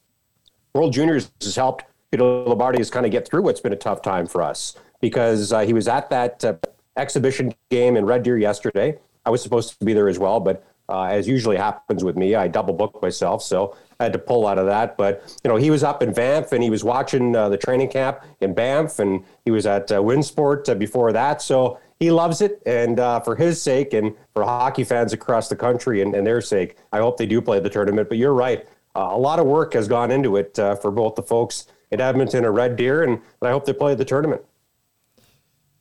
World 0.75 0.93
Juniors 0.93 1.31
has 1.41 1.55
helped 1.55 1.85
Peter 2.11 2.23
Loubardias 2.23 2.91
kind 2.91 3.03
of 3.03 3.11
get 3.11 3.27
through 3.27 3.41
what's 3.41 3.59
been 3.59 3.73
a 3.73 3.77
tough 3.77 4.03
time 4.03 4.27
for 4.27 4.43
us 4.43 4.77
because 5.01 5.51
uh, 5.51 5.61
he 5.61 5.73
was 5.73 5.87
at 5.87 6.11
that 6.11 6.45
uh, 6.45 6.53
exhibition 6.97 7.51
game 7.71 7.97
in 7.97 8.05
Red 8.05 8.21
Deer 8.21 8.37
yesterday. 8.37 8.95
I 9.25 9.31
was 9.31 9.41
supposed 9.41 9.79
to 9.79 9.83
be 9.83 9.93
there 9.93 10.07
as 10.07 10.19
well, 10.19 10.39
but 10.39 10.63
uh, 10.87 11.05
as 11.05 11.27
usually 11.27 11.57
happens 11.57 12.03
with 12.03 12.15
me, 12.15 12.35
I 12.35 12.47
double 12.47 12.75
booked 12.75 13.01
myself. 13.01 13.41
So 13.41 13.75
had 14.03 14.13
to 14.13 14.19
pull 14.19 14.45
out 14.47 14.57
of 14.57 14.65
that. 14.67 14.97
But 14.97 15.37
you 15.43 15.49
know, 15.49 15.55
he 15.55 15.71
was 15.71 15.83
up 15.83 16.03
in 16.03 16.13
Banff 16.13 16.51
and 16.51 16.61
he 16.63 16.69
was 16.69 16.83
watching 16.83 17.35
uh, 17.35 17.49
the 17.49 17.57
training 17.57 17.89
camp 17.89 18.21
in 18.41 18.53
Banff, 18.53 18.99
and 18.99 19.23
he 19.45 19.51
was 19.51 19.65
at 19.65 19.91
uh, 19.91 20.01
Winsport 20.01 20.69
uh, 20.69 20.75
before 20.75 21.11
that. 21.13 21.41
So 21.41 21.79
he 21.99 22.11
loves 22.11 22.41
it, 22.41 22.61
and 22.65 22.99
uh, 22.99 23.19
for 23.21 23.35
his 23.35 23.61
sake, 23.61 23.93
and 23.93 24.13
for 24.33 24.43
hockey 24.43 24.83
fans 24.83 25.13
across 25.13 25.47
the 25.47 25.55
country 25.55 26.01
and, 26.01 26.13
and 26.15 26.27
their 26.27 26.41
sake, 26.41 26.77
I 26.91 26.99
hope 26.99 27.17
they 27.17 27.25
do 27.25 27.41
play 27.41 27.59
the 27.59 27.69
tournament. 27.69 28.09
But 28.09 28.17
you're 28.17 28.33
right, 28.33 28.67
uh, 28.95 29.09
a 29.11 29.17
lot 29.17 29.39
of 29.39 29.45
work 29.45 29.73
has 29.73 29.87
gone 29.87 30.11
into 30.11 30.35
it 30.35 30.59
uh, 30.59 30.75
for 30.75 30.91
both 30.91 31.15
the 31.15 31.23
folks 31.23 31.67
in 31.91 32.01
Edmonton 32.01 32.43
and 32.45 32.53
Red 32.53 32.75
Deer, 32.75 33.03
and, 33.03 33.13
and 33.13 33.47
I 33.47 33.51
hope 33.51 33.65
they 33.65 33.73
play 33.73 33.95
the 33.95 34.05
tournament. 34.05 34.41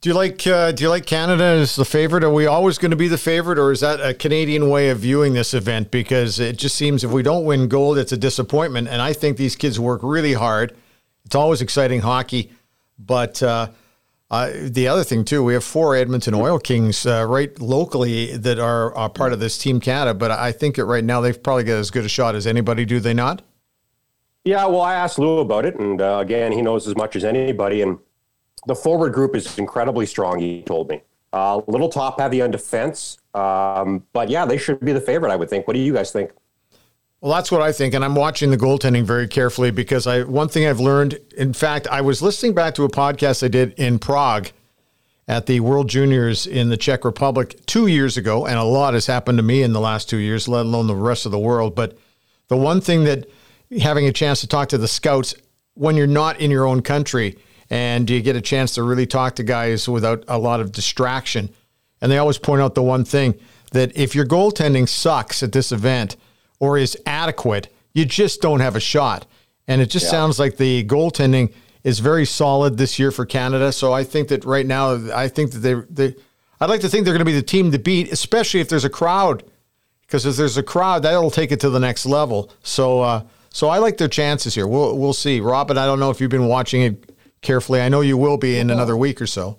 Do 0.03 0.09
you 0.09 0.17
like 0.17 0.45
uh, 0.49 0.73
Do 0.73 0.83
you 0.83 0.91
like 0.91 1.07
Canada 1.07 1.45
as 1.45 1.77
the 1.77 1.85
favorite? 1.85 2.25
Are 2.25 2.33
we 2.33 2.47
always 2.47 2.77
going 2.77 2.91
to 2.91 2.97
be 2.97 3.07
the 3.07 3.17
favorite, 3.17 3.57
or 3.57 3.71
is 3.71 3.81
that 3.81 4.01
a 4.01 4.13
Canadian 4.13 4.69
way 4.69 4.89
of 4.89 4.99
viewing 4.99 5.33
this 5.33 5.55
event? 5.55 5.93
Because 5.93 6.41
it 6.41 6.59
just 6.59 6.75
seems 6.75 7.05
if 7.05 7.13
we 7.13 7.23
don't 7.23 7.45
win 7.45 7.69
gold, 7.69 7.99
it's 7.99 8.11
a 8.11 8.17
disappointment. 8.17 8.89
And 8.89 9.01
I 9.01 9.13
think 9.13 9.37
these 9.37 9.55
kids 9.55 9.79
work 9.79 10.01
really 10.03 10.33
hard. 10.33 10.77
It's 11.25 11.37
always 11.37 11.61
exciting 11.61 12.01
hockey, 12.01 12.51
but 12.99 13.41
uh, 13.45 13.69
uh, 14.29 14.51
the 14.65 14.89
other 14.89 15.05
thing 15.05 15.25
too, 15.25 15.45
we 15.45 15.55
have 15.55 15.63
four 15.63 15.95
Edmonton 15.95 16.35
Oil 16.35 16.59
Kings 16.59 17.07
uh, 17.07 17.25
right 17.25 17.57
locally 17.61 18.37
that 18.37 18.59
are, 18.59 18.93
are 18.97 19.09
part 19.09 19.33
of 19.33 19.39
this 19.39 19.57
Team 19.57 19.79
Canada. 19.79 20.15
But 20.15 20.33
I 20.33 20.51
think 20.51 20.75
that 20.77 20.85
right 20.87 21.05
now 21.05 21.21
they've 21.21 21.41
probably 21.41 21.63
got 21.63 21.75
as 21.75 21.93
good 21.93 22.05
a 22.05 22.09
shot 22.09 22.35
as 22.35 22.45
anybody. 22.45 22.85
Do 22.85 22.99
they 22.99 23.15
not? 23.15 23.43
Yeah, 24.45 24.67
well, 24.67 24.81
I 24.81 24.95
asked 24.95 25.21
Lou 25.21 25.39
about 25.39 25.65
it, 25.65 25.77
and 25.77 26.01
uh, 26.01 26.19
again, 26.21 26.51
he 26.51 26.61
knows 26.61 26.89
as 26.89 26.97
much 26.97 27.15
as 27.15 27.23
anybody, 27.23 27.83
and 27.83 28.01
the 28.67 28.75
forward 28.75 29.13
group 29.13 29.35
is 29.35 29.59
incredibly 29.59 30.07
strong. 30.07 30.39
He 30.39 30.63
told 30.63 30.89
me 30.89 31.03
a 31.33 31.63
little 31.67 31.89
top 31.89 32.21
heavy 32.21 32.43
on 32.43 32.51
defense, 32.51 33.19
um, 33.35 34.05
but 34.13 34.29
yeah, 34.29 34.45
they 34.45 34.59
should 34.59 34.81
be 34.81 34.93
the 34.93 35.01
favorite. 35.01 35.33
I 35.33 35.37
would 35.37 35.51
think. 35.51 35.67
What 35.67 35.75
do 35.75 35.81
you 35.81 35.93
guys 35.93 36.13
think? 36.13 36.31
Well, 37.21 37.33
that's 37.33 37.53
what 37.53 37.63
I 37.63 37.71
think, 37.71 37.95
and 37.95 38.05
I'm 38.05 38.17
watching 38.17 38.51
the 38.51 38.57
goaltending 38.57 39.05
very 39.05 39.29
carefully 39.29 39.71
because 39.71 40.07
I 40.07 40.25
one 40.25 40.49
thing 40.49 40.67
I've 40.67 40.81
learned. 40.81 41.19
In 41.37 41.53
fact, 41.53 41.87
I 41.87 42.01
was 42.01 42.21
listening 42.21 42.55
back 42.55 42.75
to 42.75 42.85
a 42.85 42.89
podcast 42.89 43.45
I 43.45 43.49
did 43.49 43.73
in 43.75 43.99
Prague 43.99 44.49
at 45.29 45.47
the 45.47 45.61
World 45.61 45.89
Juniors 45.89 46.47
in 46.47 46.69
the 46.69 46.77
Czech 46.77 47.05
Republic 47.05 47.65
two 47.67 47.87
years 47.87 48.17
ago, 48.17 48.47
and 48.47 48.59
a 48.59 48.65
lot 48.65 48.95
has 48.95 49.07
happened 49.07 49.39
to 49.39 49.43
me 49.43 49.63
in 49.63 49.73
the 49.73 49.81
last 49.81 50.11
two 50.11 50.17
years, 50.17 50.49
let 50.49 50.67
alone 50.67 50.89
the 50.89 50.97
rest 50.97 51.25
of 51.25 51.33
the 51.33 51.39
world. 51.39 51.75
But 51.75 51.97
the 52.49 52.57
one 52.57 52.81
thing 52.81 53.05
that 53.05 53.29
having 53.81 54.07
a 54.07 54.13
chance 54.13 54.41
to 54.41 54.49
talk 54.49 54.69
to 54.71 54.79
the 54.79 54.89
scouts 54.89 55.35
when 55.75 55.97
you're 55.97 56.07
not 56.07 56.41
in 56.41 56.51
your 56.51 56.67
own 56.67 56.83
country 56.83 57.39
and 57.73 58.11
you 58.11 58.21
get 58.21 58.37
a 58.37 58.41
chance 58.43 58.75
to 58.75 58.83
really 58.83 59.07
talk 59.07 59.35
to 59.37 59.43
guys 59.43 59.89
without 59.89 60.23
a 60.29 60.39
lot 60.39 60.61
of 60.61 60.73
distraction. 60.73 61.49
And 62.03 62.13
they 62.13 62.19
always 62.19 62.37
point 62.37 62.61
out 62.61 62.75
the 62.75 62.83
one 62.83 63.03
thing 63.03 63.35
that 63.71 63.97
if 63.97 64.15
your 64.15 64.27
goaltending 64.27 64.87
sucks 64.87 65.43
at 65.43 65.53
this 65.53 65.73
event 65.73 66.17
or 66.61 66.77
is 66.77 66.99
adequate, 67.07 67.75
you 67.95 68.05
just 68.05 68.43
don't 68.43 68.61
have 68.61 68.77
a 68.77 68.81
shot. 68.81 69.25
And 69.67 69.81
it 69.81 69.87
just 69.87 70.05
yeah. 70.05 70.11
sounds 70.11 70.39
like 70.39 70.59
the 70.59 70.85
goaltending 70.85 71.55
is 71.83 71.99
very 71.99 72.27
solid 72.27 72.77
this 72.77 72.99
year 72.99 73.11
for 73.11 73.25
Canada. 73.25 73.73
So 73.73 73.95
I 73.95 74.05
think 74.05 74.29
that 74.29 74.45
right 74.45 74.67
now, 74.67 75.11
I 75.15 75.29
think 75.29 75.53
that 75.53 75.61
they, 75.61 75.75
they 75.89 76.15
I'd 76.61 76.69
like 76.69 76.83
to 76.83 76.91
think 76.91 77.07
they're 77.07 77.15
going 77.15 77.25
to 77.27 77.33
be 77.33 77.33
the 77.33 77.43
team 77.43 77.73
to 77.73 77.79
beat, 77.79 78.13
especially 78.13 78.61
if 78.61 78.69
there's 78.69 78.85
a 78.85 78.91
crowd, 78.91 79.45
because 80.03 80.27
if 80.27 80.37
there's 80.37 80.59
a 80.59 80.63
crowd, 80.63 81.05
that'll 81.05 81.31
take 81.31 81.53
it 81.53 81.61
to 81.61 81.71
the 81.71 81.81
next 81.81 82.05
level. 82.05 82.53
So, 82.63 83.01
uh, 83.01 83.23
so 83.49 83.69
I 83.69 83.79
like 83.79 83.97
their 83.97 84.09
chances 84.09 84.55
here. 84.55 84.67
We'll 84.67 84.99
we'll 84.99 85.15
see, 85.15 85.41
Robin. 85.41 85.79
I 85.79 85.87
don't 85.87 86.01
know 86.01 86.11
if 86.11 86.21
you've 86.21 86.31
been 86.31 86.49
watching 86.49 86.83
it 86.83 87.12
carefully. 87.43 87.81
I 87.81 87.89
know 87.89 88.01
you 88.01 88.17
will 88.17 88.39
be 88.39 88.59
in 88.59 88.71
another 88.71 88.97
week 88.97 89.21
or 89.21 89.27
so. 89.27 89.59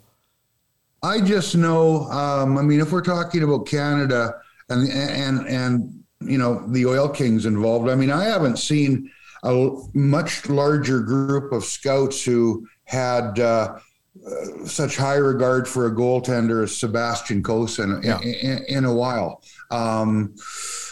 I 1.03 1.19
just 1.19 1.55
know. 1.55 2.05
Um, 2.09 2.57
I 2.57 2.61
mean, 2.61 2.79
if 2.79 2.91
we're 2.91 3.01
talking 3.01 3.43
about 3.43 3.67
Canada 3.67 4.33
and 4.69 4.89
and 4.89 5.47
and 5.47 6.03
you 6.21 6.37
know 6.37 6.65
the 6.67 6.85
Oil 6.85 7.09
Kings 7.09 7.45
involved, 7.45 7.89
I 7.89 7.95
mean, 7.95 8.09
I 8.09 8.23
haven't 8.23 8.57
seen 8.57 9.11
a 9.43 9.69
much 9.93 10.47
larger 10.47 11.01
group 11.01 11.51
of 11.51 11.65
scouts 11.65 12.23
who 12.23 12.65
had 12.85 13.37
uh, 13.39 13.77
uh, 14.25 14.65
such 14.65 14.95
high 14.95 15.15
regard 15.15 15.67
for 15.67 15.87
a 15.87 15.91
goaltender 15.91 16.63
as 16.63 16.75
Sebastian 16.77 17.43
in, 17.43 18.01
yeah. 18.03 18.21
in, 18.21 18.63
in, 18.69 18.85
a 18.85 18.93
while. 18.93 19.43
Um, 19.69 20.33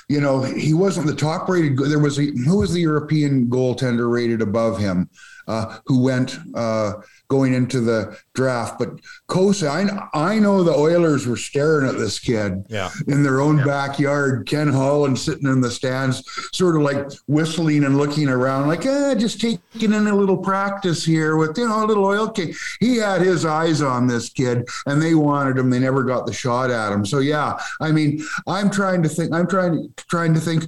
you 0.10 0.20
know, 0.20 0.42
he 0.42 0.74
wasn't 0.74 1.08
the 1.08 1.16
top 1.16 1.48
rated. 1.48 1.78
There 1.78 2.00
was 2.00 2.20
a, 2.20 2.26
who 2.26 2.58
was 2.58 2.74
the 2.74 2.82
European 2.82 3.48
goaltender 3.48 4.12
rated 4.12 4.42
above 4.42 4.80
him? 4.80 5.10
Uh, 5.48 5.80
who 5.86 6.04
went 6.04 6.38
uh, 6.56 6.94
going 7.28 7.54
into 7.54 7.80
the 7.80 8.18
draft. 8.34 8.78
But 8.78 9.00
Cossa, 9.30 9.70
I, 10.14 10.34
I 10.34 10.40
know 10.40 10.64
the 10.64 10.74
Oilers 10.74 11.28
were 11.28 11.38
staring 11.38 11.88
at 11.88 11.98
this 11.98 12.20
kid 12.20 12.66
yeah. 12.70 12.90
in 13.08 13.24
their 13.24 13.42
own 13.42 13.60
yeah. 13.60 13.66
backyard. 13.66 14.48
Ken 14.48 14.68
Holland 14.68 15.18
sitting 15.18 15.48
in 15.48 15.62
the 15.62 15.72
stands, 15.72 16.24
sort 16.54 16.76
of 16.76 16.82
like 16.82 17.12
whistling 17.28 17.84
and 17.86 17.98
looking 17.98 18.28
around, 18.28 18.68
like, 18.68 18.86
eh, 18.86 19.16
just 19.16 19.40
taking 19.40 19.94
in 19.94 20.08
a 20.08 20.16
little 20.16 20.38
practice 20.38 21.06
here 21.06 21.38
with, 21.38 21.58
you 21.58 21.68
know, 21.68 21.84
a 21.84 21.88
little 21.88 22.06
oil 22.06 22.30
king. 22.30 22.54
He 22.80 22.98
had 22.98 23.22
his 23.22 23.46
eyes 23.46 23.82
on 23.82 24.08
this 24.08 24.30
kid 24.30 24.68
and 24.86 25.02
they 25.02 25.16
wanted 25.16 25.58
him. 25.58 25.70
They 25.70 25.80
never 25.80 26.04
got 26.04 26.26
the 26.26 26.34
shot 26.34 26.70
at 26.70 26.92
him. 26.92 27.06
So, 27.06 27.20
yeah, 27.20 27.58
I 27.80 27.92
mean, 27.92 28.24
I'm 28.48 28.70
trying 28.70 29.04
to 29.04 29.10
think, 29.10 29.34
I'm 29.34 29.48
trying, 29.48 29.94
trying 29.98 30.34
to 30.34 30.40
think, 30.40 30.66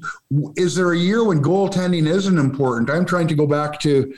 is 0.55 0.75
there 0.75 0.93
a 0.93 0.97
year 0.97 1.23
when 1.23 1.43
goaltending 1.43 2.07
isn't 2.07 2.37
important? 2.37 2.89
I'm 2.89 3.05
trying 3.05 3.27
to 3.27 3.35
go 3.35 3.47
back 3.47 3.79
to, 3.81 4.13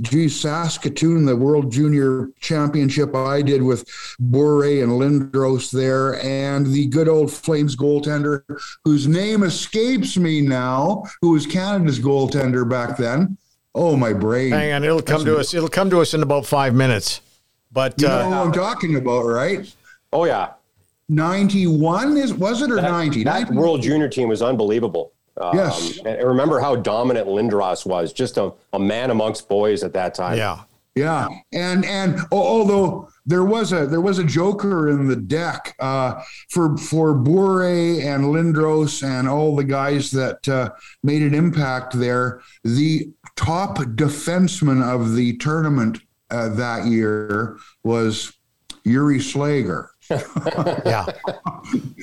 geez, 0.00 0.40
Saskatoon, 0.40 1.24
the 1.24 1.36
World 1.36 1.70
Junior 1.70 2.30
Championship 2.40 3.14
I 3.14 3.42
did 3.42 3.62
with 3.62 3.84
Bure 4.18 4.82
and 4.82 4.92
Lindros 4.92 5.70
there, 5.70 6.20
and 6.22 6.66
the 6.66 6.86
good 6.86 7.08
old 7.08 7.32
Flames 7.32 7.76
goaltender, 7.76 8.42
whose 8.84 9.06
name 9.06 9.42
escapes 9.42 10.16
me 10.16 10.40
now, 10.40 11.04
who 11.20 11.30
was 11.30 11.46
Canada's 11.46 12.00
goaltender 12.00 12.68
back 12.68 12.96
then. 12.96 13.36
Oh, 13.74 13.96
my 13.96 14.12
brain! 14.12 14.52
Hang 14.52 14.72
on, 14.72 14.84
it'll 14.84 15.02
come 15.02 15.24
That's 15.24 15.36
to 15.36 15.38
us. 15.38 15.54
It'll 15.54 15.68
come 15.68 15.90
to 15.90 16.00
us 16.00 16.14
in 16.14 16.22
about 16.22 16.46
five 16.46 16.74
minutes. 16.74 17.20
But 17.74 18.00
you 18.00 18.06
know 18.06 18.20
uh, 18.20 18.30
what 18.30 18.38
I'm 18.38 18.52
talking 18.52 18.94
about, 18.94 19.24
right? 19.24 19.74
Oh 20.12 20.24
yeah. 20.24 20.52
91 21.08 22.16
is 22.16 22.32
was 22.32 22.62
it 22.62 22.70
or 22.70 22.76
that, 22.76 22.90
90? 22.90 23.24
That 23.24 23.50
World 23.50 23.82
Junior 23.82 24.08
team 24.08 24.28
was 24.28 24.40
unbelievable. 24.40 25.12
Um, 25.40 25.56
Yes. 25.56 25.98
And 26.04 26.26
remember 26.26 26.60
how 26.60 26.76
dominant 26.76 27.26
Lindros 27.26 27.84
was, 27.86 28.12
just 28.12 28.36
a, 28.36 28.52
a 28.72 28.78
man 28.78 29.10
amongst 29.10 29.48
boys 29.48 29.82
at 29.82 29.92
that 29.94 30.14
time. 30.14 30.38
Yeah. 30.38 30.60
Yeah, 30.96 31.26
and 31.52 31.84
and 31.84 32.20
although 32.30 33.08
there 33.26 33.42
was 33.42 33.72
a 33.72 33.84
there 33.84 34.00
was 34.00 34.20
a 34.20 34.24
joker 34.24 34.88
in 34.88 35.08
the 35.08 35.16
deck 35.16 35.74
uh, 35.80 36.22
for 36.50 36.76
for 36.76 37.14
Bure 37.14 37.64
and 38.00 38.26
Lindros 38.26 39.02
and 39.02 39.28
all 39.28 39.56
the 39.56 39.64
guys 39.64 40.12
that 40.12 40.48
uh, 40.48 40.70
made 41.02 41.22
an 41.22 41.34
impact 41.34 41.98
there, 41.98 42.42
the 42.62 43.08
top 43.34 43.78
defenseman 43.78 44.84
of 44.84 45.16
the 45.16 45.36
tournament 45.38 45.98
uh, 46.30 46.50
that 46.50 46.86
year 46.86 47.58
was 47.82 48.32
Yuri 48.84 49.18
Slager. 49.18 49.88
Yeah. 50.10 51.06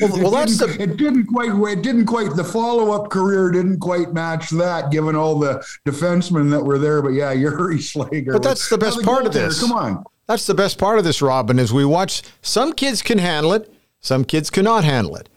Well, 0.01 0.21
well 0.21 0.31
that's 0.31 0.57
the 0.57 0.75
it 0.79 0.97
didn't 0.97 1.27
quite 1.27 1.51
it 1.71 1.81
didn't 1.83 2.07
quite 2.07 2.35
the 2.35 2.43
follow-up 2.43 3.09
career 3.11 3.51
didn't 3.51 3.79
quite 3.79 4.11
match 4.13 4.49
that 4.51 4.91
given 4.91 5.15
all 5.15 5.37
the 5.37 5.63
defensemen 5.85 6.49
that 6.51 6.63
were 6.63 6.79
there 6.79 7.01
but 7.01 7.09
yeah 7.09 7.31
Yuri 7.43 7.77
Slager 7.77 8.33
But 8.33 8.43
that's 8.43 8.69
the 8.69 8.77
best 8.77 8.99
Now, 8.99 9.05
part 9.05 9.25
of 9.27 9.33
this. 9.33 9.59
come 9.59 9.71
on 9.71 10.03
That's 10.27 10.47
the 10.47 10.55
best 10.55 10.77
part 10.77 10.97
of 10.97 11.03
this, 11.03 11.21
Robin, 11.21 11.59
is 11.59 11.71
we 11.71 11.85
watch 11.85 12.23
some 12.41 12.73
kids 12.73 13.01
can 13.01 13.19
handle 13.19 13.53
it, 13.53 13.71
some 13.99 14.25
kids 14.25 14.49
cannot 14.49 14.83
handle 14.83 15.15
it. 15.15 15.29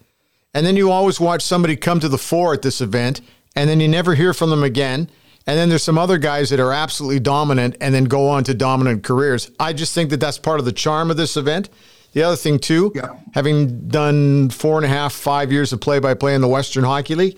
And 0.55 0.65
then 0.65 0.77
you 0.77 0.91
always 0.91 1.19
watch 1.21 1.43
somebody 1.43 1.77
come 1.77 2.01
to 2.01 2.09
the 2.09 2.19
fore 2.19 2.55
at 2.55 2.63
this 2.63 2.81
event, 2.81 3.21
and 3.57 3.69
then 3.69 3.81
you 3.81 3.89
never 3.89 4.15
hear 4.15 4.33
from 4.33 4.51
them 4.51 4.63
again. 4.63 5.11
And 5.47 5.59
then 5.59 5.69
there's 5.69 5.83
some 5.83 5.99
other 5.99 6.17
guys 6.17 6.49
that 6.51 6.61
are 6.61 6.73
absolutely 6.73 7.21
dominant 7.21 7.77
and 7.81 7.95
then 7.95 8.05
go 8.05 8.29
on 8.29 8.45
to 8.45 8.55
dominant 8.55 9.03
careers. 9.05 9.51
I 9.61 9.73
just 9.75 9.95
think 9.95 10.09
that 10.11 10.21
that's 10.21 10.39
part 10.39 10.59
of 10.59 10.65
the 10.65 10.73
charm 10.73 11.11
of 11.11 11.17
this 11.19 11.37
event. 11.37 11.69
The 12.15 12.23
other 12.23 12.37
thing, 12.37 12.59
too, 12.59 12.93
Yeah. 12.95 13.11
having 13.33 13.89
done 13.89 14.49
four 14.51 14.77
and 14.77 14.87
a 14.87 14.89
half, 14.89 15.13
five 15.13 15.53
years 15.53 15.73
of 15.73 15.81
play 15.81 15.99
by 15.99 16.15
play 16.15 16.35
in 16.35 16.41
the 16.41 16.49
Western 16.49 16.85
Hockey 16.85 17.15
League, 17.15 17.37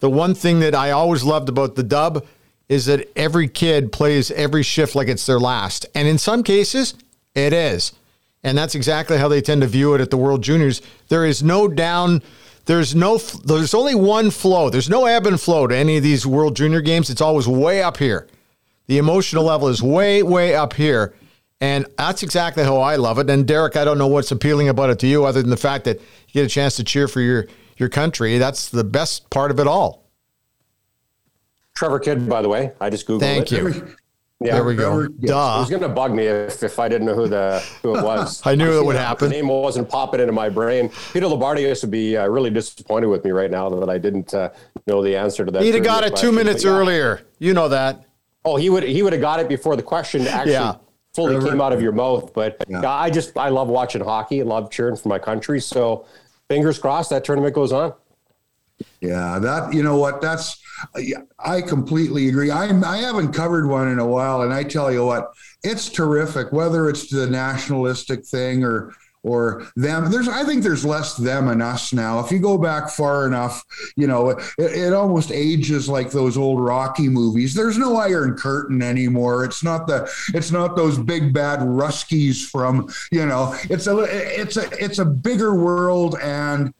the 0.00 0.10
one 0.10 0.34
thing 0.34 0.60
that 0.60 0.74
I 0.74 0.90
always 0.90 1.22
loved 1.24 1.48
about 1.48 1.76
the 1.76 1.82
dub 1.82 2.24
is 2.68 2.86
that 2.86 3.08
every 3.16 3.46
kid 3.48 3.92
plays 3.92 4.30
every 4.32 4.62
shift 4.64 4.94
like 4.96 5.08
it's 5.08 5.24
their 5.26 5.38
last. 5.38 5.86
And 5.94 6.08
in 6.08 6.18
some 6.18 6.42
cases, 6.42 6.94
it 7.34 7.52
is. 7.52 7.92
And 8.42 8.58
that's 8.58 8.74
exactly 8.74 9.18
how 9.18 9.28
they 9.28 9.40
tend 9.40 9.60
to 9.62 9.66
view 9.68 9.94
it 9.94 10.00
at 10.00 10.10
the 10.10 10.16
World 10.16 10.42
Juniors. 10.42 10.82
There 11.08 11.24
is 11.24 11.42
no 11.42 11.68
down, 11.68 12.22
there's 12.66 12.94
no, 12.96 13.18
there's 13.18 13.74
only 13.74 13.94
one 13.94 14.32
flow. 14.32 14.70
There's 14.70 14.90
no 14.90 15.06
ebb 15.06 15.26
and 15.26 15.40
flow 15.40 15.68
to 15.68 15.76
any 15.76 15.96
of 15.98 16.02
these 16.02 16.26
World 16.26 16.56
Junior 16.56 16.80
games. 16.80 17.10
It's 17.10 17.20
always 17.20 17.46
way 17.46 17.80
up 17.80 17.98
here. 17.98 18.26
The 18.88 18.98
emotional 18.98 19.44
level 19.44 19.68
is 19.68 19.82
way, 19.82 20.22
way 20.24 20.56
up 20.56 20.72
here. 20.72 21.14
And 21.60 21.86
that's 21.96 22.22
exactly 22.22 22.64
how 22.64 22.78
I 22.78 22.96
love 22.96 23.18
it. 23.18 23.30
And 23.30 23.46
Derek, 23.46 23.76
I 23.76 23.84
don't 23.84 23.98
know 23.98 24.06
what's 24.06 24.30
appealing 24.30 24.68
about 24.68 24.90
it 24.90 24.98
to 25.00 25.06
you 25.06 25.24
other 25.24 25.40
than 25.40 25.50
the 25.50 25.56
fact 25.56 25.84
that 25.84 25.98
you 25.98 26.34
get 26.34 26.44
a 26.44 26.48
chance 26.48 26.76
to 26.76 26.84
cheer 26.84 27.08
for 27.08 27.20
your, 27.20 27.46
your 27.78 27.88
country. 27.88 28.36
That's 28.38 28.68
the 28.68 28.84
best 28.84 29.30
part 29.30 29.50
of 29.50 29.58
it 29.58 29.66
all. 29.66 30.04
Trevor 31.74 31.98
Kidd, 31.98 32.28
by 32.28 32.42
the 32.42 32.48
way, 32.48 32.72
I 32.80 32.90
just 32.90 33.06
googled 33.06 33.20
Thank 33.20 33.52
it. 33.52 33.58
you. 33.58 33.94
Yeah, 34.40 34.56
There 34.56 34.64
we 34.64 34.74
go. 34.74 34.90
Trevor- 34.90 35.12
It 35.22 35.30
was 35.30 35.70
going 35.70 35.82
to 35.82 35.88
bug 35.88 36.12
me 36.12 36.26
if, 36.26 36.62
if 36.62 36.78
I 36.78 36.88
didn't 36.88 37.06
know 37.06 37.14
who 37.14 37.26
the 37.26 37.64
who 37.82 37.96
it 37.96 38.04
was. 38.04 38.42
I 38.46 38.54
knew 38.54 38.78
it 38.78 38.84
would 38.84 38.96
happen. 38.96 39.30
The 39.30 39.36
name 39.36 39.48
wasn't 39.48 39.88
popping 39.88 40.20
into 40.20 40.32
my 40.32 40.50
brain. 40.50 40.90
Peter 41.14 41.26
Loubardias 41.26 41.68
used 41.68 41.80
to 41.82 41.86
be 41.86 42.18
uh, 42.18 42.26
really 42.26 42.50
disappointed 42.50 43.06
with 43.06 43.24
me 43.24 43.30
right 43.30 43.50
now 43.50 43.70
that 43.70 43.88
I 43.88 43.96
didn't 43.96 44.34
uh, 44.34 44.50
know 44.86 45.02
the 45.02 45.16
answer 45.16 45.46
to 45.46 45.50
that. 45.52 45.62
He'd 45.62 45.74
have 45.74 45.84
got 45.84 46.04
it 46.04 46.16
two 46.16 46.32
minutes 46.32 46.64
yeah. 46.64 46.70
earlier. 46.70 47.22
You 47.38 47.54
know 47.54 47.68
that. 47.70 48.04
Oh, 48.44 48.56
he 48.56 48.68
would 48.68 48.82
he 48.82 49.02
would 49.02 49.14
have 49.14 49.22
got 49.22 49.40
it 49.40 49.48
before 49.48 49.74
the 49.74 49.82
question 49.82 50.26
actually 50.26 50.52
Yeah. 50.52 50.76
Fully 51.16 51.44
came 51.44 51.60
out 51.60 51.72
of 51.72 51.82
your 51.82 51.92
mouth. 51.92 52.32
But 52.34 52.62
yeah, 52.68 52.88
I 52.88 53.10
just 53.10 53.36
I 53.36 53.48
love 53.48 53.68
watching 53.68 54.04
hockey. 54.04 54.40
I 54.40 54.44
love 54.44 54.70
cheering 54.70 54.96
for 54.96 55.08
my 55.08 55.18
country. 55.18 55.60
So 55.60 56.06
fingers 56.48 56.78
crossed 56.78 57.10
that 57.10 57.24
tournament 57.24 57.54
goes 57.54 57.72
on. 57.72 57.94
Yeah, 59.00 59.38
that 59.38 59.72
you 59.72 59.82
know 59.82 59.96
what? 59.96 60.20
That's 60.20 60.60
I 61.38 61.62
completely 61.62 62.28
agree. 62.28 62.50
I 62.50 62.66
I 62.66 62.98
haven't 62.98 63.32
covered 63.32 63.66
one 63.66 63.88
in 63.88 63.98
a 63.98 64.06
while, 64.06 64.42
and 64.42 64.52
I 64.52 64.62
tell 64.62 64.92
you 64.92 65.04
what, 65.04 65.32
it's 65.62 65.88
terrific. 65.88 66.52
Whether 66.52 66.88
it's 66.90 67.10
the 67.10 67.26
nationalistic 67.26 68.26
thing 68.26 68.62
or 68.62 68.92
or 69.26 69.66
them, 69.74 70.08
there's 70.10 70.28
I 70.28 70.44
think 70.44 70.62
there's 70.62 70.84
less 70.84 71.16
them 71.16 71.48
and 71.48 71.60
us 71.60 71.92
now. 71.92 72.20
If 72.20 72.30
you 72.30 72.38
go 72.38 72.56
back 72.56 72.88
far 72.90 73.26
enough, 73.26 73.64
you 73.96 74.06
know, 74.06 74.30
it, 74.30 74.38
it 74.56 74.92
almost 74.92 75.32
ages 75.32 75.88
like 75.88 76.12
those 76.12 76.36
old 76.36 76.60
Rocky 76.60 77.08
movies. 77.08 77.52
There's 77.52 77.76
no 77.76 77.96
Iron 77.96 78.36
Curtain 78.36 78.82
anymore. 78.82 79.44
It's 79.44 79.64
not 79.64 79.88
the 79.88 80.08
it's 80.32 80.52
not 80.52 80.76
those 80.76 80.96
big 80.96 81.32
bad 81.32 81.58
Ruskies 81.58 82.48
from 82.48 82.88
you 83.10 83.26
know. 83.26 83.56
It's 83.68 83.88
a 83.88 83.98
it's 84.40 84.56
a 84.56 84.70
it's 84.82 85.00
a 85.00 85.04
bigger 85.04 85.56
world 85.56 86.16
and 86.22 86.72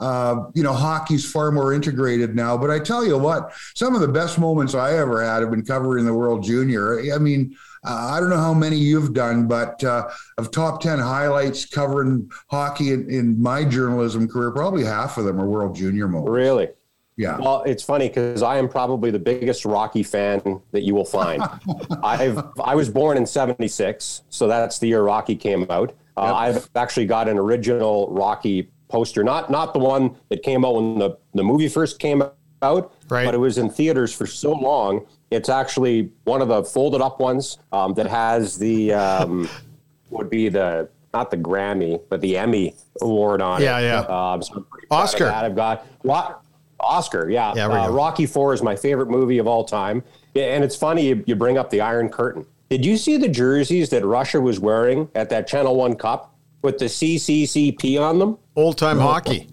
uh, 0.00 0.46
you 0.54 0.64
know, 0.64 0.72
hockey's 0.72 1.30
far 1.30 1.52
more 1.52 1.72
integrated 1.72 2.34
now. 2.34 2.56
But 2.56 2.70
I 2.70 2.80
tell 2.80 3.04
you 3.04 3.16
what, 3.16 3.52
some 3.76 3.94
of 3.94 4.00
the 4.00 4.08
best 4.08 4.36
moments 4.36 4.74
I 4.74 4.96
ever 4.96 5.22
had 5.22 5.42
have 5.42 5.50
been 5.50 5.64
covering 5.64 6.04
the 6.04 6.14
World 6.14 6.42
Junior. 6.42 7.00
I 7.14 7.18
mean, 7.18 7.56
uh, 7.84 8.10
I 8.14 8.20
don't 8.20 8.30
know 8.30 8.36
how 8.36 8.54
many 8.54 8.76
you've 8.76 9.12
done, 9.12 9.46
but 9.48 9.82
uh, 9.84 10.08
of 10.38 10.50
top 10.50 10.80
10 10.80 10.98
highlights 10.98 11.64
covering 11.66 12.30
hockey 12.48 12.92
in, 12.92 13.10
in 13.10 13.42
my 13.42 13.64
journalism 13.64 14.28
career, 14.28 14.50
probably 14.52 14.84
half 14.84 15.18
of 15.18 15.24
them 15.24 15.40
are 15.40 15.46
World 15.46 15.74
Junior 15.74 16.06
moments. 16.08 16.30
Really. 16.30 16.68
Yeah. 17.16 17.38
Well, 17.38 17.62
it's 17.64 17.82
funny 17.82 18.08
because 18.08 18.42
I 18.42 18.56
am 18.56 18.68
probably 18.68 19.10
the 19.10 19.18
biggest 19.18 19.64
Rocky 19.66 20.02
fan 20.02 20.60
that 20.70 20.80
you 20.82 20.94
will 20.94 21.04
find. 21.04 21.42
I've 22.02 22.42
I 22.64 22.74
was 22.74 22.88
born 22.88 23.18
in 23.18 23.26
'76, 23.26 24.22
so 24.30 24.48
that's 24.48 24.78
the 24.78 24.88
year 24.88 25.02
Rocky 25.02 25.36
came 25.36 25.66
out. 25.68 25.94
Uh, 26.16 26.34
I've 26.34 26.70
actually 26.74 27.04
got 27.06 27.28
an 27.28 27.36
original 27.38 28.08
Rocky 28.10 28.70
poster, 28.88 29.22
not 29.22 29.50
not 29.50 29.74
the 29.74 29.78
one 29.78 30.16
that 30.30 30.42
came 30.42 30.64
out 30.64 30.76
when 30.76 30.98
the, 30.98 31.18
the 31.34 31.44
movie 31.44 31.68
first 31.68 31.98
came 31.98 32.22
out, 32.62 32.94
Right. 33.10 33.24
but 33.26 33.34
it 33.34 33.38
was 33.38 33.58
in 33.58 33.68
theaters 33.68 34.12
for 34.14 34.26
so 34.26 34.52
long. 34.52 35.04
It's 35.32 35.48
actually 35.48 36.10
one 36.24 36.42
of 36.42 36.48
the 36.48 36.62
folded 36.64 37.00
up 37.00 37.20
ones 37.20 37.58
um, 37.72 37.94
that 37.94 38.06
has 38.06 38.58
the 38.58 38.92
um, 38.92 39.48
would 40.10 40.30
be 40.30 40.48
the 40.48 40.88
not 41.14 41.30
the 41.30 41.36
Grammy, 41.36 42.00
but 42.08 42.20
the 42.20 42.36
Emmy 42.38 42.74
award 43.02 43.42
on 43.42 43.60
Yeah, 43.60 43.78
it. 43.78 43.82
yeah. 43.84 43.98
Um, 44.32 44.42
so 44.42 44.54
I'm 44.56 44.64
pretty 44.64 44.86
proud 44.86 44.98
of 45.00 45.04
Oscar. 45.04 45.24
that. 45.26 45.44
I've 45.44 45.54
got 45.56 45.86
Ro- 46.04 46.36
Oscar. 46.80 47.28
Yeah, 47.30 47.52
Yeah, 47.54 47.66
uh. 47.68 47.90
Rocky 47.90 48.24
Four 48.26 48.54
is 48.54 48.62
my 48.62 48.74
favorite 48.76 49.10
movie 49.10 49.38
of 49.38 49.46
all 49.46 49.64
time. 49.64 50.02
Yeah, 50.34 50.54
and 50.54 50.64
it's 50.64 50.74
funny 50.76 51.06
you, 51.08 51.22
you 51.26 51.36
bring 51.36 51.58
up 51.58 51.68
the 51.70 51.80
Iron 51.82 52.08
Curtain. 52.08 52.46
Did 52.70 52.84
you 52.86 52.96
see 52.96 53.18
the 53.18 53.28
jerseys 53.28 53.90
that 53.90 54.02
Russia 54.06 54.40
was 54.40 54.58
wearing 54.58 55.06
at 55.14 55.28
that 55.28 55.46
Channel 55.46 55.76
One 55.76 55.94
Cup 55.94 56.34
with 56.62 56.78
the 56.78 56.86
CCCP 56.86 58.00
on 58.00 58.18
them? 58.18 58.38
Old 58.56 58.78
time 58.78 58.98
hockey. 58.98 59.48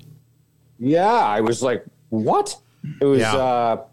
Yeah, 0.79 1.05
I 1.11 1.41
was 1.41 1.61
like, 1.61 1.83
what? 2.07 2.55
It 3.01 3.05
was, 3.05 3.19
Yeah. 3.19 3.35
uh, 3.35 3.83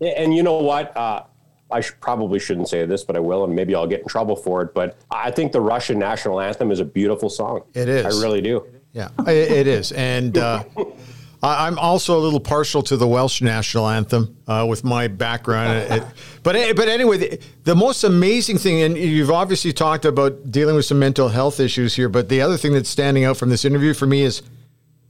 and 0.00 0.34
you 0.34 0.42
know 0.42 0.56
what? 0.62 0.96
Uh, 0.96 1.24
I 1.72 1.80
probably 2.00 2.38
shouldn't 2.38 2.68
say 2.68 2.84
this, 2.86 3.04
but 3.04 3.16
I 3.16 3.20
will, 3.20 3.44
and 3.44 3.54
maybe 3.54 3.74
I'll 3.74 3.86
get 3.86 4.00
in 4.02 4.08
trouble 4.08 4.36
for 4.36 4.62
it. 4.62 4.74
But 4.74 4.96
I 5.10 5.30
think 5.30 5.52
the 5.52 5.60
Russian 5.60 5.98
national 5.98 6.40
anthem 6.40 6.70
is 6.70 6.80
a 6.80 6.84
beautiful 6.84 7.30
song. 7.30 7.62
It 7.74 7.88
is. 7.88 8.04
I 8.04 8.22
really 8.24 8.40
do. 8.40 8.66
Yeah, 8.92 9.08
i- 9.26 9.30
it 9.32 9.66
is. 9.66 9.92
And 9.92 10.36
uh, 10.36 10.64
I- 11.42 11.66
I'm 11.66 11.78
also 11.78 12.18
a 12.18 12.20
little 12.20 12.40
partial 12.40 12.82
to 12.82 12.96
the 12.96 13.06
Welsh 13.06 13.40
national 13.40 13.88
anthem 13.88 14.36
uh, 14.48 14.66
with 14.68 14.82
my 14.84 15.06
background. 15.08 15.92
It- 15.92 16.04
but 16.42 16.56
eh, 16.56 16.72
but 16.74 16.88
anyway, 16.88 17.16
the, 17.18 17.40
the 17.64 17.74
most 17.76 18.02
amazing 18.04 18.58
thing, 18.58 18.82
and 18.82 18.96
you've 18.98 19.30
obviously 19.30 19.72
talked 19.72 20.04
about 20.04 20.50
dealing 20.50 20.74
with 20.74 20.84
some 20.86 20.98
mental 20.98 21.28
health 21.28 21.60
issues 21.60 21.94
here, 21.94 22.08
but 22.08 22.28
the 22.28 22.40
other 22.40 22.56
thing 22.56 22.72
that's 22.72 22.88
standing 22.90 23.24
out 23.24 23.36
from 23.36 23.48
this 23.50 23.64
interview 23.64 23.94
for 23.94 24.06
me 24.06 24.22
is 24.22 24.42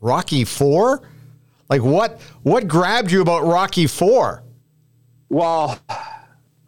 Rocky 0.01 0.44
Four. 0.44 1.03
Like 1.68 1.83
what 1.83 2.20
what 2.42 2.66
grabbed 2.66 3.12
you 3.12 3.23
about 3.23 3.44
Rocky 3.46 3.87
Four? 3.87 4.42
Well, 5.29 5.79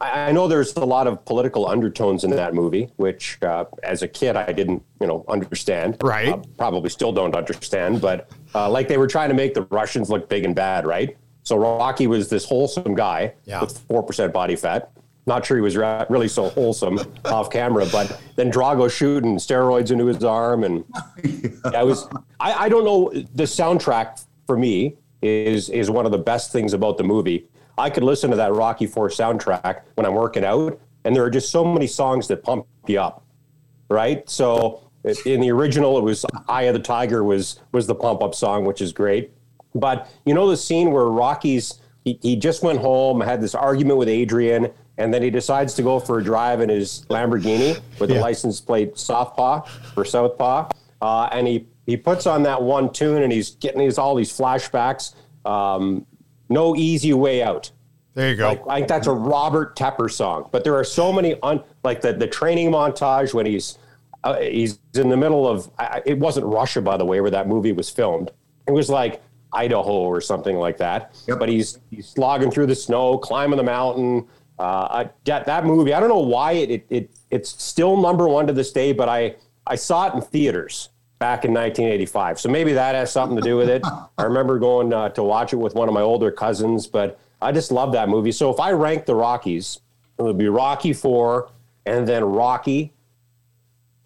I, 0.03 0.29
I 0.29 0.33
know 0.33 0.49
there's 0.49 0.75
a 0.77 0.85
lot 0.85 1.07
of 1.07 1.25
political 1.25 1.67
undertones 1.69 2.25
in 2.25 2.31
that 2.31 2.55
movie, 2.55 2.91
which 2.97 3.39
uh, 3.43 3.65
as 3.83 4.03
a 4.03 4.09
kid 4.09 4.37
I 4.37 4.53
didn't, 4.53 4.83
you 5.01 5.07
know, 5.07 5.25
understand. 5.29 5.97
Right. 6.03 6.29
Uh, 6.29 6.39
probably 6.59 6.91
still 6.91 7.13
don't 7.13 7.35
understand, 7.37 8.01
but 8.01 8.29
uh, 8.55 8.69
like 8.69 8.89
they 8.89 8.99
were 8.99 9.07
trying 9.07 9.29
to 9.29 9.35
make 9.35 9.55
the 9.55 9.63
Russians 9.63 10.11
look 10.11 10.29
big 10.29 10.45
and 10.45 10.55
bad, 10.55 10.87
right? 10.87 11.17
So 11.45 11.57
Rocky 11.57 12.07
was 12.07 12.29
this 12.29 12.45
wholesome 12.45 12.95
guy 12.95 13.35
Yeah. 13.45 13.61
with 13.61 13.79
four 13.89 14.03
percent 14.03 14.33
body 14.33 14.57
fat. 14.57 14.91
Not 15.25 15.47
sure 15.47 15.57
he 15.57 15.61
was 15.61 15.77
ra- 15.77 16.05
really 16.11 16.27
so 16.29 16.49
wholesome 16.49 16.99
off 17.27 17.49
camera, 17.51 17.87
but 17.93 18.21
then 18.35 18.51
Drago 18.51 18.91
shooting 18.91 19.37
steroids 19.37 19.93
into 19.93 20.07
his 20.07 20.25
arm, 20.25 20.65
and 20.65 20.85
I 21.75 21.85
was. 21.85 22.09
I, 22.41 22.65
I 22.65 22.69
don't 22.69 22.85
know. 22.85 23.11
The 23.35 23.45
soundtrack 23.45 24.25
for 24.47 24.57
me 24.59 24.97
is 25.23 25.69
is 25.71 25.91
one 25.91 26.07
of 26.07 26.13
the 26.13 26.19
best 26.19 26.51
things 26.51 26.73
about 26.73 26.99
the 26.99 27.05
movie. 27.05 27.49
I 27.79 27.91
could 27.91 28.03
listen 28.05 28.31
to 28.31 28.37
that 28.37 28.53
Rocky 28.53 28.87
Four 28.87 29.09
soundtrack 29.09 29.83
when 29.95 30.07
I'm 30.07 30.15
working 30.15 30.45
out, 30.45 30.79
and 31.05 31.15
there 31.17 31.25
are 31.25 31.31
just 31.31 31.51
so 31.51 31.65
many 31.65 31.87
songs 31.87 32.29
that 32.29 32.43
pump 32.43 32.67
you 32.87 33.01
up, 33.01 33.25
right? 33.89 34.29
So 34.29 34.83
in 35.27 35.41
the 35.41 35.51
original, 35.51 35.99
it 35.99 36.03
was 36.05 36.25
"Eye 36.49 36.63
of 36.65 36.75
the 36.75 36.81
Tiger" 36.81 37.25
was 37.25 37.61
was 37.73 37.87
the 37.87 37.95
pump 37.95 38.23
up 38.23 38.35
song, 38.35 38.65
which 38.65 38.81
is 38.81 38.93
great. 38.93 39.33
But 39.75 40.09
you 40.27 40.35
know 40.35 40.49
the 40.51 40.57
scene 40.57 40.91
where 40.93 41.07
Rocky's 41.07 41.81
he, 42.05 42.19
he 42.21 42.37
just 42.37 42.63
went 42.63 42.79
home, 42.81 43.21
had 43.21 43.41
this 43.41 43.55
argument 43.55 43.97
with 43.99 44.09
Adrian, 44.09 44.71
and 44.99 45.15
then 45.15 45.23
he 45.23 45.31
decides 45.31 45.73
to 45.75 45.83
go 45.83 45.99
for 46.01 46.19
a 46.19 46.25
drive 46.25 46.61
in 46.61 46.69
his 46.69 47.07
Lamborghini 47.09 47.81
with 47.99 48.09
the 48.11 48.17
Yeah. 48.17 48.21
license 48.21 48.61
plate 48.61 48.99
Southpaw 48.99 49.63
or 49.97 50.05
Southpaw, 50.05 50.69
uh, 51.01 51.29
and 51.33 51.47
he 51.47 51.67
he 51.87 51.97
puts 51.97 52.27
on 52.27 52.43
that 52.45 52.63
one 52.63 52.91
tune, 52.93 53.23
and 53.23 53.33
he's 53.33 53.51
getting 53.57 53.81
these 53.81 53.99
all 53.99 54.15
these 54.15 54.31
flashbacks. 54.37 55.15
Um, 55.45 56.07
No 56.53 56.77
Easy 56.77 57.13
Way 57.13 57.43
Out. 57.43 57.71
There 58.15 58.31
you 58.31 58.37
go. 58.37 58.49
Like, 58.49 58.63
I 58.69 58.77
think 58.77 58.89
that's 58.89 59.07
a 59.07 59.13
Robert 59.13 59.77
Tepper 59.77 60.11
song. 60.11 60.49
But 60.53 60.65
there 60.65 60.75
are 60.75 60.85
so 60.85 61.13
many 61.13 61.41
on 61.41 61.63
like 61.83 62.01
the 62.01 62.13
the 62.13 62.27
training 62.27 62.71
montage 62.71 63.33
when 63.33 63.47
he's 63.47 63.79
uh, 64.25 64.39
he's 64.39 64.79
in 64.95 65.09
the 65.09 65.17
middle 65.17 65.49
of 65.49 65.71
I, 65.79 66.03
it 66.05 66.19
wasn't 66.19 66.47
Russia 66.47 66.83
by 66.83 66.97
the 66.97 67.05
way 67.05 67.21
where 67.21 67.31
that 67.31 67.49
movie 67.49 67.73
was 67.73 67.89
filmed. 67.89 68.31
It 68.67 68.73
was 68.73 68.91
like 68.91 69.23
Idaho 69.53 69.91
or 69.91 70.21
something 70.21 70.57
like 70.57 70.77
that. 70.79 71.15
Yep. 71.27 71.39
But 71.39 71.49
he's 71.49 71.79
he's 71.91 72.09
slogging 72.09 72.51
through 72.51 72.67
the 72.67 72.75
snow, 72.75 73.19
climbing 73.19 73.57
the 73.57 73.63
mountain. 73.63 74.29
Uh, 74.59 74.89
I, 74.91 75.11
that 75.25 75.47
that 75.47 75.65
movie, 75.65 75.95
I 75.95 76.01
don't 76.01 76.11
know 76.11 76.19
why 76.19 76.53
it, 76.53 76.71
it 76.71 76.87
it 76.91 77.11
it's 77.31 77.63
still 77.63 77.97
number 77.97 78.29
one 78.29 78.47
to 78.47 78.53
this 78.53 78.73
day. 78.73 78.93
But 78.93 79.09
I 79.09 79.37
I 79.67 79.77
saw 79.77 80.09
it 80.09 80.15
in 80.15 80.21
theaters 80.21 80.91
back 81.23 81.45
in 81.45 81.55
1985, 81.55 82.41
so 82.41 82.49
maybe 82.49 82.73
that 82.73 82.97
has 82.97 83.13
something 83.13 83.37
to 83.37 83.43
do 83.43 83.57
with 83.57 83.69
it. 83.69 83.81
I 84.19 84.25
remember 84.25 84.59
going 84.59 84.93
uh, 84.93 85.11
to 85.11 85.23
watch 85.23 85.53
it 85.53 85.57
with 85.57 85.77
one 85.77 85.87
of 85.87 85.95
my 85.95 86.01
older 86.01 86.33
cousins, 86.33 86.89
but 86.89 87.17
I 87.41 87.53
just 87.53 87.71
love 87.71 87.93
that 87.93 88.09
movie. 88.09 88.33
So 88.33 88.53
if 88.53 88.59
I 88.59 88.73
rank 88.73 89.07
the 89.07 89.15
Rockies, 89.15 89.79
it 90.19 90.23
would 90.23 90.37
be 90.37 90.49
Rocky 90.49 90.93
Four, 90.93 91.51
and 91.87 92.09
then 92.09 92.25
Rocky. 92.25 92.93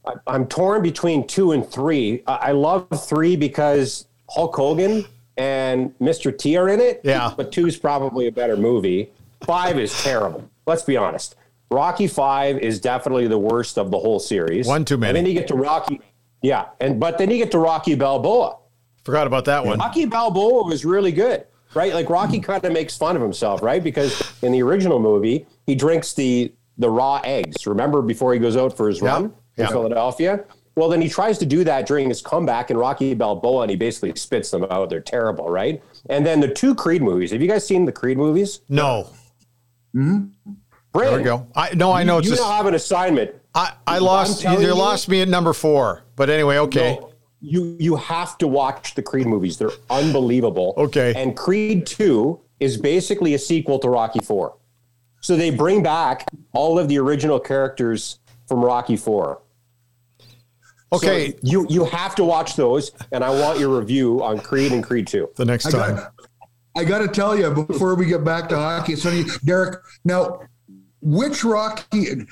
I, 0.06 0.12
I'm 0.26 0.46
torn 0.46 0.82
between 0.82 1.26
two 1.26 1.52
and 1.52 1.66
three. 1.66 2.22
I, 2.26 2.34
I 2.34 2.52
love 2.52 2.86
three 3.08 3.34
because 3.34 4.06
Hulk 4.28 4.54
Hogan 4.54 5.06
and 5.38 5.98
Mr. 5.98 6.36
T 6.36 6.58
are 6.58 6.68
in 6.68 6.80
it. 6.80 7.00
Yeah. 7.02 7.32
But 7.34 7.50
two's 7.50 7.78
probably 7.78 8.26
a 8.26 8.32
better 8.32 8.58
movie. 8.58 9.10
Five 9.46 9.78
is 9.78 10.02
terrible. 10.02 10.50
Let's 10.66 10.82
be 10.82 10.98
honest. 10.98 11.34
Rocky 11.70 12.08
Five 12.08 12.58
is 12.58 12.78
definitely 12.78 13.26
the 13.26 13.38
worst 13.38 13.78
of 13.78 13.90
the 13.90 13.98
whole 13.98 14.20
series. 14.20 14.66
One 14.66 14.84
too 14.84 14.98
many. 14.98 15.18
And 15.18 15.26
then 15.26 15.32
you 15.32 15.38
get 15.38 15.48
to 15.48 15.54
Rocky. 15.54 16.02
Yeah, 16.46 16.66
and 16.80 17.00
but 17.00 17.18
then 17.18 17.28
you 17.30 17.38
get 17.38 17.50
to 17.50 17.58
Rocky 17.58 17.96
Balboa. 17.96 18.58
Forgot 19.04 19.26
about 19.26 19.44
that 19.46 19.64
one. 19.66 19.78
Rocky 19.80 20.04
Balboa 20.06 20.64
was 20.64 20.84
really 20.84 21.10
good, 21.10 21.44
right? 21.74 21.92
Like 21.92 22.08
Rocky 22.08 22.38
kind 22.38 22.64
of 22.64 22.72
makes 22.72 22.96
fun 22.96 23.16
of 23.16 23.22
himself, 23.22 23.62
right? 23.62 23.82
Because 23.82 24.22
in 24.42 24.52
the 24.52 24.62
original 24.62 25.00
movie, 25.00 25.46
he 25.66 25.74
drinks 25.74 26.14
the 26.14 26.52
the 26.78 26.88
raw 26.88 27.20
eggs. 27.24 27.66
Remember 27.66 28.00
before 28.00 28.32
he 28.32 28.38
goes 28.38 28.56
out 28.56 28.76
for 28.76 28.88
his 28.88 29.00
Yeah. 29.00 29.08
run 29.08 29.24
in 29.24 29.64
Yeah. 29.64 29.68
Philadelphia? 29.68 30.44
Well, 30.76 30.88
then 30.88 31.00
he 31.00 31.08
tries 31.08 31.38
to 31.38 31.46
do 31.46 31.64
that 31.64 31.86
during 31.86 32.08
his 32.08 32.20
comeback 32.22 32.70
in 32.70 32.76
Rocky 32.76 33.14
Balboa, 33.14 33.62
and 33.62 33.70
he 33.70 33.76
basically 33.76 34.12
spits 34.14 34.50
them 34.52 34.64
out. 34.70 34.88
They're 34.90 35.00
terrible, 35.00 35.48
right? 35.48 35.82
And 36.10 36.24
then 36.24 36.38
the 36.40 36.48
two 36.48 36.74
Creed 36.76 37.02
movies. 37.02 37.32
Have 37.32 37.40
you 37.42 37.48
guys 37.48 37.66
seen 37.66 37.86
the 37.86 37.92
Creed 37.92 38.18
movies? 38.18 38.60
No. 38.68 39.08
Brandon, 39.94 40.32
There 40.92 41.16
we 41.18 41.22
go. 41.24 41.46
I 41.56 41.74
no, 41.74 41.90
I 41.92 42.04
know 42.04 42.18
it's 42.18 42.26
you 42.28 42.34
just, 42.36 42.42
now 42.42 42.52
have 42.56 42.66
an 42.66 42.74
assignment. 42.74 43.30
I, 43.54 43.72
I 43.86 43.98
lost 43.98 44.44
you 44.44 44.60
you- 44.60 44.74
lost 44.74 45.08
me 45.08 45.22
at 45.22 45.28
number 45.28 45.52
four. 45.52 46.02
But 46.16 46.30
anyway, 46.30 46.58
okay. 46.58 46.98
No, 47.00 47.12
you 47.40 47.76
you 47.78 47.96
have 47.96 48.38
to 48.38 48.48
watch 48.48 48.94
the 48.94 49.02
Creed 49.02 49.26
movies. 49.26 49.58
They're 49.58 49.70
unbelievable. 49.90 50.74
Okay. 50.76 51.12
And 51.16 51.36
Creed 51.36 51.86
2 51.86 52.40
is 52.60 52.76
basically 52.76 53.34
a 53.34 53.38
sequel 53.38 53.78
to 53.80 53.88
Rocky 53.88 54.20
4. 54.20 54.56
So 55.20 55.36
they 55.36 55.50
bring 55.50 55.82
back 55.82 56.26
all 56.52 56.78
of 56.78 56.88
the 56.88 56.98
original 56.98 57.38
characters 57.38 58.18
from 58.48 58.64
Rocky 58.64 58.96
4. 58.96 59.40
Okay. 60.92 61.32
So 61.32 61.38
you 61.42 61.66
you 61.68 61.84
have 61.84 62.14
to 62.14 62.24
watch 62.24 62.56
those 62.56 62.92
and 63.12 63.22
I 63.22 63.30
want 63.30 63.58
your 63.58 63.78
review 63.78 64.22
on 64.22 64.40
Creed 64.40 64.72
and 64.72 64.82
Creed 64.82 65.06
2. 65.06 65.30
the 65.36 65.44
next 65.44 65.70
time. 65.70 66.00
I 66.76 66.84
got 66.84 66.98
to 66.98 67.08
tell 67.08 67.38
you 67.38 67.50
before 67.50 67.94
we 67.94 68.04
get 68.04 68.22
back 68.22 68.50
to 68.50 68.56
hockey, 68.56 68.96
so 68.96 69.22
Derek. 69.46 69.80
Now, 70.04 70.40
which 71.00 71.42
Rocky? 71.42 72.26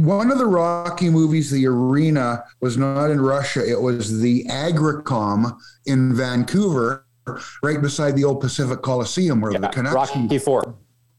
One 0.00 0.30
of 0.30 0.38
the 0.38 0.46
Rocky 0.46 1.10
movies, 1.10 1.50
the 1.50 1.66
arena 1.66 2.44
was 2.60 2.78
not 2.78 3.10
in 3.10 3.20
Russia. 3.20 3.68
It 3.68 3.80
was 3.82 4.20
the 4.20 4.44
Agrodome 4.44 5.58
in 5.84 6.14
Vancouver, 6.14 7.04
right 7.62 7.82
beside 7.82 8.16
the 8.16 8.24
old 8.24 8.40
Pacific 8.40 8.80
Coliseum, 8.80 9.42
where 9.42 9.52
the 9.52 9.60
Yeah, 9.60 9.68
Canucks. 9.68 9.94
Rocky 9.94 10.38
4. 10.38 10.74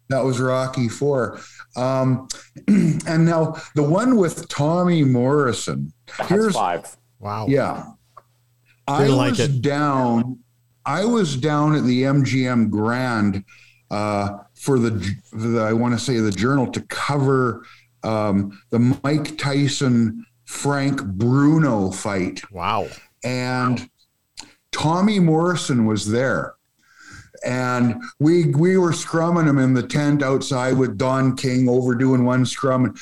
That 0.10 0.24
was 0.26 0.40
Rocky 0.42 0.90
Four. 0.90 1.40
Um, 1.78 2.28
and 2.68 3.24
now 3.26 3.56
the 3.76 3.84
one 3.84 4.18
with 4.18 4.48
Tommy 4.50 5.04
Morrison. 5.04 5.94
That's 6.18 6.54
5. 6.56 6.98
wow. 7.20 7.46
Yeah. 7.48 7.84
I 8.88 9.04
Didn't 9.04 9.16
like 9.18 9.30
was 9.32 9.40
it. 9.42 9.62
down. 9.62 10.40
I 10.86 11.06
was 11.06 11.38
down 11.38 11.76
at 11.76 11.84
the 11.84 12.02
MGM 12.04 12.72
Grand 12.72 13.46
uh, 13.92 14.40
for 14.56 14.80
the, 14.80 15.00
for 15.30 15.38
the 15.38 15.62
I 15.62 15.72
want 15.74 15.94
to 15.94 16.00
say 16.04 16.18
the 16.18 16.32
Journal 16.32 16.70
to 16.72 16.82
cover 16.90 17.64
um, 18.04 18.60
the 18.70 18.80
Mike 19.04 19.38
Tyson 19.38 20.26
Frank 20.46 21.04
Bruno 21.06 21.92
fight, 21.92 22.42
Wow. 22.52 22.88
and 23.24 23.90
Tommy 24.72 25.20
Morrison 25.20 25.86
was 25.86 26.10
there. 26.10 26.56
And 27.44 27.96
we 28.20 28.46
we 28.48 28.78
were 28.78 28.92
scrumming 28.92 29.48
him 29.50 29.58
in 29.58 29.74
the 29.74 29.82
tent 29.82 30.22
outside 30.22 30.78
with 30.78 30.98
Don 30.98 31.36
King 31.36 31.68
overdoing 31.68 32.24
one 32.24 32.46
scrum. 32.46 32.94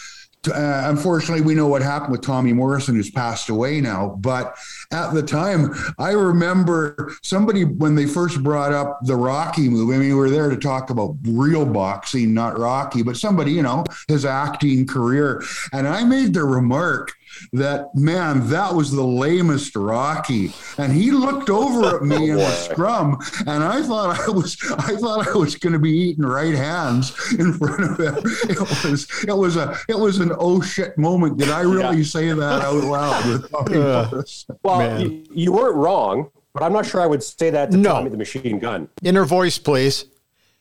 Uh, 0.47 0.83
unfortunately, 0.85 1.43
we 1.43 1.53
know 1.53 1.67
what 1.67 1.81
happened 1.81 2.13
with 2.13 2.21
Tommy 2.21 2.53
Morrison, 2.53 2.95
who's 2.95 3.11
passed 3.11 3.49
away 3.49 3.81
now. 3.81 4.17
But 4.21 4.55
at 4.91 5.13
the 5.13 5.21
time, 5.21 5.73
I 5.97 6.11
remember 6.11 7.13
somebody 7.23 7.65
when 7.65 7.95
they 7.95 8.05
first 8.05 8.41
brought 8.41 8.71
up 8.71 8.99
the 9.03 9.17
Rocky 9.17 9.67
movie. 9.67 9.95
I 9.95 9.97
mean, 9.97 10.09
we 10.09 10.15
were 10.15 10.29
there 10.29 10.49
to 10.49 10.55
talk 10.55 10.91
about 10.91 11.17
real 11.23 11.65
boxing, 11.65 12.33
not 12.33 12.57
Rocky, 12.57 13.03
but 13.03 13.17
somebody, 13.17 13.51
you 13.51 13.63
know, 13.63 13.83
his 14.07 14.23
acting 14.23 14.87
career. 14.87 15.43
And 15.73 15.87
I 15.87 16.05
made 16.05 16.33
the 16.33 16.45
remark 16.45 17.11
that 17.53 17.93
man, 17.95 18.47
that 18.49 18.73
was 18.73 18.91
the 18.91 19.03
lamest 19.03 19.75
Rocky. 19.75 20.51
And 20.77 20.91
he 20.93 21.11
looked 21.11 21.49
over 21.49 21.95
at 21.97 22.03
me 22.03 22.29
in 22.31 22.37
the 22.37 22.49
scrum, 22.51 23.17
and 23.47 23.63
I 23.63 23.81
thought 23.81 24.19
I 24.19 24.29
was 24.31 24.57
I 24.77 24.95
thought 24.95 25.27
I 25.27 25.33
was 25.37 25.55
going 25.55 25.73
to 25.73 25.79
be 25.79 25.91
eating 25.91 26.25
right 26.25 26.53
hands 26.55 27.13
in 27.39 27.53
front 27.53 27.83
of 27.83 27.99
him. 27.99 28.15
It 28.49 28.59
was 28.59 29.07
it 29.27 29.37
was 29.37 29.57
a 29.57 29.77
it 29.87 29.97
was 29.97 30.19
an 30.19 30.31
oh 30.37 30.61
shit 30.61 30.97
moment. 30.97 31.37
Did 31.37 31.49
I 31.49 31.61
really 31.61 31.97
Yeah. 31.97 32.03
say 32.03 32.31
that 32.31 32.61
out 32.61 32.83
loud? 32.83 33.25
With 33.29 33.51
Tommy 33.51 33.77
uh, 33.77 34.21
Well, 34.63 35.01
you, 35.01 35.23
you 35.31 35.51
weren't 35.51 35.75
wrong, 35.75 36.29
but 36.53 36.63
I'm 36.63 36.73
not 36.73 36.85
sure 36.85 37.01
I 37.01 37.05
would 37.05 37.23
say 37.23 37.49
that 37.49 37.71
to 37.71 37.77
No. 37.77 37.89
Tommy 37.93 38.09
the 38.09 38.17
Machine 38.17 38.59
Gun. 38.59 38.89
Inner 39.03 39.25
voice, 39.25 39.57
please. 39.57 40.05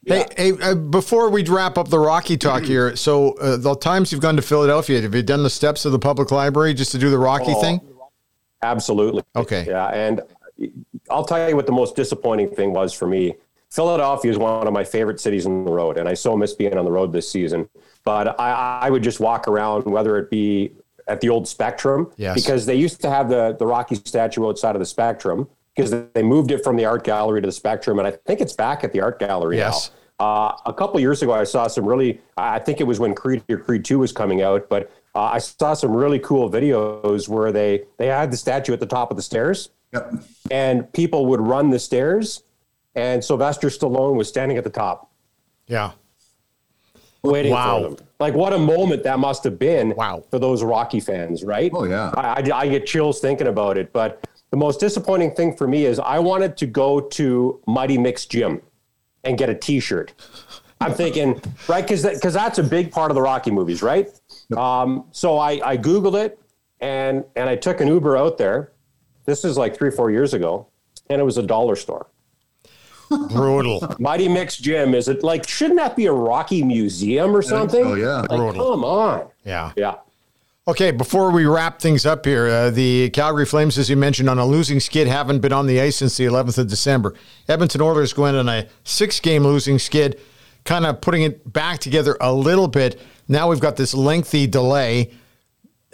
Hey, 0.09 0.27
hey 0.37 0.53
uh, 0.63 0.75
before 0.75 1.31
we 1.31 1.45
wrap 1.45 1.79
up 1.79 1.89
the 1.89 1.99
Rocky 1.99 2.37
talk 2.37 2.63
here, 2.65 2.97
so 3.07 3.33
uh, 3.39 3.57
the 3.57 3.75
times 3.77 4.11
you've 4.13 4.21
gone 4.21 4.37
to 4.37 4.43
Philadelphia, 4.43 5.01
have 5.01 5.15
you 5.15 5.23
done 5.23 5.43
the 5.43 5.51
steps 5.51 5.85
of 5.85 5.93
the 5.93 5.99
public 5.99 6.31
library 6.31 6.75
just 6.75 6.93
to 6.93 6.99
do 6.99 7.11
the 7.11 7.19
Rocky 7.19 7.53
Oh, 7.55 7.61
thing? 7.61 7.81
Absolutely. 8.63 9.23
Okay. 9.37 9.65
Yeah, 9.69 9.87
and 9.89 10.21
I'll 11.11 11.25
tell 11.25 11.49
you 11.49 11.55
what 11.57 11.67
the 11.67 11.73
most 11.73 11.95
disappointing 11.95 12.51
thing 12.51 12.73
was 12.73 12.93
for 12.93 13.07
me. 13.07 13.35
Philadelphia 13.71 14.31
is 14.31 14.39
one 14.39 14.67
of 14.67 14.73
my 14.73 14.83
favorite 14.83 15.21
cities 15.21 15.47
on 15.47 15.65
the 15.65 15.71
road, 15.71 15.99
and 15.99 16.09
I 16.09 16.15
so 16.15 16.37
miss 16.37 16.55
being 16.55 16.77
on 16.77 16.85
the 16.85 16.91
road 16.91 17.13
this 17.13 17.31
season. 17.31 17.69
But 18.05 18.41
I, 18.41 18.81
I 18.83 18.91
would 18.91 19.03
just 19.03 19.21
walk 19.21 19.47
around, 19.47 19.85
whether 19.85 20.17
it 20.17 20.31
be 20.31 20.73
at 21.07 21.21
the 21.21 21.29
old 21.29 21.47
Spectrum, 21.47 22.11
Yes. 22.17 22.35
because 22.35 22.65
they 22.67 22.75
used 22.75 23.01
to 23.03 23.11
have 23.11 23.29
the 23.29 23.55
the 23.59 23.67
Rocky 23.67 23.95
statue 23.97 24.47
outside 24.49 24.75
of 24.75 24.81
the 24.81 24.87
Spectrum, 24.87 25.47
because 25.77 25.91
they 26.15 26.23
moved 26.23 26.51
it 26.51 26.65
from 26.65 26.77
the 26.77 26.87
art 26.87 27.05
gallery 27.05 27.41
to 27.43 27.47
the 27.47 27.53
Spectrum, 27.53 27.99
and 27.99 28.09
I 28.09 28.13
think 28.13 28.41
it's 28.41 28.55
back 28.55 28.83
at 28.85 28.93
the 28.93 29.01
art 29.03 29.19
gallery 29.19 29.59
Yes. 29.59 29.91
now. 29.91 29.98
Uh, 30.21 30.53
a 30.67 30.73
couple 30.73 30.99
years 30.99 31.23
ago, 31.23 31.33
I 31.33 31.45
saw 31.45 31.69
some 31.69 31.87
really. 31.87 32.21
I 32.37 32.59
think 32.59 32.81
it 32.81 32.85
was 32.85 32.99
when 32.99 33.15
Creed 33.15 33.43
or 33.49 33.59
Creed 33.59 33.85
Two 33.85 34.01
was 34.01 34.11
coming 34.13 34.43
out, 34.43 34.69
but 34.69 34.91
uh, 35.15 35.21
I 35.23 35.39
saw 35.39 35.75
some 35.75 35.93
really 35.95 36.19
cool 36.19 36.51
videos 36.51 37.29
where 37.29 37.53
they 37.53 37.85
they 37.99 38.07
had 38.09 38.31
the 38.33 38.37
statue 38.37 38.73
at 38.73 38.81
the 38.81 38.87
top 38.87 39.11
of 39.13 39.17
the 39.17 39.23
stairs, 39.23 39.71
Yep. 39.93 40.15
and 40.51 40.93
people 40.93 41.27
would 41.27 41.41
run 41.41 41.71
the 41.71 41.79
stairs, 41.79 42.43
and 42.97 43.23
Sylvester 43.25 43.69
Stallone 43.69 44.17
was 44.17 44.29
standing 44.29 44.57
at 44.59 44.65
the 44.65 44.71
top 44.71 45.11
Yeah. 45.69 45.93
waiting 47.23 47.53
Wow. 47.53 47.83
for 47.83 47.91
them. 47.91 48.07
Like 48.19 48.35
what 48.35 48.53
a 48.53 48.59
moment 48.59 49.05
that 49.05 49.21
must 49.21 49.45
have 49.45 49.59
been 49.59 49.95
Wow. 49.97 50.25
for 50.31 50.39
those 50.41 50.65
Rocky 50.65 50.99
fans, 51.01 51.45
right? 51.45 51.71
Oh, 51.73 51.85
yeah. 51.85 52.11
I, 52.17 52.41
I, 52.43 52.59
I 52.63 52.69
get 52.69 52.87
chills 52.87 53.21
thinking 53.21 53.47
about 53.47 53.79
it. 53.79 53.93
But 53.93 54.27
the 54.51 54.57
most 54.57 54.81
disappointing 54.81 55.33
thing 55.35 55.55
for 55.57 55.69
me 55.69 55.85
is 55.85 55.99
I 56.01 56.19
wanted 56.19 56.57
to 56.57 56.67
go 56.67 57.01
to 57.01 57.61
Mighty 57.67 57.99
Mick's 57.99 58.27
Gym 58.27 58.63
and 59.29 59.37
get 59.37 59.51
a 59.51 59.55
T-shirt. 59.55 60.15
I'm 60.81 60.95
thinking, 60.95 61.41
right, 61.69 61.83
because 61.83 62.05
because 62.05 62.35
that's 62.35 62.59
a 62.59 62.63
big 62.63 62.91
part 62.91 63.11
of 63.11 63.15
the 63.15 63.23
Rocky 63.23 63.51
movies, 63.51 63.83
right? 63.83 64.09
Um, 64.57 65.05
so 65.11 65.37
I, 65.39 65.61
I 65.65 65.77
googled 65.77 66.15
it 66.25 66.41
and 66.81 67.25
and 67.37 67.49
I 67.51 67.57
took 67.57 67.81
an 67.81 67.89
Uber 67.89 68.17
out 68.17 68.39
there. 68.39 68.73
This 69.27 69.45
is 69.45 69.59
like 69.59 69.77
three 69.77 69.91
four 69.91 70.11
years 70.11 70.35
ago, 70.35 70.69
and 71.11 71.21
it 71.21 71.25
was 71.25 71.37
a 71.37 71.43
dollar 71.43 71.77
store. 71.77 72.07
Brutal. 73.11 73.97
Mighty 73.99 74.29
Mick's 74.29 74.57
Gym 74.57 74.95
is 74.95 75.09
it 75.09 75.23
like 75.23 75.49
shouldn't 75.49 75.79
that 75.79 75.97
be 75.97 76.07
a 76.07 76.13
Rocky 76.13 76.63
museum 76.63 77.35
or 77.35 77.43
something? 77.43 77.85
Oh 77.85 77.95
yeah. 77.95 78.21
Like, 78.21 78.29
Brutal. 78.29 78.71
come 78.71 78.85
on. 78.85 79.29
Yeah. 79.45 79.73
Yeah. 79.77 79.97
Okay, 80.69 80.91
before 80.91 81.31
we 81.31 81.47
wrap 81.47 81.81
things 81.81 82.05
up 82.05 82.27
here, 82.27 82.47
uh, 82.47 82.69
the 82.69 83.09
Calgary 83.09 83.47
Flames, 83.47 83.79
as 83.79 83.89
you 83.89 83.97
mentioned, 83.97 84.29
on 84.29 84.39
a 84.39 84.45
losing 84.45 84.81
skid, 84.81 85.09
haven't 85.09 85.39
been 85.39 85.51
on 85.51 85.67
the 85.67 85.81
ice 85.81 85.97
since 85.97 86.19
the 86.19 86.27
11th 86.27 86.59
of 86.59 86.69
December. 86.69 87.15
Edmonton 87.49 87.81
Oilers 87.81 88.13
going 88.13 88.35
on 88.35 88.51
a 88.51 88.69
six 88.85 89.19
game 89.19 89.45
losing 89.45 89.79
skid, 89.79 90.21
kind 90.67 90.85
of 90.85 91.01
putting 91.01 91.23
it 91.23 91.51
back 91.51 91.79
together 91.79 92.19
a 92.21 92.35
little 92.35 92.69
bit. 92.69 93.01
Now 93.29 93.49
we've 93.49 93.61
got 93.61 93.77
this 93.77 93.95
lengthy 93.95 94.47
delay. 94.47 95.11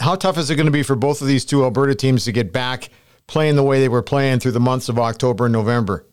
How 0.01 0.17
tough 0.17 0.39
is 0.39 0.51
it 0.51 0.57
going 0.57 0.67
to 0.67 0.73
be 0.73 0.83
for 0.83 0.97
both 0.97 1.21
of 1.21 1.29
these 1.29 1.45
two 1.45 1.63
Alberta 1.63 1.95
teams 1.95 2.25
to 2.25 2.33
get 2.33 2.53
back 2.53 2.89
playing 3.29 3.55
the 3.55 3.63
way 3.63 3.79
they 3.79 3.89
were 3.89 4.03
playing 4.03 4.41
through 4.41 4.53
the 4.53 4.61
months 4.61 4.89
of 4.89 4.99
October 4.99 5.45
and 5.45 5.53
November? 5.53 6.05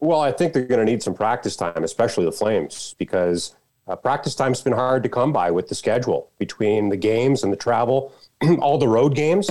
Well, 0.00 0.18
I 0.18 0.32
think 0.32 0.54
they're 0.54 0.64
going 0.64 0.84
to 0.84 0.90
need 0.90 1.04
some 1.04 1.14
practice 1.14 1.54
time, 1.54 1.84
especially 1.84 2.24
the 2.24 2.32
Flames, 2.32 2.96
because 2.98 3.54
uh, 3.88 3.96
practice 3.96 4.34
time's 4.34 4.60
been 4.60 4.72
hard 4.72 5.02
to 5.02 5.08
come 5.08 5.32
by 5.32 5.50
with 5.50 5.68
the 5.68 5.74
schedule 5.74 6.30
between 6.38 6.88
the 6.88 6.96
games 6.96 7.42
and 7.42 7.52
the 7.52 7.56
travel, 7.56 8.12
all 8.60 8.78
the 8.78 8.88
road 8.88 9.14
games. 9.14 9.48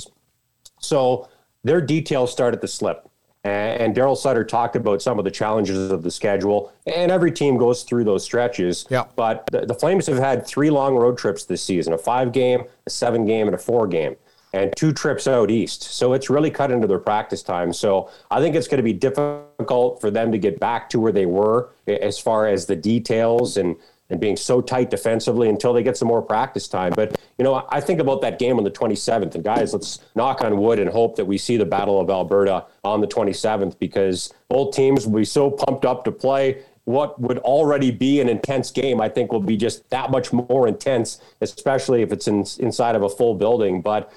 So 0.80 1.28
their 1.64 1.80
details 1.80 2.30
started 2.32 2.60
to 2.60 2.68
slip. 2.68 3.04
And 3.44 3.94
Daryl 3.94 4.16
Sutter 4.16 4.44
talked 4.44 4.76
about 4.76 5.00
some 5.00 5.18
of 5.18 5.24
the 5.24 5.30
challenges 5.30 5.90
of 5.90 6.02
the 6.02 6.10
schedule, 6.10 6.72
and 6.86 7.10
every 7.10 7.30
team 7.30 7.56
goes 7.56 7.82
through 7.82 8.04
those 8.04 8.24
stretches. 8.24 8.84
Yeah. 8.90 9.04
But 9.16 9.48
the, 9.50 9.64
the 9.64 9.74
Flames 9.74 10.06
have 10.06 10.18
had 10.18 10.46
three 10.46 10.70
long 10.70 10.96
road 10.96 11.16
trips 11.16 11.44
this 11.44 11.62
season 11.62 11.92
a 11.92 11.98
five 11.98 12.32
game, 12.32 12.64
a 12.86 12.90
seven 12.90 13.24
game, 13.24 13.46
and 13.46 13.54
a 13.54 13.58
four 13.58 13.86
game, 13.86 14.16
and 14.52 14.74
two 14.76 14.92
trips 14.92 15.26
out 15.28 15.50
east. 15.50 15.84
So 15.84 16.12
it's 16.12 16.28
really 16.28 16.50
cut 16.50 16.70
into 16.70 16.86
their 16.86 16.98
practice 16.98 17.42
time. 17.42 17.72
So 17.72 18.10
I 18.30 18.40
think 18.40 18.56
it's 18.56 18.66
going 18.66 18.78
to 18.78 18.82
be 18.82 18.92
difficult 18.92 20.00
for 20.00 20.10
them 20.10 20.32
to 20.32 20.38
get 20.38 20.58
back 20.58 20.90
to 20.90 21.00
where 21.00 21.12
they 21.12 21.26
were 21.26 21.70
as 21.86 22.18
far 22.18 22.48
as 22.48 22.66
the 22.66 22.76
details 22.76 23.56
and 23.56 23.76
and 24.10 24.20
being 24.20 24.36
so 24.36 24.60
tight 24.60 24.90
defensively 24.90 25.48
until 25.48 25.72
they 25.72 25.82
get 25.82 25.96
some 25.96 26.08
more 26.08 26.22
practice 26.22 26.66
time. 26.66 26.92
But, 26.94 27.20
you 27.36 27.44
know, 27.44 27.66
I 27.70 27.80
think 27.80 28.00
about 28.00 28.22
that 28.22 28.38
game 28.38 28.56
on 28.56 28.64
the 28.64 28.70
27th. 28.70 29.34
And 29.34 29.44
guys, 29.44 29.72
let's 29.72 30.00
knock 30.14 30.40
on 30.42 30.58
wood 30.58 30.78
and 30.78 30.88
hope 30.88 31.16
that 31.16 31.26
we 31.26 31.36
see 31.36 31.56
the 31.56 31.66
Battle 31.66 32.00
of 32.00 32.08
Alberta 32.08 32.64
on 32.84 33.00
the 33.00 33.06
27th 33.06 33.78
because 33.78 34.32
both 34.48 34.74
teams 34.74 35.06
will 35.06 35.18
be 35.18 35.24
so 35.24 35.50
pumped 35.50 35.84
up 35.84 36.04
to 36.04 36.12
play. 36.12 36.62
What 36.84 37.20
would 37.20 37.38
already 37.38 37.90
be 37.90 38.20
an 38.20 38.30
intense 38.30 38.70
game, 38.70 38.98
I 38.98 39.10
think, 39.10 39.30
will 39.30 39.40
be 39.40 39.58
just 39.58 39.88
that 39.90 40.10
much 40.10 40.32
more 40.32 40.66
intense, 40.66 41.20
especially 41.42 42.00
if 42.00 42.12
it's 42.12 42.28
in, 42.28 42.46
inside 42.60 42.96
of 42.96 43.02
a 43.02 43.10
full 43.10 43.34
building. 43.34 43.82
But 43.82 44.10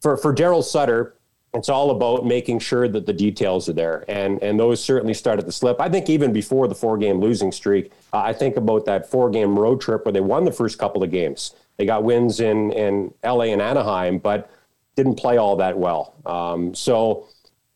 for, 0.00 0.16
for 0.16 0.34
Daryl 0.34 0.64
Sutter, 0.64 1.15
it's 1.56 1.68
all 1.68 1.90
about 1.90 2.26
making 2.26 2.58
sure 2.58 2.88
that 2.88 3.06
the 3.06 3.12
details 3.12 3.68
are 3.68 3.72
there, 3.72 4.04
and 4.08 4.42
and 4.42 4.58
those 4.58 4.82
certainly 4.82 5.14
started 5.14 5.46
to 5.46 5.52
slip. 5.52 5.80
I 5.80 5.88
think 5.88 6.10
even 6.10 6.32
before 6.32 6.68
the 6.68 6.74
four 6.74 6.98
game 6.98 7.20
losing 7.20 7.52
streak, 7.52 7.92
uh, 8.12 8.18
I 8.18 8.32
think 8.32 8.56
about 8.56 8.84
that 8.86 9.10
four 9.10 9.30
game 9.30 9.58
road 9.58 9.80
trip 9.80 10.04
where 10.04 10.12
they 10.12 10.20
won 10.20 10.44
the 10.44 10.52
first 10.52 10.78
couple 10.78 11.02
of 11.02 11.10
games. 11.10 11.54
They 11.76 11.86
got 11.86 12.04
wins 12.04 12.40
in 12.40 12.72
in 12.72 13.14
L.A. 13.22 13.52
and 13.52 13.62
Anaheim, 13.62 14.18
but 14.18 14.50
didn't 14.94 15.16
play 15.16 15.36
all 15.36 15.56
that 15.56 15.78
well. 15.78 16.14
Um, 16.26 16.74
so. 16.74 17.28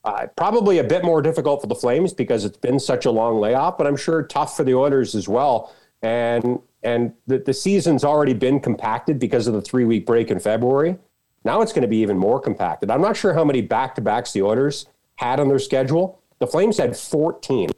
Uh, 0.02 0.26
probably 0.34 0.78
a 0.78 0.84
bit 0.84 1.04
more 1.04 1.20
difficult 1.20 1.60
for 1.60 1.66
the 1.66 1.74
Flames 1.74 2.14
because 2.14 2.46
it's 2.46 2.56
been 2.56 2.80
such 2.80 3.04
a 3.04 3.10
long 3.10 3.38
layoff, 3.38 3.76
but 3.76 3.86
I'm 3.86 3.98
sure 3.98 4.22
tough 4.22 4.56
for 4.56 4.64
the 4.64 4.74
Oilers 4.74 5.14
as 5.14 5.28
well. 5.28 5.74
And 6.00 6.58
and 6.82 7.12
the, 7.26 7.38
the 7.38 7.52
season's 7.52 8.02
already 8.02 8.32
been 8.32 8.60
compacted 8.60 9.18
because 9.18 9.46
of 9.46 9.52
the 9.52 9.60
three 9.60 9.84
week 9.84 10.06
break 10.06 10.30
in 10.30 10.40
February. 10.40 10.96
Now 11.44 11.62
it's 11.62 11.72
going 11.72 11.82
to 11.82 11.88
be 11.88 11.98
even 11.98 12.18
more 12.18 12.38
compacted. 12.40 12.90
I'm 12.90 13.00
not 13.00 13.16
sure 13.16 13.32
how 13.32 13.44
many 13.44 13.62
back 13.62 13.94
to 13.94 14.00
backs 14.00 14.32
the 14.32 14.42
Oilers 14.42 14.86
had 15.16 15.40
on 15.40 15.48
their 15.48 15.58
schedule. 15.58 16.20
The 16.38 16.46
Flames 16.46 16.76
had 16.78 16.96
14. 16.96 17.70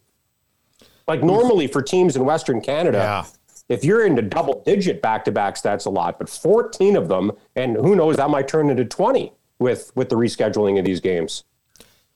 Like 1.08 1.22
normally 1.22 1.66
for 1.66 1.82
teams 1.82 2.16
in 2.16 2.24
Western 2.24 2.60
Canada, 2.60 2.98
Yeah. 2.98 3.24
if 3.68 3.84
you're 3.84 4.04
into 4.06 4.22
double 4.22 4.62
digit 4.64 5.02
back 5.02 5.24
to 5.26 5.32
backs, 5.32 5.60
that's 5.60 5.84
a 5.84 5.90
lot. 5.90 6.18
But 6.18 6.28
14 6.28 6.96
of 6.96 7.08
them, 7.08 7.32
and 7.56 7.76
who 7.76 7.94
knows, 7.96 8.16
that 8.16 8.30
might 8.30 8.48
turn 8.48 8.70
into 8.70 8.84
20 8.84 9.32
with 9.58 9.92
with 9.94 10.08
the 10.08 10.16
rescheduling 10.16 10.78
of 10.78 10.84
these 10.84 11.00
games. 11.00 11.44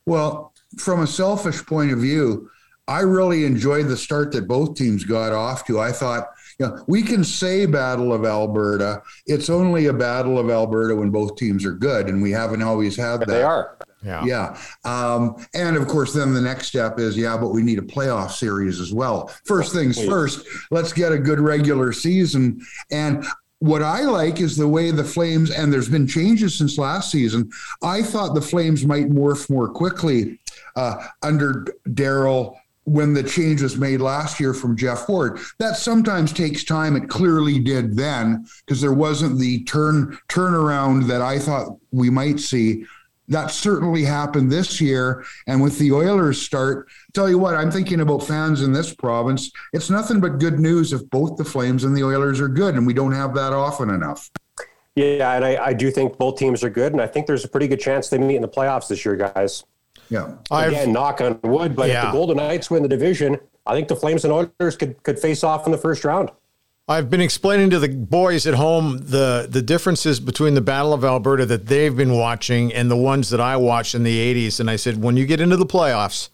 Well, 0.05 0.53
from 0.79 1.01
a 1.03 1.07
selfish 1.07 1.65
point 1.67 1.93
of 1.93 1.99
view, 1.99 2.49
I 2.89 3.01
really 3.01 3.45
enjoyed 3.45 3.89
the 3.89 3.97
start 3.97 4.33
that 4.33 4.47
both 4.47 4.77
teams 4.77 5.05
got 5.05 5.33
off 5.33 5.65
to. 5.67 5.81
I 5.81 5.91
thought, 5.91 6.29
you 6.59 6.67
know, 6.67 6.85
we 6.87 7.03
can 7.03 7.23
say 7.23 7.67
Battle 7.67 8.13
of 8.13 8.25
Alberta. 8.25 9.03
It's 9.27 9.51
only 9.51 9.87
a 9.87 9.93
Battle 9.93 10.39
of 10.39 10.51
Alberta 10.51 10.97
when 10.97 11.11
both 11.11 11.37
teams 11.37 11.65
are 11.67 11.75
good, 11.75 12.09
and 12.09 12.23
we 12.23 12.31
haven't 12.31 12.63
always 12.63 12.97
had 12.97 13.21
that. 13.21 13.29
They 13.29 13.43
are. 13.43 13.77
Yeah. 14.03 14.25
Yeah. 14.25 14.59
Um, 14.85 15.45
and 15.53 15.77
of 15.77 15.89
course, 15.89 16.15
then 16.15 16.33
the 16.33 16.41
next 16.41 16.69
step 16.69 16.99
is, 16.99 17.17
yeah, 17.17 17.37
but 17.37 17.49
we 17.49 17.63
need 17.63 17.79
a 17.79 17.83
playoff 17.83 18.31
series 18.31 18.81
as 18.81 18.95
well. 18.95 19.29
First 19.45 19.75
things 19.75 20.03
first, 20.03 20.47
let's 20.71 20.93
get 20.93 21.13
a 21.13 21.19
good 21.19 21.41
regular 21.41 21.93
season. 21.93 22.65
And 22.91 23.27
what 23.59 23.83
I 23.83 24.03
like 24.03 24.41
is 24.41 24.57
the 24.57 24.69
way 24.69 24.91
the 24.91 25.05
Flames, 25.05 25.51
and 25.51 25.73
there's 25.73 25.89
been 25.89 26.07
changes 26.07 26.57
since 26.57 26.79
last 26.79 27.11
season. 27.11 27.51
I 27.83 28.03
thought 28.03 28.35
the 28.35 28.41
Flames 28.41 28.87
might 28.87 29.11
morph 29.11 29.51
more 29.51 29.69
quickly 29.69 30.39
uh, 30.77 31.07
under 31.23 31.67
Daryl 31.89 32.57
when 32.87 33.13
the 33.13 33.23
change 33.23 33.63
was 33.63 33.77
made 33.77 34.01
last 34.01 34.39
year 34.39 34.55
from 34.55 34.77
Geoff 34.77 35.09
Ward. 35.09 35.41
That 35.59 35.77
sometimes 35.77 36.33
takes 36.33 36.63
time. 36.65 36.97
It 36.97 37.09
clearly 37.09 37.59
did 37.59 37.97
then 37.97 38.47
because 38.65 38.81
there 38.81 38.93
wasn't 38.93 39.39
the 39.39 39.65
turn 39.65 40.17
turnaround 40.29 41.09
that 41.09 41.21
I 41.21 41.39
thought 41.39 41.77
we 41.91 42.11
might 42.11 42.39
see. 42.39 42.87
That 43.29 43.51
certainly 43.51 44.05
happened 44.05 44.53
this 44.53 44.81
year. 44.81 45.25
And 45.49 45.61
with 45.61 45.81
the 45.81 45.91
Oilers 45.93 46.41
start, 46.41 46.89
tell 47.13 47.29
you 47.29 47.39
what, 47.39 47.57
I'm 47.57 47.73
thinking 47.73 48.01
about 48.01 48.23
fans 48.23 48.63
in 48.63 48.73
this 48.73 48.95
province. 48.95 49.51
It's 49.73 49.91
nothing 49.91 50.21
but 50.21 50.39
good 50.39 50.61
news 50.61 50.93
if 50.93 51.11
both 51.11 51.37
the 51.37 51.45
Flames 51.45 51.83
and 51.83 51.97
the 51.97 52.05
Oilers 52.05 52.41
are 52.41 52.49
good, 52.49 52.77
and 52.77 52.87
we 52.87 52.95
don't 52.95 53.13
have 53.13 53.35
that 53.35 53.53
often 53.53 53.91
enough. 53.91 54.31
Yeah, 54.95 55.35
and 55.35 55.45
I, 55.45 55.57
I 55.57 55.73
do 55.73 55.91
think 55.91 56.17
both 56.19 56.39
teams 56.39 56.63
are 56.63 56.71
good, 56.71 56.93
and 56.93 57.03
I 57.03 57.09
think 57.09 57.27
there's 57.27 57.45
a 57.45 57.49
pretty 57.49 57.67
good 57.67 57.81
chance 57.81 58.09
they 58.09 58.17
meet 58.17 58.37
in 58.37 58.43
the 58.43 58.49
playoffs 58.49 58.87
this 58.87 59.05
year, 59.05 59.17
guys. 59.17 59.65
Yeah. 60.11 60.29
I've- 60.51 60.75
Again, 60.75 60.93
knock 60.93 61.21
on 61.21 61.39
wood, 61.43 61.75
but 61.77 61.89
Yeah. 61.89 62.07
if 62.07 62.13
the 62.13 62.13
Golden 62.19 62.37
Knights 62.37 62.71
win 62.71 62.83
the 62.83 62.89
division, 62.89 63.39
I 63.67 63.75
think 63.75 63.89
the 63.89 63.97
Flames 63.97 64.25
and 64.25 64.33
Oilers 64.33 64.77
could 64.77 65.03
could 65.03 65.19
face 65.19 65.43
off 65.45 65.67
in 65.67 65.73
the 65.73 65.79
first 65.79 66.05
round. 66.05 66.31
I've 66.89 67.11
been 67.11 67.21
explaining 67.21 67.71
to 67.71 67.81
the 67.81 67.89
boys 67.89 68.47
at 68.47 68.55
home 68.55 68.99
the 68.99 69.49
the 69.51 69.61
differences 69.63 70.21
between 70.21 70.55
the 70.55 70.61
Battle 70.61 70.93
of 70.93 71.05
Alberta 71.05 71.45
that 71.47 71.67
they've 71.67 71.97
been 71.97 72.13
watching 72.13 72.73
and 72.73 72.89
the 72.91 72.97
ones 72.97 73.31
that 73.31 73.41
I 73.41 73.57
watched 73.57 73.95
in 73.97 74.05
the 74.05 74.19
80s. 74.21 74.61
And 74.61 74.71
I 74.71 74.77
said, 74.77 75.03
when 75.03 75.17
you 75.17 75.27
get 75.27 75.41
into 75.41 75.57
the 75.57 75.67
playoffs 75.67 76.29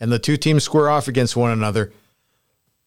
and 0.00 0.10
the 0.10 0.18
two 0.18 0.38
teams 0.38 0.64
square 0.64 0.88
off 0.88 1.08
against 1.08 1.36
one 1.36 1.50
another, 1.50 1.92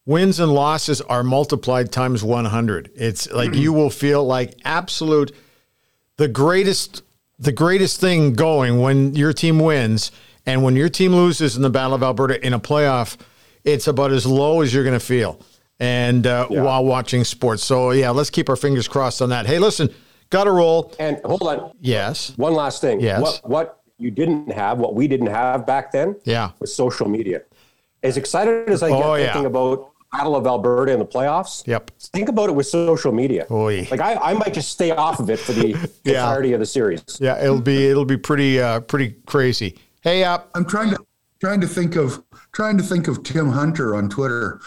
wins 0.04 0.40
and 0.40 0.52
losses 0.52 1.00
are 1.02 1.22
multiplied 1.22 1.92
times 1.92 2.24
100. 2.24 2.90
It's 2.96 3.30
like 3.30 3.54
you 3.54 3.72
will 3.72 3.90
feel 3.90 4.24
like 4.24 4.54
absolute 4.64 5.32
the 6.16 6.26
greatest 6.26 7.02
the 7.40 7.52
greatest 7.52 8.00
thing 8.00 8.34
going 8.34 8.80
when 8.80 9.14
your 9.16 9.32
team 9.32 9.58
wins 9.58 10.12
and 10.46 10.62
when 10.62 10.76
your 10.76 10.88
team 10.88 11.12
loses 11.14 11.56
in 11.56 11.62
the 11.62 11.70
Battle 11.70 11.94
of 11.94 12.02
Alberta 12.02 12.44
in 12.46 12.52
a 12.52 12.60
playoff, 12.60 13.16
it's 13.64 13.86
about 13.88 14.12
as 14.12 14.26
low 14.26 14.60
as 14.60 14.72
you're 14.72 14.84
going 14.84 14.98
to 14.98 15.04
feel. 15.04 15.40
And 15.78 16.26
uh, 16.26 16.46
while 16.48 16.84
watching 16.84 17.24
sports, 17.24 17.64
so 17.64 17.90
yeah, 17.92 18.10
let's 18.10 18.28
keep 18.30 18.48
our 18.50 18.56
fingers 18.56 18.86
crossed 18.86 19.22
on 19.22 19.30
that. 19.30 19.46
Hey, 19.46 19.58
listen, 19.58 19.88
got 20.28 20.44
to 20.44 20.50
roll. 20.52 20.94
And 20.98 21.18
hold 21.24 21.42
on, 21.42 21.72
Yes, 21.80 22.34
one 22.36 22.52
last 22.52 22.82
thing. 22.82 23.00
Yes. 23.00 23.20
What 23.22 23.40
what 23.48 23.80
you 23.96 24.10
didn't 24.10 24.52
have, 24.52 24.78
what 24.78 24.94
we 24.94 25.08
didn't 25.08 25.28
have 25.28 25.66
back 25.66 25.92
then, 25.92 26.16
Yeah. 26.24 26.50
was 26.58 26.74
social 26.74 27.08
media. 27.08 27.42
As 28.02 28.16
excited 28.18 28.68
as 28.68 28.82
I 28.82 28.90
get 28.90 29.02
Oh, 29.04 29.14
yeah. 29.14 29.32
thinking 29.32 29.46
about 29.46 29.90
Battle 30.12 30.34
of 30.34 30.46
Alberta 30.46 30.92
in 30.92 30.98
the 30.98 31.06
playoffs, 31.06 31.64
Yep. 31.66 31.92
think 32.12 32.28
about 32.28 32.48
it 32.48 32.52
with 32.54 32.66
social 32.66 33.12
media. 33.12 33.46
Oy. 33.50 33.86
Like 33.90 34.00
I, 34.00 34.14
I 34.16 34.34
might 34.34 34.52
just 34.52 34.70
stay 34.70 34.90
off 34.90 35.20
of 35.20 35.30
it 35.30 35.38
for 35.38 35.52
the 35.52 35.68
Yeah. 36.04 36.14
entirety 36.14 36.52
of 36.52 36.58
the 36.60 36.66
series. 36.66 37.02
yeah, 37.20 37.40
it'll 37.42 37.60
be 37.60 37.86
it'll 37.88 38.04
be 38.04 38.16
pretty 38.16 38.60
uh, 38.60 38.80
pretty 38.80 39.14
crazy. 39.26 39.78
Hey, 40.02 40.24
uh, 40.24 40.38
I'm 40.54 40.64
trying 40.64 40.90
to 40.90 40.98
trying 41.40 41.60
to 41.60 41.66
think 41.66 41.96
of 41.96 42.22
trying 42.52 42.76
to 42.76 42.82
think 42.82 43.08
of 43.08 43.22
Tim 43.22 43.48
Hunter 43.48 43.94
on 43.96 44.08
Twitter. 44.08 44.60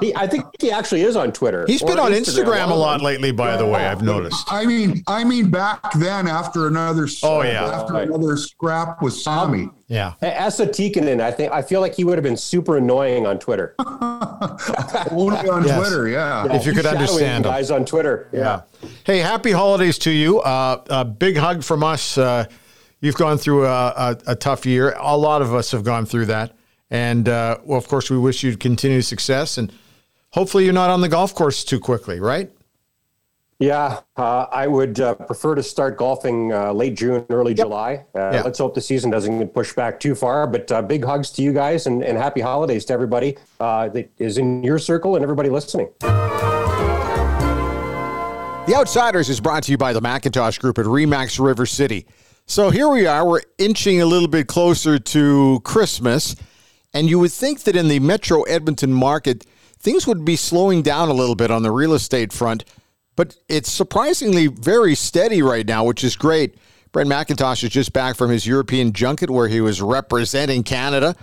He, 0.00 0.14
I 0.14 0.26
think 0.26 0.44
he 0.60 0.70
actually 0.70 1.02
is 1.02 1.16
on 1.16 1.32
Twitter. 1.32 1.64
he's 1.66 1.82
been 1.82 1.98
on 1.98 2.12
Instagram 2.12 2.70
a 2.70 2.74
lot 2.74 3.00
lately. 3.00 3.32
By 3.32 3.56
the 3.56 3.66
way, 3.66 3.86
I've 3.86 4.02
noticed. 4.02 4.46
I 4.52 4.66
mean, 4.66 5.02
I 5.06 5.24
mean 5.24 5.50
back 5.50 5.92
then 5.94 6.26
after 6.28 6.66
another 6.66 7.06
Oh, 7.22 7.42
yeah. 7.42 7.64
after 7.66 7.94
Right. 7.94 8.08
another 8.08 8.36
scrap 8.36 9.00
with 9.02 9.14
Sami. 9.14 9.70
Yeah, 9.90 10.12
Esa 10.20 10.66
Tikkanen, 10.66 11.20
I 11.22 11.30
think 11.30 11.50
I 11.50 11.62
feel 11.62 11.80
like 11.80 11.94
he 11.94 12.04
would 12.04 12.18
have 12.18 12.22
been 12.22 12.36
super 12.36 12.76
annoying 12.76 13.26
on 13.26 13.38
Twitter. 13.38 13.74
Only 15.10 15.48
on 15.48 15.64
Yes. 15.66 15.78
Twitter, 15.78 16.08
yeah. 16.08 16.52
If 16.54 16.66
you 16.66 16.72
could 16.72 16.82
Shadowing 16.84 17.00
understand 17.02 17.46
him. 17.46 17.50
guys 17.52 17.70
on 17.70 17.84
Twitter. 17.86 18.28
Yeah. 18.32 18.62
Hey, 19.04 19.18
happy 19.18 19.52
holidays 19.52 19.96
to 20.00 20.10
you. 20.10 20.40
Uh, 20.40 20.82
a 20.90 21.04
big 21.06 21.36
hug 21.38 21.62
from 21.64 21.82
us. 21.82 22.18
Uh, 22.18 22.44
you've 23.00 23.16
gone 23.16 23.38
through 23.38 23.66
a, 23.66 23.88
a, 23.88 24.16
a 24.28 24.36
tough 24.36 24.66
year. 24.66 24.94
A 24.98 25.16
lot 25.16 25.42
of 25.42 25.54
us 25.54 25.70
have 25.72 25.84
gone 25.84 26.06
through 26.06 26.26
that. 26.26 26.54
And, 26.90 27.28
uh, 27.28 27.58
well, 27.64 27.78
of 27.78 27.86
course, 27.86 28.10
we 28.10 28.18
wish 28.18 28.42
you 28.42 28.56
continued 28.56 29.04
success. 29.04 29.58
And 29.58 29.72
hopefully 30.30 30.64
you're 30.64 30.72
not 30.72 30.90
on 30.90 31.00
the 31.00 31.08
golf 31.08 31.34
course 31.34 31.64
too 31.64 31.78
quickly, 31.80 32.18
right? 32.20 32.50
Yeah, 33.60 34.02
uh, 34.16 34.46
I 34.52 34.68
would 34.68 35.00
uh, 35.00 35.16
prefer 35.16 35.56
to 35.56 35.64
start 35.64 35.96
golfing 35.98 36.52
uh, 36.52 36.72
late 36.72 36.94
June, 36.94 37.26
early 37.28 37.54
July. 37.54 38.04
Uh, 38.14 38.30
Yeah. 38.32 38.42
Let's 38.42 38.60
hope 38.60 38.72
the 38.76 38.80
season 38.80 39.10
doesn't 39.10 39.36
get 39.36 39.52
pushed 39.52 39.74
back 39.74 39.98
too 39.98 40.14
far. 40.14 40.46
But 40.46 40.70
uh, 40.70 40.80
big 40.80 41.04
hugs 41.04 41.30
to 41.32 41.42
you 41.42 41.52
guys 41.52 41.88
and, 41.88 42.04
and 42.04 42.16
happy 42.16 42.40
holidays 42.40 42.84
to 42.84 42.92
everybody 42.92 43.36
uh, 43.58 43.88
that 43.88 44.10
is 44.18 44.38
in 44.38 44.62
your 44.62 44.78
circle 44.78 45.16
and 45.16 45.24
everybody 45.24 45.50
listening. 45.50 45.88
The 48.68 48.74
Outsiders 48.76 49.28
is 49.28 49.40
brought 49.40 49.64
to 49.64 49.72
you 49.72 49.78
by 49.78 49.92
the 49.92 50.00
Macintosh 50.00 50.58
Group 50.58 50.78
at 50.78 50.84
Remax 50.84 51.44
River 51.44 51.66
City. 51.66 52.06
So 52.50 52.70
here 52.70 52.88
we 52.88 53.06
are, 53.06 53.26
we're 53.28 53.42
inching 53.58 54.00
a 54.00 54.06
little 54.06 54.26
bit 54.26 54.46
closer 54.46 54.98
to 54.98 55.60
Christmas, 55.64 56.34
and 56.94 57.06
you 57.06 57.18
would 57.18 57.30
think 57.30 57.64
that 57.64 57.76
in 57.76 57.88
the 57.88 58.00
Metro 58.00 58.40
Edmonton 58.44 58.90
market, 58.90 59.44
things 59.78 60.06
would 60.06 60.24
be 60.24 60.34
slowing 60.34 60.80
down 60.80 61.10
a 61.10 61.12
little 61.12 61.34
bit 61.34 61.50
on 61.50 61.62
the 61.62 61.70
real 61.70 61.92
estate 61.92 62.32
front, 62.32 62.64
but 63.16 63.36
it's 63.50 63.70
surprisingly 63.70 64.46
very 64.46 64.94
steady 64.94 65.42
right 65.42 65.66
now, 65.66 65.84
which 65.84 66.02
is 66.02 66.16
great. 66.16 66.56
Brent 66.90 67.10
Macintosh 67.10 67.62
is 67.64 67.68
just 67.68 67.92
back 67.92 68.16
from 68.16 68.30
his 68.30 68.46
European 68.46 68.94
junket 68.94 69.28
where 69.28 69.48
he 69.48 69.60
was 69.60 69.82
representing 69.82 70.62
Canada. 70.62 71.14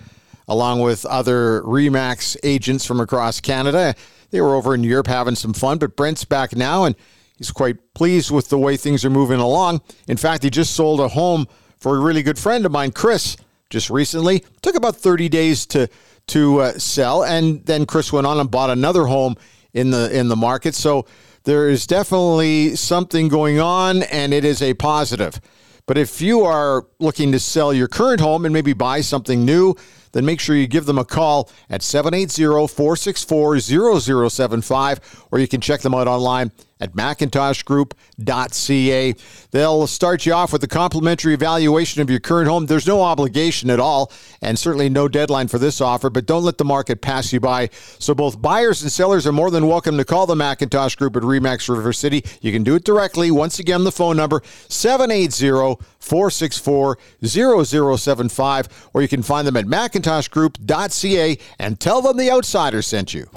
along 0.48 0.82
with 0.82 1.06
other 1.06 1.62
Remax 1.64 2.38
agents 2.44 2.86
from 2.86 3.00
across 3.00 3.40
Canada. 3.40 3.96
They 4.32 4.42
were 4.42 4.56
over 4.56 4.76
in 4.76 4.84
Europe 4.84 5.08
having 5.08 5.36
some 5.36 5.54
fun, 5.54 5.78
but 5.78 5.96
Brent's 5.96 6.26
back 6.26 6.56
now 6.56 6.84
and 6.84 6.96
he's 7.38 7.52
quite 7.52 7.78
pleased 7.94 8.32
with 8.32 8.50
the 8.50 8.58
way 8.58 8.78
things 8.78 9.06
are 9.06 9.10
moving 9.10 9.40
along. 9.40 9.82
In 10.08 10.18
fact, 10.18 10.44
he 10.44 10.50
just 10.50 10.76
sold 10.76 11.00
a 11.00 11.10
home 11.10 11.48
for 11.80 11.98
a 11.98 12.00
really 12.00 12.24
good 12.24 12.40
friend 12.40 12.66
of 12.66 12.72
mine, 12.72 12.92
Chris, 12.92 13.38
just 13.70 13.90
recently. 13.90 14.44
Took 14.62 14.76
about 14.76 14.96
30 14.96 15.30
days 15.30 15.66
to 15.68 15.88
to 16.28 16.60
uh, 16.60 16.72
sell, 16.80 17.24
and 17.24 17.64
then 17.66 17.86
Chris 17.86 18.12
went 18.12 18.26
on 18.26 18.40
and 18.40 18.50
bought 18.50 18.72
another 18.72 19.06
home 19.06 19.36
in 19.74 19.92
the 19.92 20.18
in 20.18 20.28
the 20.28 20.36
market. 20.36 20.74
So 20.74 21.06
there 21.44 21.70
is 21.70 21.86
definitely 21.86 22.76
something 22.76 23.28
going 23.28 23.60
on, 23.60 24.04
and 24.04 24.34
it 24.34 24.44
is 24.44 24.62
a 24.62 24.74
positive. 24.74 25.40
But 25.88 26.00
if 26.00 26.20
you 26.20 26.42
are 26.42 26.88
looking 27.00 27.32
to 27.32 27.40
sell 27.40 27.72
your 27.72 27.88
current 27.88 28.20
home 28.20 28.46
and 28.46 28.54
maybe 28.54 28.74
buy 28.74 29.02
something 29.02 29.46
new, 29.46 29.76
then 30.14 30.26
make 30.26 30.40
sure 30.40 30.56
you 30.56 30.66
give 30.66 30.88
them 30.88 30.98
a 30.98 31.06
call 31.06 31.52
at 31.70 31.84
780 31.84 32.74
464 32.74 33.60
0075, 33.60 35.28
or 35.32 35.38
you 35.38 35.48
can 35.48 35.62
check 35.62 35.82
them 35.82 35.94
out 35.94 36.08
online 36.08 36.52
at 36.80 36.94
macintoshgroup.ca. 36.94 39.16
They'll 39.52 39.88
start 39.88 40.26
you 40.26 40.34
off 40.34 40.52
with 40.52 40.62
a 40.64 40.68
complimentary 40.68 41.34
evaluation 41.34 42.02
of 42.02 42.10
your 42.10 42.20
current 42.20 42.50
home. 42.50 42.66
There's 42.66 42.88
no 42.88 43.02
obligation 43.02 43.70
at 43.70 43.80
all, 43.80 44.12
and 44.42 44.60
certainly 44.60 44.90
no 44.90 45.08
deadline 45.08 45.48
for 45.48 45.58
this 45.58 45.80
offer, 45.80 46.10
but 46.10 46.26
don't 46.26 46.44
let 46.44 46.58
the 46.58 46.66
market 46.66 47.00
pass 47.02 47.32
you 47.32 47.40
by. 47.40 47.70
So 48.00 48.14
both 48.14 48.42
buyers 48.42 48.82
and 48.82 48.92
sellers 48.92 49.26
are 49.26 49.32
more 49.32 49.52
than 49.52 49.68
welcome 49.68 49.96
to 49.98 50.06
call 50.06 50.26
the 50.26 50.36
Macintosh 50.36 50.96
Group 50.96 51.16
at 51.16 51.24
Remax 51.24 51.70
River 51.70 51.94
City. 51.94 52.26
You 52.42 52.52
can 52.52 52.64
do 52.64 52.76
it 52.76 52.84
directly. 52.84 53.32
Once 53.32 53.60
again, 53.60 53.86
the 53.86 53.92
phone 53.92 54.18
number 54.18 54.42
780 54.68 55.82
464 56.00 56.98
0075, 57.24 58.90
or 58.94 59.02
you 59.02 59.08
can 59.08 59.24
find 59.24 59.48
them 59.48 59.58
at 59.58 59.66
macintoshgroup.ca 59.66 61.38
and 61.58 61.80
tell 61.80 62.02
them 62.02 62.18
the 62.18 62.30
outsider 62.30 62.82
sent 62.82 63.14
you. 63.14 63.30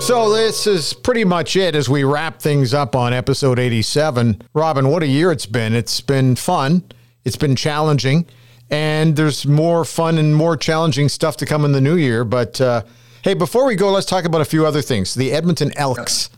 So 0.00 0.32
this 0.32 0.66
is 0.66 0.94
pretty 0.94 1.24
much 1.24 1.54
it 1.56 1.74
as 1.74 1.88
we 1.88 2.04
wrap 2.04 2.40
things 2.40 2.72
up 2.72 2.96
on 2.96 3.12
episode 3.12 3.58
87. 3.58 4.40
Robin, 4.54 4.88
what 4.88 5.02
a 5.02 5.06
year 5.06 5.30
it's 5.30 5.44
been. 5.44 5.74
It's 5.74 6.00
been 6.00 6.34
fun. 6.34 6.84
It's 7.24 7.36
been 7.36 7.56
challenging. 7.56 8.26
And 8.70 9.16
there's 9.16 9.44
more 9.44 9.84
fun 9.84 10.16
and 10.16 10.34
more 10.34 10.56
challenging 10.56 11.08
stuff 11.08 11.36
to 11.38 11.46
come 11.46 11.64
in 11.64 11.72
the 11.72 11.80
new 11.80 11.96
year. 11.96 12.24
But 12.24 12.60
uh, 12.60 12.84
hey, 13.22 13.34
before 13.34 13.66
we 13.66 13.74
go, 13.76 13.90
let's 13.90 14.06
talk 14.06 14.24
about 14.24 14.40
a 14.40 14.46
few 14.46 14.64
other 14.64 14.80
things. 14.80 15.14
The 15.14 15.32
Edmonton 15.32 15.76
Elks. 15.76 16.30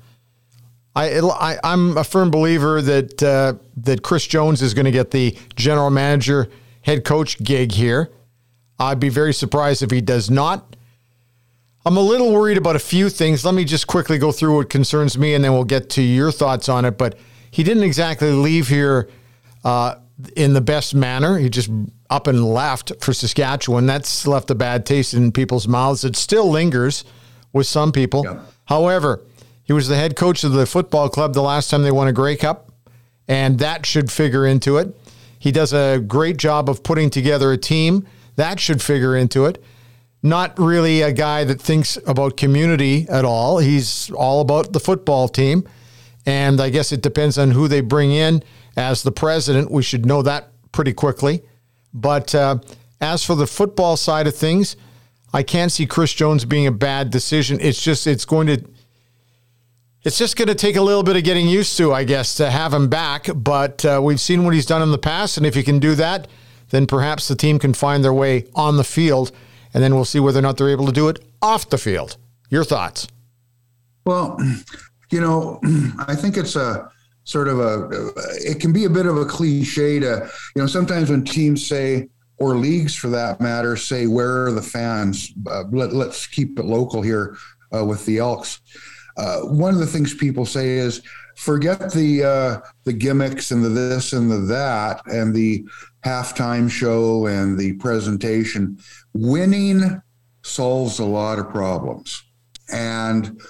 I, 0.96 1.20
I 1.20 1.58
am 1.62 1.96
a 1.96 2.02
firm 2.02 2.30
believer 2.30 2.82
that 2.82 3.22
uh, 3.22 3.54
that 3.76 4.02
Chris 4.02 4.26
Jones 4.26 4.62
is 4.62 4.74
going 4.74 4.86
to 4.86 4.90
get 4.90 5.12
the 5.12 5.36
general 5.54 5.90
manager, 5.90 6.50
head 6.82 7.04
coach 7.04 7.38
gig 7.42 7.72
here. 7.72 8.10
I'd 8.80 8.98
be 8.98 9.10
very 9.10 9.32
surprised 9.32 9.82
if 9.82 9.90
he 9.90 10.00
does 10.00 10.30
not. 10.30 10.76
I'm 11.84 11.96
a 11.96 12.00
little 12.00 12.32
worried 12.32 12.58
about 12.58 12.76
a 12.76 12.80
few 12.80 13.08
things. 13.08 13.44
Let 13.44 13.54
me 13.54 13.64
just 13.64 13.86
quickly 13.86 14.18
go 14.18 14.32
through 14.32 14.56
what 14.56 14.68
concerns 14.68 15.16
me, 15.16 15.34
and 15.34 15.42
then 15.42 15.52
we'll 15.52 15.64
get 15.64 15.88
to 15.90 16.02
your 16.02 16.30
thoughts 16.30 16.68
on 16.68 16.84
it. 16.84 16.98
But 16.98 17.18
he 17.50 17.62
didn't 17.62 17.84
exactly 17.84 18.30
leave 18.32 18.68
here 18.68 19.08
uh, 19.64 19.96
in 20.36 20.52
the 20.52 20.60
best 20.60 20.94
manner. 20.94 21.38
He 21.38 21.48
just 21.48 21.70
up 22.10 22.26
and 22.26 22.44
left 22.44 22.92
for 23.00 23.14
Saskatchewan. 23.14 23.86
That's 23.86 24.26
left 24.26 24.50
a 24.50 24.54
bad 24.54 24.84
taste 24.84 25.14
in 25.14 25.32
people's 25.32 25.66
mouths. 25.66 26.04
It 26.04 26.16
still 26.16 26.50
lingers 26.50 27.04
with 27.52 27.66
some 27.66 27.92
people. 27.92 28.24
Yeah. 28.24 28.40
However, 28.66 29.22
he 29.64 29.72
was 29.72 29.88
the 29.88 29.96
head 29.96 30.16
coach 30.16 30.44
of 30.44 30.52
the 30.52 30.66
football 30.66 31.08
club 31.08 31.32
the 31.32 31.42
last 31.42 31.70
time 31.70 31.82
they 31.82 31.90
won 31.90 32.08
a 32.08 32.12
Grey 32.12 32.36
Cup, 32.36 32.70
and 33.26 33.58
that 33.58 33.86
should 33.86 34.12
figure 34.12 34.46
into 34.46 34.76
it. 34.76 34.94
He 35.38 35.50
does 35.50 35.72
a 35.72 35.98
great 35.98 36.36
job 36.36 36.68
of 36.68 36.82
putting 36.82 37.08
together 37.08 37.50
a 37.52 37.56
team. 37.56 38.06
That 38.36 38.60
should 38.60 38.82
figure 38.82 39.16
into 39.16 39.46
it 39.46 39.64
not 40.22 40.58
really 40.58 41.02
a 41.02 41.12
guy 41.12 41.44
that 41.44 41.60
thinks 41.60 41.98
about 42.06 42.36
community 42.36 43.08
at 43.08 43.24
all. 43.24 43.58
He's 43.58 44.10
all 44.10 44.40
about 44.40 44.72
the 44.72 44.80
football 44.80 45.28
team. 45.28 45.66
And 46.26 46.60
I 46.60 46.68
guess 46.68 46.92
it 46.92 47.00
depends 47.00 47.38
on 47.38 47.52
who 47.52 47.68
they 47.68 47.80
bring 47.80 48.12
in 48.12 48.42
as 48.76 49.02
the 49.02 49.12
president. 49.12 49.70
We 49.70 49.82
should 49.82 50.04
know 50.04 50.22
that 50.22 50.50
pretty 50.72 50.92
quickly. 50.92 51.42
But 51.94 52.34
uh, 52.34 52.58
as 53.00 53.24
for 53.24 53.34
the 53.34 53.46
football 53.46 53.96
side 53.96 54.26
of 54.26 54.36
things, 54.36 54.76
I 55.32 55.42
can't 55.42 55.72
see 55.72 55.86
Chris 55.86 56.12
Jones 56.12 56.44
being 56.44 56.66
a 56.66 56.72
bad 56.72 57.10
decision. 57.10 57.58
It's 57.60 57.82
just, 57.82 58.06
it's 58.06 58.26
going 58.26 58.48
to, 58.48 58.64
it's 60.02 60.18
just 60.18 60.36
going 60.36 60.48
to 60.48 60.54
take 60.54 60.76
a 60.76 60.82
little 60.82 61.02
bit 61.02 61.16
of 61.16 61.24
getting 61.24 61.48
used 61.48 61.76
to, 61.78 61.92
I 61.92 62.04
guess, 62.04 62.34
to 62.36 62.50
have 62.50 62.74
him 62.74 62.88
back. 62.88 63.28
But 63.34 63.84
uh, 63.84 64.00
we've 64.02 64.20
seen 64.20 64.44
what 64.44 64.54
he's 64.54 64.66
done 64.66 64.82
in 64.82 64.90
the 64.90 64.98
past. 64.98 65.38
And 65.38 65.46
if 65.46 65.54
he 65.54 65.62
can 65.62 65.78
do 65.78 65.94
that, 65.94 66.28
then 66.68 66.86
perhaps 66.86 67.28
the 67.28 67.36
team 67.36 67.58
can 67.58 67.72
find 67.72 68.04
their 68.04 68.12
way 68.12 68.46
on 68.54 68.76
the 68.76 68.84
field 68.84 69.32
and 69.74 69.82
then 69.82 69.94
we'll 69.94 70.04
see 70.04 70.20
whether 70.20 70.38
or 70.38 70.42
not 70.42 70.56
they're 70.56 70.70
able 70.70 70.86
to 70.86 70.92
do 70.92 71.08
it 71.08 71.24
off 71.42 71.68
the 71.70 71.78
field. 71.78 72.16
Your 72.48 72.64
thoughts? 72.64 73.06
Well, 74.04 74.38
you 75.10 75.20
know, 75.20 75.60
I 75.98 76.14
think 76.14 76.36
it's 76.36 76.56
a 76.56 76.90
sort 77.24 77.48
of 77.48 77.60
a, 77.60 78.12
it 78.44 78.60
can 78.60 78.72
be 78.72 78.84
a 78.84 78.90
bit 78.90 79.06
of 79.06 79.16
a 79.16 79.24
cliche 79.24 80.00
to, 80.00 80.30
you 80.56 80.62
know, 80.62 80.66
sometimes 80.66 81.10
when 81.10 81.24
teams 81.24 81.66
say, 81.66 82.08
or 82.38 82.56
leagues 82.56 82.94
for 82.94 83.08
that 83.08 83.40
matter, 83.40 83.76
say, 83.76 84.06
where 84.06 84.46
are 84.46 84.52
the 84.52 84.62
fans? 84.62 85.32
Uh, 85.46 85.64
let, 85.70 85.92
us 85.92 86.26
keep 86.26 86.58
it 86.58 86.64
local 86.64 87.02
here 87.02 87.36
uh, 87.76 87.84
with 87.84 88.04
the 88.06 88.18
Elks. 88.18 88.60
Uh, 89.16 89.40
one 89.40 89.74
of 89.74 89.80
the 89.80 89.86
things 89.86 90.14
people 90.14 90.46
say 90.46 90.70
is, 90.70 91.02
forget 91.36 91.92
the 91.92 92.24
uh, 92.24 92.60
the 92.84 92.92
gimmicks 92.92 93.50
and 93.50 93.64
the 93.64 93.68
this 93.68 94.12
and 94.12 94.30
the 94.30 94.38
that 94.38 95.02
and 95.06 95.34
the 95.34 95.64
halftime 96.04 96.70
show 96.70 97.26
and 97.26 97.58
the 97.58 97.74
presentation. 97.74 98.78
Winning 99.12 100.00
solves 100.42 100.98
a 100.98 101.04
lot 101.04 101.38
of 101.38 101.50
problems. 101.50 102.22
And 102.72 103.40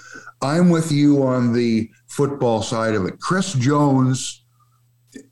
I'm 0.41 0.69
with 0.69 0.91
you 0.91 1.23
on 1.23 1.53
the 1.53 1.89
football 2.07 2.61
side 2.61 2.95
of 2.95 3.05
it. 3.05 3.19
Chris 3.19 3.53
Jones 3.53 4.43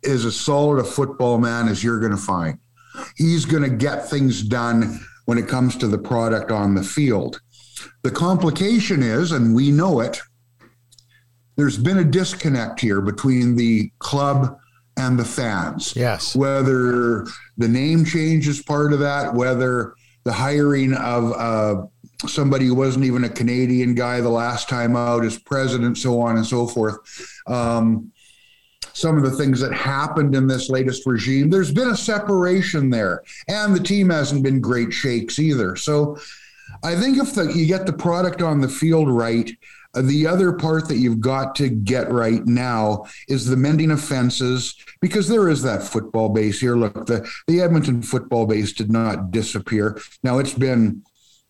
is 0.03 0.25
as 0.25 0.39
solid 0.39 0.79
a 0.79 0.83
football 0.83 1.37
man 1.37 1.67
as 1.67 1.83
you're 1.83 1.99
going 1.99 2.11
to 2.11 2.17
find. 2.17 2.59
He's 3.15 3.45
going 3.45 3.63
to 3.63 3.75
get 3.75 4.09
things 4.09 4.43
done 4.43 4.99
when 5.25 5.37
it 5.37 5.47
comes 5.47 5.75
to 5.77 5.87
the 5.87 5.97
product 5.97 6.51
on 6.51 6.75
the 6.75 6.83
field. 6.83 7.41
The 8.03 8.11
complication 8.11 9.01
is, 9.03 9.31
and 9.31 9.55
we 9.55 9.71
know 9.71 9.99
it, 10.01 10.19
there's 11.55 11.77
been 11.77 11.97
a 11.97 12.03
disconnect 12.03 12.79
here 12.79 13.01
between 13.01 13.55
the 13.55 13.91
club 13.99 14.57
and 14.97 15.17
the 15.17 15.25
fans. 15.25 15.93
Yes. 15.95 16.35
Whether 16.35 17.25
the 17.57 17.67
name 17.67 18.05
change 18.05 18.47
is 18.47 18.61
part 18.61 18.93
of 18.93 18.99
that, 18.99 19.33
whether 19.33 19.93
the 20.23 20.33
hiring 20.33 20.93
of 20.93 21.31
uh, 21.33 21.85
somebody 22.27 22.65
who 22.65 22.75
wasn't 22.75 23.05
even 23.05 23.23
a 23.23 23.29
Canadian 23.29 23.95
guy 23.95 24.21
the 24.21 24.29
last 24.29 24.69
time 24.69 24.95
out 24.95 25.23
as 25.23 25.37
president, 25.37 25.97
so 25.97 26.19
on 26.21 26.35
and 26.35 26.45
so 26.45 26.67
forth. 26.67 26.97
Um, 27.47 28.11
some 28.93 29.17
of 29.17 29.23
the 29.23 29.31
things 29.31 29.61
that 29.61 29.73
happened 29.73 30.35
in 30.35 30.47
this 30.47 30.69
latest 30.69 31.05
regime, 31.05 31.49
there's 31.49 31.71
been 31.71 31.89
a 31.89 31.97
separation 31.97 32.89
there, 32.89 33.23
and 33.47 33.73
the 33.73 33.83
team 33.83 34.09
hasn't 34.09 34.43
been 34.43 34.59
great 34.59 34.91
shakes 34.91 35.39
either. 35.39 35.75
So 35.75 36.17
I 36.83 36.95
think 36.95 37.17
if 37.17 37.33
the, 37.33 37.51
you 37.53 37.65
get 37.65 37.85
the 37.85 37.93
product 37.93 38.41
on 38.41 38.59
the 38.59 38.67
field 38.67 39.09
right, 39.09 39.49
the 40.01 40.27
other 40.27 40.53
part 40.53 40.87
that 40.87 40.97
you've 40.97 41.19
got 41.19 41.55
to 41.55 41.69
get 41.69 42.11
right 42.11 42.45
now 42.45 43.05
is 43.27 43.45
the 43.45 43.57
mending 43.57 43.91
of 43.91 44.03
fences 44.03 44.75
because 45.01 45.27
there 45.27 45.49
is 45.49 45.61
that 45.63 45.83
football 45.83 46.29
base 46.29 46.59
here. 46.59 46.75
Look, 46.75 47.05
the, 47.05 47.29
the 47.47 47.61
Edmonton 47.61 48.01
football 48.01 48.45
base 48.45 48.73
did 48.73 48.91
not 48.91 49.31
disappear. 49.31 49.99
Now 50.23 50.39
it's 50.39 50.53
been 50.53 51.03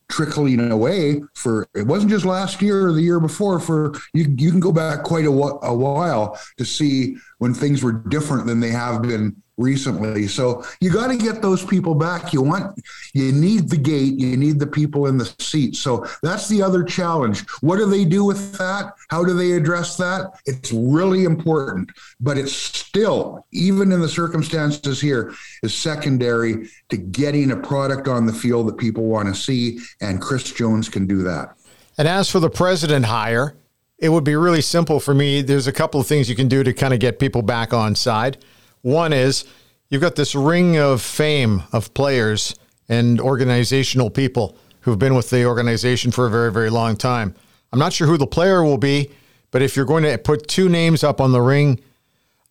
trickling 0.10 0.72
away 0.72 1.22
for 1.36 1.68
it 1.76 1.86
wasn't 1.86 2.10
just 2.10 2.26
last 2.26 2.64
year 2.64 2.88
or 2.88 2.94
the 2.94 3.02
year 3.02 3.20
before 3.20 3.60
for 3.60 3.94
you 4.12 4.26
you 4.40 4.50
can 4.50 4.60
go 4.60 4.72
back 4.72 5.04
quite 5.04 5.26
a, 5.26 5.30
a 5.30 5.74
while 5.74 6.38
to 6.58 6.66
see 6.66 7.16
when 7.38 7.54
things 7.54 7.84
were 7.84 7.92
different 7.92 8.48
than 8.48 8.60
they 8.60 8.72
have 8.72 9.04
been 9.04 9.36
recently. 9.60 10.28
So 10.28 10.64
you 10.80 10.90
got 10.90 11.08
to 11.08 11.18
get 11.18 11.42
those 11.42 11.64
people 11.64 11.94
back. 11.94 12.34
You 12.34 12.42
want, 12.42 12.82
you 13.14 13.32
need 13.32 13.70
the 13.70 13.78
gate, 13.78 14.18
you 14.18 14.38
need 14.38 14.60
the 14.60 14.68
people 14.68 15.06
in 15.08 15.18
the 15.18 15.32
seat. 15.40 15.76
So 15.76 16.08
that's 16.24 16.48
the 16.48 16.64
other 16.64 16.84
challenge. 16.84 17.48
What 17.62 17.78
do 17.78 17.86
they 17.86 18.06
do 18.06 18.24
with 18.24 18.54
that? 18.54 18.94
How 19.10 19.24
do 19.24 19.34
they 19.34 19.52
address 19.52 19.98
that? 19.98 20.32
It's 20.46 20.72
really 20.72 21.26
important, 21.26 21.92
but 22.20 22.38
it's 22.38 22.54
still, 22.54 23.46
even 23.52 23.92
in 23.92 24.00
the 24.00 24.10
circumstances 24.10 25.02
here, 25.02 25.34
is 25.62 25.76
secondary 25.76 26.70
to 26.90 26.98
getting 26.98 27.52
a 27.52 27.58
product 27.58 28.08
on 28.08 28.26
the 28.26 28.34
field 28.34 28.68
that 28.68 28.78
people 28.78 29.06
want 29.06 29.28
to 29.28 29.36
see. 29.36 29.80
And 30.02 30.22
Chris 30.22 30.52
Jones 30.52 30.90
can 30.90 31.06
do 31.06 31.22
that. 31.24 31.56
And 31.98 32.08
as 32.08 32.30
for 32.30 32.40
the 32.40 32.50
president 32.50 33.06
hire, 33.06 33.56
it 33.98 34.10
would 34.10 34.24
be 34.24 34.36
really 34.36 34.62
simple 34.62 35.02
for 35.02 35.14
me. 35.14 35.42
There's 35.42 35.68
a 35.68 35.74
couple 35.74 36.00
of 36.00 36.08
things 36.08 36.30
you 36.30 36.36
can 36.36 36.48
do 36.48 36.64
to 36.64 36.74
kind 36.74 36.94
of 36.94 37.02
get 37.02 37.20
people 37.20 37.42
back 37.42 37.74
on 37.74 37.96
side. 37.96 38.38
One 38.82 39.14
is 39.14 39.46
you've 39.90 40.02
got 40.02 40.16
this 40.16 40.36
ring 40.36 40.78
of 40.78 41.02
fame 41.02 41.64
of 41.72 41.94
players 41.94 42.56
and 42.88 43.20
organizational 43.20 44.10
people 44.10 44.58
who've 44.82 45.00
been 45.00 45.16
with 45.16 45.30
the 45.30 45.46
organization 45.46 46.12
for 46.12 46.26
a 46.26 46.30
very, 46.30 46.52
very 46.52 46.70
long 46.70 46.96
time. 46.96 47.36
I'm 47.72 47.80
not 47.80 47.94
sure 47.94 48.08
who 48.08 48.18
the 48.18 48.28
player 48.28 48.64
will 48.64 48.78
be, 48.78 49.12
but 49.52 49.62
if 49.62 49.76
you're 49.76 49.86
going 49.86 50.04
to 50.04 50.18
put 50.18 50.48
two 50.48 50.70
names 50.70 51.04
up 51.04 51.22
on 51.22 51.32
the 51.32 51.42
ring, 51.42 51.80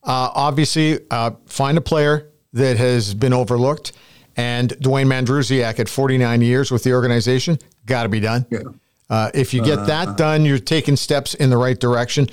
uh, 0.04 0.30
obviously 0.34 1.00
uh, 1.10 1.32
find 1.46 1.76
a 1.76 1.80
player 1.80 2.28
that 2.52 2.76
has 2.76 3.14
been 3.14 3.32
overlooked 3.32 3.92
And 4.36 4.70
Dwayne 4.70 5.06
Mandrusiak 5.06 5.80
at 5.80 5.88
49 5.88 6.42
years 6.42 6.70
with 6.70 6.84
the 6.84 6.92
organization, 6.92 7.58
got 7.86 8.04
to 8.04 8.08
be 8.08 8.20
done. 8.20 8.46
Yeah. 8.50 8.60
Uh, 9.10 9.30
if 9.34 9.52
you 9.52 9.62
get 9.64 9.86
that 9.86 10.16
done, 10.16 10.44
you're 10.44 10.60
taking 10.60 10.94
steps 10.94 11.34
in 11.34 11.50
the 11.50 11.56
right 11.56 11.78
direction. 11.78 12.28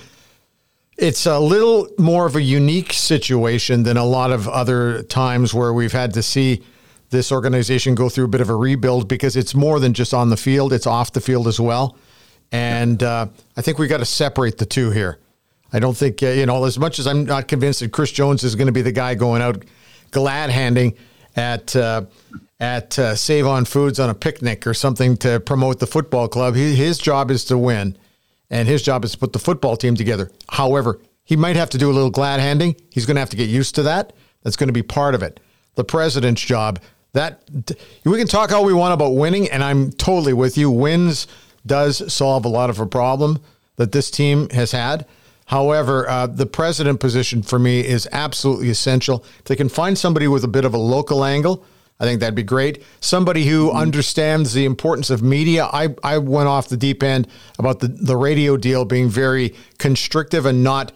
It's 0.98 1.26
a 1.26 1.39
little 1.39 1.89
more 1.98 2.26
of 2.26 2.36
a 2.36 2.41
unique 2.41 2.93
situation 2.93 3.84
than 3.84 3.98
a 3.98 4.06
lot 4.06 4.32
of 4.32 4.48
other 4.48 5.04
times 5.04 5.54
where 5.54 5.74
we've 5.74 5.91
had 5.91 6.14
to 6.14 6.24
see 6.24 6.64
this 7.10 7.32
organization 7.32 7.96
go 7.96 8.08
through 8.08 8.26
a 8.26 8.30
bit 8.30 8.41
of 8.41 8.50
a 8.50 8.56
rebuild 8.56 9.08
because 9.08 9.36
it's 9.36 9.54
more 9.54 9.80
than 9.80 9.93
just 9.93 10.14
on 10.14 10.30
the 10.30 10.38
field, 10.38 10.72
it's 10.72 10.88
off 10.88 11.12
the 11.12 11.22
field 11.22 11.48
as 11.48 11.60
well. 11.60 11.98
And 12.52 13.04
uh, 13.04 13.28
I 13.58 13.62
think 13.62 13.78
we 13.78 13.88
got 13.88 13.98
to 13.98 14.06
separate 14.06 14.58
the 14.58 14.66
two 14.66 14.91
here. 14.91 15.20
I 15.74 15.80
don't 15.80 15.98
think, 15.98 16.24
uh, 16.24 16.28
you 16.28 16.46
know, 16.46 16.64
as 16.64 16.80
much 16.80 17.00
as 17.00 17.08
I'm 17.08 17.26
not 17.26 17.50
convinced 17.50 17.82
that 17.82 17.91
Chris 17.91 18.12
Jones 18.12 18.43
is 18.43 18.56
going 18.56 18.68
to 18.68 18.74
be 18.74 18.82
the 18.82 18.91
guy 18.91 19.16
going 19.16 19.41
out 19.41 19.66
glad 20.12 20.50
handing 20.50 20.96
at 21.36 21.76
uh, 21.76 22.06
at 22.60 22.98
uh, 22.98 23.16
Save 23.16 23.46
on 23.46 23.66
Foods 23.66 24.00
on 24.00 24.10
a 24.10 24.14
picnic 24.14 24.66
or 24.66 24.74
something 24.74 25.18
to 25.18 25.41
promote 25.41 25.80
the 25.80 25.88
football 25.88 26.30
club. 26.30 26.56
He, 26.56 26.76
his 26.76 26.98
job 26.98 27.30
is 27.30 27.43
to 27.46 27.58
win, 27.58 27.98
and 28.50 28.68
his 28.68 28.82
job 28.82 29.04
is 29.04 29.14
to 29.14 29.18
put 29.18 29.34
the 29.34 29.39
football 29.39 29.78
team 29.78 29.96
together. 29.96 30.32
However, 30.50 31.00
he 31.24 31.36
might 31.36 31.56
have 31.56 31.70
to 31.72 31.78
do 31.78 31.89
a 31.89 31.93
little 31.93 32.12
glad 32.12 32.39
handing. 32.39 32.76
He's 32.91 33.06
going 33.06 33.16
to 33.16 33.22
have 33.22 33.32
to 33.32 33.38
get 33.38 33.50
used 33.50 33.76
to 33.76 33.84
that. 33.84 34.14
That's 34.43 34.56
going 34.56 34.68
to 34.68 34.74
be 34.74 34.84
part 34.84 35.16
of 35.16 35.24
it. 35.24 35.39
The 35.76 35.84
president's 35.84 36.41
job. 36.41 36.80
That 37.14 37.50
we 38.04 38.18
can 38.18 38.28
talk 38.28 38.52
all 38.52 38.66
we 38.66 38.74
want 38.74 38.93
about 38.93 39.12
winning, 39.12 39.50
and 39.50 39.64
I'm 39.64 39.91
totally 39.91 40.34
with 40.34 40.58
you. 40.58 40.70
Wins 40.70 41.28
does 41.66 42.14
solve 42.14 42.46
a 42.46 42.50
lot 42.50 42.70
of 42.70 42.80
a 42.80 42.86
problem 42.86 43.41
that 43.78 43.91
this 43.91 44.12
team 44.12 44.50
has 44.50 44.72
had. 44.72 45.06
However, 45.46 46.10
uh, 46.10 46.28
the 46.28 46.46
president 46.46 47.00
position 47.00 47.41
for 47.41 47.60
me 47.60 47.86
is 47.86 48.08
absolutely 48.12 48.70
essential. 48.70 49.24
If 49.39 49.46
they 49.46 49.56
can 49.56 49.70
find 49.70 49.98
somebody 49.98 50.28
with 50.28 50.43
a 50.43 50.48
bit 50.48 50.66
of 50.66 50.74
a 50.74 50.78
local 50.78 51.24
angle, 51.24 51.64
I 52.00 52.04
think 52.04 52.20
that'd 52.20 52.36
be 52.36 52.43
great. 52.43 52.84
Somebody 53.00 53.46
who 53.46 53.72
understands 53.72 54.54
the 54.54 54.66
importance 54.66 55.10
of 55.10 55.24
media. 55.24 55.66
I, 55.66 55.96
I 56.04 56.18
went 56.18 56.50
off 56.50 56.68
the 56.68 56.78
deep 56.78 57.02
end 57.02 57.28
about 57.58 57.80
the, 57.80 57.88
the 57.88 58.18
radio 58.18 58.58
deal 58.58 58.84
being 58.84 59.10
very 59.10 59.56
constrictive 59.78 60.46
and 60.46 60.64
not 60.64 60.91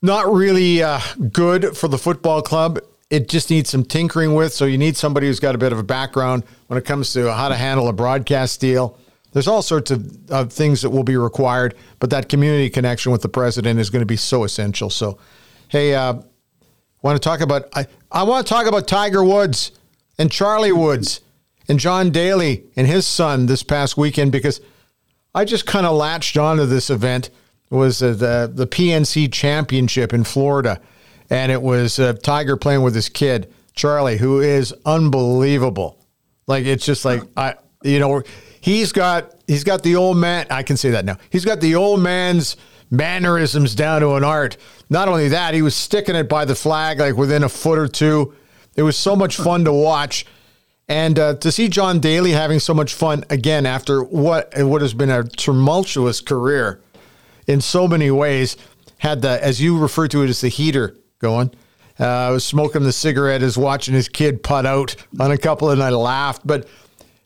not 0.00 0.32
really 0.32 0.82
uh, 0.82 1.00
good 1.32 1.76
for 1.76 1.88
the 1.88 1.98
football 1.98 2.40
club. 2.40 2.78
It 3.10 3.28
just 3.28 3.50
needs 3.50 3.70
some 3.70 3.84
tinkering 3.84 4.34
with. 4.34 4.52
So 4.52 4.64
you 4.64 4.78
need 4.78 4.96
somebody 4.96 5.26
who's 5.26 5.40
got 5.40 5.54
a 5.56 5.58
bit 5.58 5.72
of 5.72 5.78
a 5.78 5.82
background 5.82 6.44
when 6.68 6.78
it 6.78 6.84
comes 6.84 7.12
to 7.14 7.32
how 7.32 7.48
to 7.48 7.56
handle 7.56 7.88
a 7.88 7.92
broadcast 7.92 8.60
deal. 8.60 8.96
There's 9.32 9.48
all 9.48 9.62
sorts 9.62 9.90
of, 9.90 10.30
of 10.30 10.52
things 10.52 10.82
that 10.82 10.90
will 10.90 11.02
be 11.02 11.16
required, 11.16 11.74
but 11.98 12.10
that 12.10 12.28
community 12.28 12.70
connection 12.70 13.12
with 13.12 13.22
the 13.22 13.28
president 13.28 13.80
is 13.80 13.90
going 13.90 14.00
to 14.00 14.06
be 14.06 14.16
so 14.16 14.44
essential. 14.44 14.88
So, 14.88 15.18
hey, 15.68 15.94
uh, 15.94 16.14
want 17.02 17.16
to 17.16 17.18
talk 17.20 17.40
about? 17.40 17.68
I, 17.74 17.86
I 18.10 18.22
want 18.22 18.46
to 18.46 18.52
talk 18.52 18.66
about 18.66 18.88
Tiger 18.88 19.22
Woods 19.22 19.72
and 20.18 20.30
Charlie 20.30 20.72
Woods 20.72 21.20
and 21.68 21.78
John 21.78 22.10
Daly 22.10 22.64
and 22.74 22.86
his 22.86 23.06
son 23.06 23.46
this 23.46 23.62
past 23.62 23.96
weekend 23.98 24.32
because 24.32 24.60
I 25.34 25.44
just 25.44 25.66
kind 25.66 25.86
of 25.86 25.94
latched 25.94 26.38
onto 26.38 26.64
this 26.64 26.88
event. 26.88 27.28
It 27.70 27.74
was 27.74 28.02
uh, 28.02 28.12
the 28.12 28.50
the 28.52 28.66
PNC 28.66 29.30
Championship 29.30 30.14
in 30.14 30.24
Florida, 30.24 30.80
and 31.28 31.52
it 31.52 31.60
was 31.60 31.98
uh, 31.98 32.14
Tiger 32.14 32.56
playing 32.56 32.82
with 32.82 32.94
his 32.94 33.10
kid 33.10 33.52
Charlie, 33.74 34.16
who 34.16 34.40
is 34.40 34.74
unbelievable. 34.86 36.04
Like 36.46 36.64
it's 36.64 36.86
just 36.86 37.04
like 37.04 37.22
I, 37.36 37.56
you 37.82 37.98
know, 37.98 38.22
he's 38.62 38.90
got 38.90 39.34
he's 39.46 39.64
got 39.64 39.82
the 39.82 39.96
old 39.96 40.16
man. 40.16 40.46
I 40.50 40.62
can 40.62 40.78
say 40.78 40.90
that 40.90 41.04
now. 41.04 41.18
He's 41.28 41.44
got 41.44 41.60
the 41.60 41.74
old 41.74 42.00
man's 42.00 42.56
mannerisms 42.90 43.74
down 43.74 44.00
to 44.00 44.14
an 44.14 44.24
art. 44.24 44.56
Not 44.90 45.08
only 45.08 45.28
that, 45.28 45.54
he 45.54 45.62
was 45.62 45.74
sticking 45.74 46.16
it 46.16 46.28
by 46.28 46.44
the 46.44 46.54
flag 46.54 46.98
like 46.98 47.16
within 47.16 47.44
a 47.44 47.48
foot 47.48 47.78
or 47.78 47.88
two. 47.88 48.34
It 48.76 48.82
was 48.82 48.96
so 48.96 49.14
much 49.14 49.36
fun 49.36 49.64
to 49.64 49.72
watch. 49.72 50.24
And 50.88 51.18
uh, 51.18 51.34
to 51.34 51.52
see 51.52 51.68
John 51.68 52.00
Daly 52.00 52.32
having 52.32 52.60
so 52.60 52.72
much 52.72 52.94
fun 52.94 53.24
again 53.28 53.66
after 53.66 54.02
what 54.02 54.52
what 54.56 54.80
has 54.80 54.94
been 54.94 55.10
a 55.10 55.24
tumultuous 55.24 56.20
career 56.20 56.80
in 57.46 57.60
so 57.60 57.86
many 57.86 58.10
ways, 58.10 58.56
had 58.98 59.22
the 59.22 59.42
as 59.44 59.60
you 59.60 59.78
refer 59.78 60.08
to 60.08 60.22
it 60.22 60.30
as 60.30 60.40
the 60.40 60.48
heater 60.48 60.96
going. 61.18 61.50
Uh, 62.00 62.06
I 62.06 62.30
was 62.30 62.44
smoking 62.44 62.84
the 62.84 62.92
cigarette 62.92 63.42
as 63.42 63.58
watching 63.58 63.94
his 63.94 64.08
kid 64.08 64.42
putt 64.42 64.64
out 64.64 64.94
on 65.18 65.32
a 65.32 65.38
couple, 65.38 65.70
and 65.70 65.82
I 65.82 65.90
laughed. 65.90 66.46
But 66.46 66.68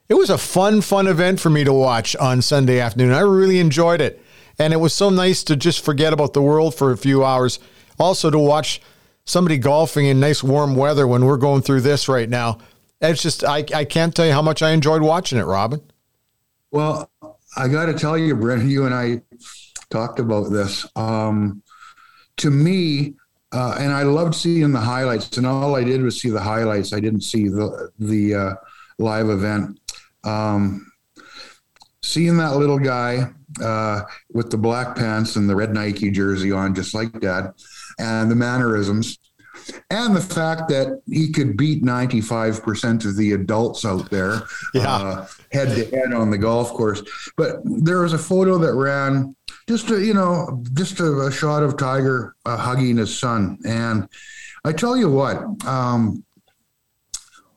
it 0.08 0.14
was 0.14 0.30
a 0.30 0.38
fun, 0.38 0.80
fun 0.80 1.06
event 1.06 1.40
for 1.40 1.50
me 1.50 1.62
to 1.64 1.72
watch 1.72 2.16
on 2.16 2.40
Sunday 2.42 2.80
afternoon. 2.80 3.12
I 3.12 3.20
really 3.20 3.58
enjoyed 3.58 4.00
it, 4.00 4.21
and 4.62 4.72
it 4.72 4.76
was 4.76 4.94
so 4.94 5.10
nice 5.10 5.42
to 5.42 5.56
just 5.56 5.84
forget 5.84 6.12
about 6.12 6.34
the 6.34 6.42
world 6.42 6.72
for 6.74 6.92
a 6.92 6.96
few 6.96 7.24
hours. 7.24 7.58
Also 7.98 8.30
to 8.30 8.38
watch 8.38 8.80
somebody 9.24 9.58
golfing 9.58 10.06
in 10.06 10.20
nice 10.20 10.42
warm 10.42 10.76
weather 10.76 11.06
when 11.06 11.24
we're 11.24 11.36
going 11.36 11.62
through 11.62 11.80
this 11.80 12.08
right 12.08 12.28
now. 12.28 12.58
It's 13.00 13.20
just 13.20 13.42
I, 13.42 13.64
I 13.74 13.84
can't 13.84 14.14
tell 14.14 14.24
you 14.24 14.32
how 14.32 14.42
much 14.42 14.62
I 14.62 14.70
enjoyed 14.70 15.02
watching 15.02 15.38
it, 15.38 15.44
Robin. 15.44 15.80
Well, 16.70 17.10
I 17.56 17.66
got 17.66 17.86
to 17.86 17.94
tell 17.94 18.16
you, 18.16 18.36
Bryn, 18.36 18.70
you 18.70 18.86
and 18.86 18.94
I 18.94 19.22
talked 19.90 20.20
about 20.20 20.52
this. 20.52 20.86
Um, 20.94 21.62
to 22.36 22.50
me, 22.50 23.14
uh, 23.50 23.76
and 23.80 23.92
I 23.92 24.04
loved 24.04 24.34
seeing 24.34 24.72
the 24.72 24.80
highlights, 24.80 25.36
and 25.36 25.46
all 25.46 25.74
I 25.74 25.82
did 25.82 26.02
was 26.02 26.20
see 26.20 26.30
the 26.30 26.40
highlights. 26.40 26.92
I 26.92 27.00
didn't 27.00 27.22
see 27.22 27.48
the 27.48 27.90
the 27.98 28.34
uh, 28.34 28.54
live 28.98 29.28
event. 29.28 29.80
Um, 30.22 30.90
seeing 32.00 32.36
that 32.38 32.56
little 32.56 32.78
guy 32.78 33.32
uh, 33.62 34.02
with 34.32 34.50
the 34.50 34.58
black 34.58 34.96
pants 34.96 35.36
and 35.36 35.48
the 35.48 35.56
red 35.56 35.72
Nike 35.74 36.10
jersey 36.10 36.52
on, 36.52 36.74
just 36.74 36.94
like 36.94 37.20
Dad, 37.20 37.52
and 37.98 38.30
the 38.30 38.34
mannerisms, 38.36 39.18
and 39.90 40.16
the 40.16 40.20
fact 40.20 40.68
that 40.70 41.02
he 41.06 41.30
could 41.30 41.56
beat 41.56 41.84
95% 41.84 43.04
of 43.04 43.16
the 43.16 43.32
adults 43.32 43.84
out 43.84 44.10
there 44.10 44.42
Yeah. 44.74 45.26
head 45.50 45.68
to 45.76 45.84
head 45.96 46.12
on 46.14 46.30
the 46.30 46.38
golf 46.38 46.70
course. 46.70 47.02
But 47.36 47.56
there 47.64 48.00
was 48.00 48.12
a 48.14 48.18
photo 48.18 48.58
that 48.58 48.74
ran 48.74 49.36
just 49.68 49.90
a, 49.90 50.04
you 50.04 50.14
know, 50.14 50.62
just 50.72 51.00
a, 51.00 51.20
a 51.26 51.30
shot 51.30 51.62
of 51.62 51.76
Tiger 51.76 52.34
uh, 52.46 52.56
hugging 52.56 52.96
his 52.96 53.16
son. 53.16 53.58
And 53.64 54.08
I 54.64 54.72
tell 54.72 54.96
you 54.96 55.10
what, 55.10 55.36
um, 55.66 56.24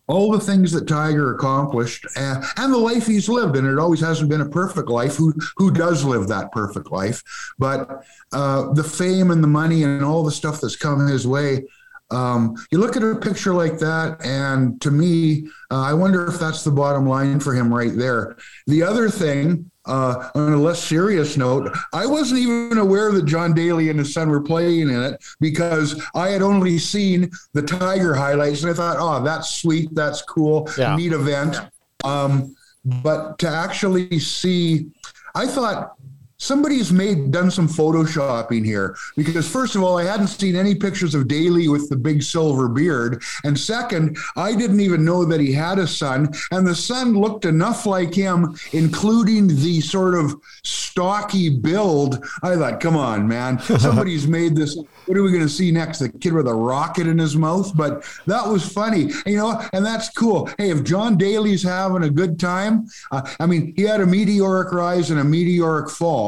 all 0.08 0.32
the 0.32 0.39
things 0.39 0.72
that 0.72 0.88
Tiger 0.88 1.34
accomplished 1.34 2.06
and, 2.16 2.43
and 2.58 2.74
the 2.74 2.78
life 2.78 3.08
he's 3.08 3.28
lived, 3.28 3.56
and 3.56 3.68
it 3.68 3.80
always 3.80 4.01
hasn't 4.01 4.30
been 4.30 4.41
a 4.41 4.49
perfect 4.49 4.89
life. 4.89 5.16
Who 5.16 5.34
who 5.58 5.72
does 5.72 6.03
live 6.03 6.28
that 6.28 6.51
perfect 6.51 6.91
life? 6.91 7.24
But 7.58 8.03
uh, 8.32 8.74
the 8.74 8.84
fame 8.84 9.32
and 9.32 9.43
the 9.43 9.47
money 9.47 9.84
and 9.84 10.03
all 10.03 10.24
the 10.24 10.32
stuff 10.32 10.62
that's 10.62 10.76
come 10.76 11.06
his 11.08 11.28
way. 11.28 11.66
Um, 12.12 12.56
you 12.72 12.78
look 12.78 12.95
at 12.95 13.03
a 13.03 13.16
picture 13.16 13.53
like 13.53 13.80
that, 13.80 14.24
and 14.24 14.80
to 14.82 14.91
me, 14.91 15.47
uh, 15.72 15.82
I 15.82 15.93
wonder 15.93 16.28
if 16.28 16.39
that's 16.39 16.64
the 16.64 16.72
bottom 16.72 17.08
line 17.08 17.39
for 17.39 17.53
him 17.53 17.74
right 17.74 17.95
there. 17.95 18.38
The 18.68 18.84
other 18.84 19.10
thing, 19.10 19.70
uh, 19.88 20.30
on 20.36 20.53
a 20.53 20.58
less 20.58 20.84
serious 20.84 21.36
note, 21.36 21.76
I 21.93 22.06
wasn't 22.06 22.41
even 22.41 22.78
aware 22.78 23.12
that 23.12 23.26
John 23.26 23.53
Daly 23.53 23.89
and 23.89 23.97
his 23.99 24.14
son 24.14 24.30
were 24.30 24.41
playing 24.41 24.89
in 24.89 25.01
it 25.01 25.24
because 25.39 26.01
I 26.14 26.30
had 26.30 26.41
only 26.41 26.78
seen 26.78 27.32
the 27.53 27.62
Tiger 27.64 28.14
highlights, 28.14 28.62
and 28.62 28.72
I 28.72 28.76
thought, 28.76 28.97
oh, 28.99 29.24
that's 29.24 29.56
sweet, 29.62 29.89
that's 29.93 30.22
cool, 30.22 30.70
Yeah. 30.78 30.95
neat 30.95 31.12
event. 31.12 31.58
Um, 32.03 32.56
but 32.84 33.39
to 33.39 33.49
actually 33.49 34.20
see, 34.20 34.91
I 35.34 35.47
thought 35.47 35.95
somebody's 36.38 36.92
made 36.92 37.32
done 37.32 37.50
some 37.50 37.68
photoshopping 37.68 38.66
here 38.66 38.96
because 39.16 39.50
first 39.50 39.76
of 39.76 39.84
all 39.84 39.98
i 39.98 40.04
hadn't 40.04 40.28
seen 40.28 40.56
any 40.56 40.76
pictures 40.76 41.16
of 41.16 41.28
daly 41.28 41.70
with 41.70 41.90
the 41.90 41.96
big 41.96 42.22
silver 42.22 42.68
beard 42.68 43.24
and 43.46 43.58
second 43.58 44.18
i 44.36 44.54
didn't 44.54 44.82
even 44.82 45.06
know 45.06 45.24
that 45.24 45.40
he 45.40 45.54
had 45.54 45.80
a 45.80 45.88
son 45.88 46.28
and 46.52 46.68
the 46.68 46.76
son 46.76 47.14
looked 47.14 47.46
enough 47.46 47.86
like 47.86 48.14
him 48.14 48.54
including 48.74 49.48
the 49.48 49.80
sort 49.82 50.16
of 50.16 50.36
stocky 50.64 51.50
build. 51.50 52.26
I 52.42 52.56
thought 52.56 52.80
come 52.80 52.96
on 52.96 53.28
man 53.28 53.60
somebody's 53.80 54.28
made 54.28 54.56
this 54.56 54.78
what 55.06 55.18
are 55.18 55.24
we 55.24 55.32
going 55.32 55.44
to 55.44 55.50
see 55.50 55.70
next? 55.70 56.00
The 56.00 56.10
kid 56.10 56.34
with 56.34 56.48
a 56.48 56.54
rocket 56.54 57.06
in 57.06 57.20
his 57.20 57.36
mouth? 57.36 57.76
But 57.78 58.04
that 58.26 58.48
was 58.48 58.72
funny 58.72 59.12
you 59.26 59.38
know 59.38 59.62
and 59.74 59.86
that's 59.86 60.10
cool. 60.10 60.50
Hey 60.58 60.70
if 60.70 60.84
john 60.84 61.18
daly's 61.18 61.64
having 61.64 62.04
a 62.04 62.10
good 62.10 62.40
time 62.40 62.88
uh, 63.12 63.22
i 63.40 63.46
mean 63.46 63.74
he 63.76 63.84
had 63.84 64.02
a 64.02 64.06
meteoric 64.06 64.72
rise 64.72 65.12
and 65.12 65.20
a 65.20 65.24
meteoric 65.24 65.90
fall 65.90 66.24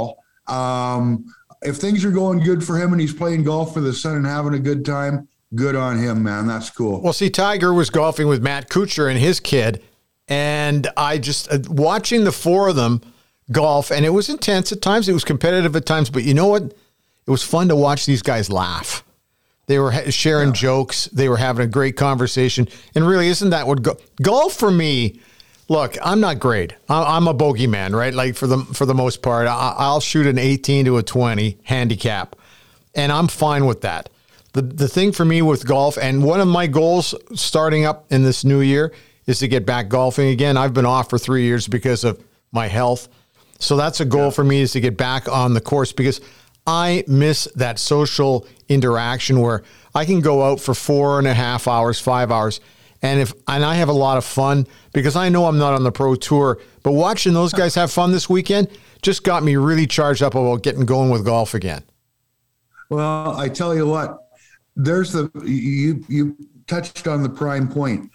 um, 0.47 1.25
if 1.61 1.77
things 1.77 2.05
are 2.05 2.11
going 2.11 2.39
good 2.39 2.63
for 2.63 2.77
him 2.77 2.91
and 2.91 3.01
he's 3.01 3.13
playing 3.13 3.43
golf 3.43 3.73
for 3.73 3.81
the 3.81 3.93
son 3.93 4.15
and 4.15 4.25
having 4.25 4.53
a 4.53 4.59
good 4.59 4.85
time, 4.85 5.27
good 5.55 5.75
on 5.75 5.97
him, 5.97 6.23
man. 6.23 6.47
That's 6.47 6.69
cool. 6.69 7.01
Well, 7.01 7.13
see, 7.13 7.29
Tiger 7.29 7.73
was 7.73 7.89
golfing 7.89 8.27
with 8.27 8.41
Matt 8.41 8.69
Kuchar 8.69 9.09
and 9.09 9.19
his 9.19 9.39
kid, 9.39 9.83
and 10.27 10.87
I 10.97 11.17
just 11.17 11.51
uh, 11.51 11.59
watching 11.69 12.23
the 12.23 12.31
four 12.31 12.67
of 12.67 12.75
them 12.75 13.01
golf, 13.51 13.91
and 13.91 14.05
it 14.05 14.09
was 14.09 14.29
intense 14.29 14.71
at 14.71 14.81
times. 14.81 15.07
It 15.07 15.13
was 15.13 15.23
competitive 15.23 15.75
at 15.75 15.85
times, 15.85 16.09
but 16.09 16.23
you 16.23 16.33
know 16.33 16.47
what? 16.47 16.63
It 16.63 17.31
was 17.31 17.43
fun 17.43 17.67
to 17.69 17.75
watch 17.75 18.05
these 18.05 18.21
guys 18.21 18.49
laugh. 18.49 19.03
They 19.67 19.79
were 19.79 19.91
ha- 19.91 20.09
sharing 20.09 20.53
jokes. 20.53 21.07
They 21.07 21.27
were 21.27 21.37
having 21.37 21.65
a 21.65 21.69
great 21.69 21.97
conversation, 21.97 22.67
and 22.95 23.05
really, 23.05 23.27
isn't 23.27 23.49
that 23.49 23.67
what 23.67 23.81
go- 23.81 23.97
golf 24.21 24.53
for 24.53 24.71
me? 24.71 25.19
Look, 25.69 25.97
I'm 26.01 26.19
not 26.21 26.39
great. 26.39 26.73
I'm 26.87 27.27
a 27.27 27.33
bogeyman, 27.33 27.93
right? 27.93 28.13
Like 28.13 28.35
for 28.35 28.47
the 28.47 28.59
for 28.59 28.85
the 28.85 28.93
most 28.93 29.21
part, 29.21 29.47
I- 29.47 29.75
I'll 29.77 29.99
shoot 29.99 30.25
an 30.25 30.37
18 30.37 30.85
to 30.85 30.97
a 30.97 31.03
20 31.03 31.57
handicap, 31.63 32.35
and 32.95 33.11
I'm 33.11 33.27
fine 33.27 33.65
with 33.65 33.81
that. 33.81 34.09
the 34.53 34.61
the 34.61 34.87
thing 34.87 35.11
for 35.11 35.25
me 35.25 35.41
with 35.41 35.67
golf, 35.67 35.97
and 35.97 36.23
one 36.23 36.39
of 36.39 36.47
my 36.47 36.67
goals 36.67 37.13
starting 37.35 37.85
up 37.85 38.05
in 38.09 38.23
this 38.23 38.43
new 38.45 38.61
year 38.61 38.93
is 39.27 39.39
to 39.39 39.47
get 39.47 39.65
back 39.65 39.89
golfing 39.89 40.29
again. 40.29 40.55
I've 40.57 40.73
been 40.73 40.85
off 40.85 41.09
for 41.09 41.17
three 41.19 41.43
years 41.43 41.67
because 41.67 42.03
of 42.05 42.23
my 42.51 42.67
health, 42.67 43.09
so 43.59 43.75
that's 43.75 43.99
a 43.99 44.05
goal 44.05 44.25
yeah. 44.25 44.29
for 44.31 44.43
me 44.45 44.61
is 44.61 44.71
to 44.71 44.79
get 44.79 44.95
back 44.97 45.27
on 45.27 45.53
the 45.53 45.61
course 45.61 45.91
because 45.91 46.21
I 46.65 47.03
miss 47.07 47.45
that 47.55 47.77
social 47.77 48.47
interaction 48.69 49.41
where 49.41 49.63
I 49.93 50.05
can 50.05 50.21
go 50.21 50.43
out 50.43 50.59
for 50.59 50.73
four 50.73 51.19
and 51.19 51.27
a 51.27 51.33
half 51.33 51.67
hours, 51.67 51.99
five 51.99 52.31
hours, 52.31 52.59
and 53.01 53.19
if 53.19 53.33
and 53.47 53.63
I 53.63 53.75
have 53.75 53.89
a 53.89 53.93
lot 53.93 54.17
of 54.17 54.25
fun 54.25 54.67
because 54.93 55.15
I 55.15 55.29
know 55.29 55.45
I'm 55.45 55.57
not 55.57 55.73
on 55.73 55.83
the 55.83 55.91
pro 55.91 56.15
tour, 56.15 56.59
but 56.83 56.93
watching 56.93 57.33
those 57.33 57.53
guys 57.53 57.75
have 57.75 57.91
fun 57.91 58.11
this 58.11 58.29
weekend 58.29 58.69
just 59.01 59.23
got 59.23 59.43
me 59.43 59.55
really 59.55 59.87
charged 59.87 60.23
up 60.23 60.35
about 60.35 60.63
getting 60.63 60.85
going 60.85 61.09
with 61.09 61.25
golf 61.25 61.53
again. 61.53 61.83
Well, 62.89 63.37
I 63.37 63.49
tell 63.49 63.75
you 63.75 63.87
what, 63.87 64.17
there's 64.75 65.11
the 65.11 65.29
you 65.45 66.03
you 66.07 66.37
touched 66.67 67.07
on 67.07 67.23
the 67.23 67.29
prime 67.29 67.67
point. 67.67 68.09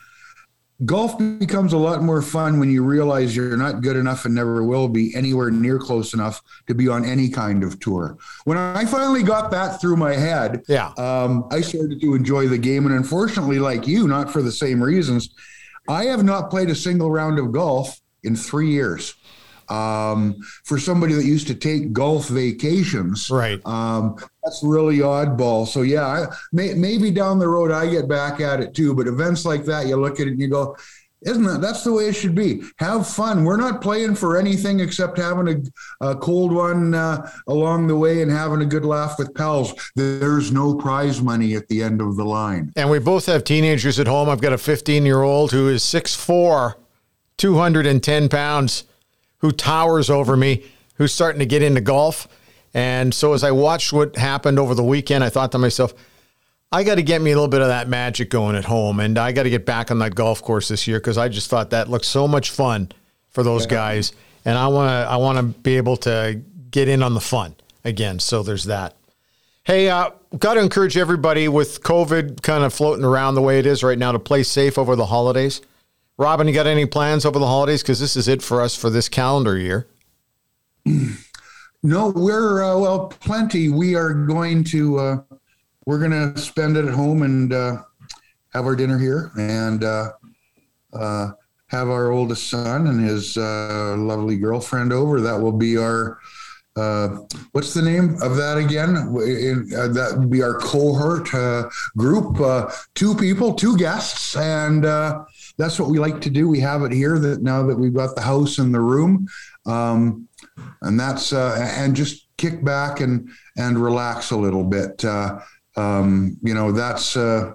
Golf 0.85 1.17
becomes 1.39 1.73
a 1.73 1.77
lot 1.77 2.01
more 2.01 2.21
fun 2.21 2.59
when 2.59 2.69
you 2.69 2.83
realize 2.83 3.35
you're 3.35 3.55
not 3.55 3.81
good 3.81 3.95
enough 3.95 4.25
and 4.25 4.33
never 4.33 4.63
will 4.63 4.87
be 4.87 5.15
anywhere 5.15 5.51
near 5.51 5.77
close 5.77 6.13
enough 6.13 6.41
to 6.67 6.73
be 6.73 6.87
on 6.87 7.05
any 7.05 7.29
kind 7.29 7.63
of 7.63 7.79
tour. 7.79 8.17
When 8.45 8.57
I 8.57 8.83
finally 8.85 9.23
got 9.23 9.51
that 9.51 9.79
through 9.79 9.97
my 9.97 10.13
head, 10.13 10.63
yeah, 10.67 10.91
um, 10.97 11.47
I 11.51 11.61
started 11.61 12.01
to 12.01 12.15
enjoy 12.15 12.47
the 12.47 12.57
game. 12.57 12.85
And 12.85 12.95
unfortunately, 12.95 13.59
like 13.59 13.87
you, 13.87 14.07
not 14.07 14.31
for 14.31 14.41
the 14.41 14.51
same 14.51 14.83
reasons, 14.83 15.33
I 15.87 16.05
have 16.05 16.23
not 16.23 16.49
played 16.49 16.69
a 16.69 16.75
single 16.75 17.11
round 17.11 17.39
of 17.39 17.51
golf 17.51 18.01
in 18.23 18.35
three 18.35 18.69
years 18.69 19.15
um, 19.73 20.35
for 20.63 20.77
somebody 20.77 21.13
that 21.13 21.25
used 21.25 21.47
to 21.47 21.55
take 21.55 21.93
golf 21.93 22.27
vacations. 22.27 23.29
Right. 23.29 23.59
Um, 23.65 24.17
that's 24.43 24.61
really 24.63 24.99
oddball. 24.99 25.67
So 25.67 25.81
yeah, 25.81 26.05
I, 26.05 26.35
may, 26.51 26.73
maybe 26.73 27.09
down 27.09 27.39
the 27.39 27.47
road 27.47 27.71
I 27.71 27.89
get 27.89 28.07
back 28.07 28.39
at 28.39 28.59
it 28.59 28.73
too. 28.73 28.93
But 28.93 29.07
events 29.07 29.45
like 29.45 29.65
that, 29.65 29.87
you 29.87 29.95
look 29.95 30.19
at 30.19 30.27
it 30.27 30.31
and 30.31 30.39
you 30.39 30.47
go, 30.47 30.75
isn't 31.21 31.43
that 31.43 31.61
that's 31.61 31.85
the 31.85 31.93
way 31.93 32.07
it 32.09 32.13
should 32.13 32.35
be? 32.35 32.63
Have 32.79 33.07
fun. 33.07 33.45
We're 33.45 33.57
not 33.57 33.81
playing 33.81 34.15
for 34.15 34.37
anything 34.37 34.81
except 34.81 35.17
having 35.17 35.63
a, 36.01 36.05
a 36.09 36.15
cold 36.17 36.51
one 36.51 36.93
uh, 36.93 37.31
along 37.47 37.87
the 37.87 37.95
way 37.95 38.21
and 38.21 38.29
having 38.29 38.61
a 38.61 38.65
good 38.65 38.83
laugh 38.83 39.17
with 39.17 39.33
pals. 39.33 39.73
There's 39.95 40.51
no 40.51 40.75
prize 40.75 41.21
money 41.21 41.55
at 41.55 41.67
the 41.69 41.81
end 41.81 42.01
of 42.01 42.17
the 42.17 42.25
line. 42.25 42.73
And 42.75 42.89
we 42.89 42.99
both 42.99 43.25
have 43.27 43.45
teenagers 43.45 43.99
at 43.99 44.07
home. 44.07 44.27
I've 44.27 44.41
got 44.41 44.51
a 44.51 44.57
15 44.57 45.05
year 45.05 45.21
old 45.21 45.51
who 45.51 45.69
is 45.69 45.81
6'4, 45.81 46.75
210 47.37 48.29
pounds 48.29 48.83
who 49.43 49.51
towers 49.51 50.09
over 50.09 50.37
me, 50.37 50.63
who's 50.95 51.13
starting 51.13 51.39
to 51.39 51.45
get 51.45 51.61
into 51.61 51.81
golf. 51.81 52.29
And 52.73 53.13
so 53.13 53.33
as 53.33 53.43
I 53.43 53.51
watched 53.51 53.91
what 53.91 54.15
happened 54.15 54.57
over 54.57 54.73
the 54.73 54.85
weekend, 54.85 55.21
I 55.21 55.27
thought 55.27 55.51
to 55.51 55.57
myself, 55.57 55.93
I 56.71 56.83
got 56.83 56.95
to 56.95 57.03
get 57.03 57.21
me 57.21 57.31
a 57.31 57.35
little 57.35 57.49
bit 57.49 57.61
of 57.61 57.67
that 57.67 57.89
magic 57.89 58.29
going 58.29 58.55
at 58.55 58.63
home, 58.63 59.01
and 59.01 59.17
I 59.19 59.33
got 59.33 59.43
to 59.43 59.49
get 59.49 59.65
back 59.65 59.91
on 59.91 59.99
that 59.99 60.15
golf 60.15 60.41
course 60.41 60.69
this 60.69 60.87
year 60.87 60.97
because 60.97 61.17
I 61.17 61.27
just 61.27 61.49
thought 61.49 61.71
that 61.71 61.89
looked 61.89 62.05
so 62.05 62.25
much 62.25 62.51
fun 62.51 62.89
for 63.31 63.43
those 63.43 63.65
yeah. 63.65 63.71
guys, 63.71 64.13
and 64.45 64.57
I 64.57 64.67
want 64.67 64.89
to 64.89 65.11
I 65.11 65.17
want 65.17 65.37
to 65.37 65.43
be 65.59 65.75
able 65.75 65.97
to 65.97 66.41
get 66.71 66.87
in 66.87 67.03
on 67.03 67.13
the 67.13 67.21
fun 67.21 67.53
again. 67.83 68.19
So 68.19 68.43
there's 68.43 68.63
that. 68.63 68.95
Hey, 69.65 69.89
uh, 69.89 70.11
got 70.39 70.53
to 70.53 70.61
encourage 70.61 70.95
everybody 70.95 71.49
with 71.49 71.83
COVID 71.83 72.41
kind 72.41 72.63
of 72.63 72.73
floating 72.73 73.03
around 73.03 73.35
the 73.35 73.41
way 73.41 73.59
it 73.59 73.65
is 73.65 73.83
right 73.83 73.97
now 73.97 74.13
to 74.13 74.19
play 74.19 74.43
safe 74.43 74.77
over 74.77 74.95
the 74.95 75.05
holidays. 75.05 75.61
Robin, 76.17 76.47
you 76.47 76.53
got 76.53 76.67
any 76.67 76.85
plans 76.85 77.25
over 77.25 77.39
the 77.39 77.47
holidays? 77.47 77.81
Because 77.81 77.99
this 77.99 78.15
is 78.15 78.27
it 78.27 78.41
for 78.41 78.61
us 78.61 78.75
for 78.75 78.89
this 78.89 79.09
calendar 79.09 79.57
year. 79.57 79.87
No, 81.85 82.13
we're 82.15 82.63
uh, 82.63 82.79
well, 82.79 83.07
plenty. 83.07 83.67
We 83.67 83.95
are 83.95 84.13
going 84.13 84.63
to 84.65 84.97
uh, 84.99 85.17
we're 85.85 85.99
going 85.99 86.11
to 86.11 86.39
spend 86.39 86.77
it 86.77 86.85
at 86.85 86.93
home 86.93 87.23
and 87.23 87.51
uh, 87.51 87.83
have 88.53 88.65
our 88.65 88.75
dinner 88.75 88.97
here 88.97 89.31
and 89.37 89.83
uh, 89.83 90.13
uh, 90.93 91.31
have 91.67 91.89
our 91.89 92.11
oldest 92.11 92.49
son 92.49 92.87
and 92.87 93.05
his 93.05 93.35
uh, 93.35 93.95
lovely 93.97 94.37
girlfriend 94.37 94.93
over. 94.93 95.19
That 95.19 95.41
will 95.41 95.51
be 95.51 95.77
our 95.77 96.19
what's 97.51 97.73
the 97.73 97.81
name 97.81 98.15
of 98.21 98.37
that 98.37 98.57
again? 98.57 98.95
In, 98.95 99.67
that 99.93 100.15
would 100.17 100.29
be 100.29 100.41
our 100.41 100.57
cohort 100.59 101.29
group. 101.97 102.37
two 102.95 103.13
people, 103.13 103.53
two 103.55 103.77
guests, 103.77 104.37
and 104.37 104.85
that's 105.57 105.79
what 105.79 105.89
we 105.89 105.99
like 105.99 106.21
to 106.21 106.29
do. 106.29 106.47
We 106.47 106.59
have 106.61 106.83
it 106.83 106.91
here 106.91 107.19
that 107.19 107.41
now 107.41 107.63
that 107.67 107.77
we've 107.77 107.93
got 107.93 108.15
the 108.15 108.21
house 108.21 108.57
and 108.57 108.73
the 108.73 108.81
room, 108.81 109.27
um, 109.65 110.27
and 110.81 110.99
that's 110.99 111.33
uh, 111.33 111.55
and 111.77 111.95
just 111.95 112.27
kick 112.37 112.63
back 112.63 112.99
and 112.99 113.29
and 113.57 113.77
relax 113.77 114.31
a 114.31 114.37
little 114.37 114.63
bit. 114.63 115.03
Uh, 115.05 115.39
um, 115.75 116.37
you 116.43 116.53
know, 116.53 116.71
that's 116.71 117.15
uh, 117.15 117.53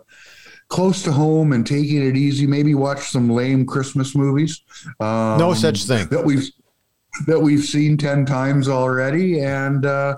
close 0.68 1.02
to 1.02 1.12
home 1.12 1.52
and 1.52 1.66
taking 1.66 2.06
it 2.06 2.16
easy. 2.16 2.46
Maybe 2.46 2.74
watch 2.74 3.10
some 3.10 3.28
lame 3.28 3.66
Christmas 3.66 4.14
movies. 4.14 4.62
Um, 5.00 5.38
no 5.38 5.54
such 5.54 5.84
thing 5.84 6.08
that 6.08 6.24
we've 6.24 6.48
that 7.26 7.40
we've 7.40 7.64
seen 7.64 7.96
ten 7.96 8.24
times 8.24 8.68
already, 8.68 9.40
and 9.40 9.84
uh, 9.84 10.16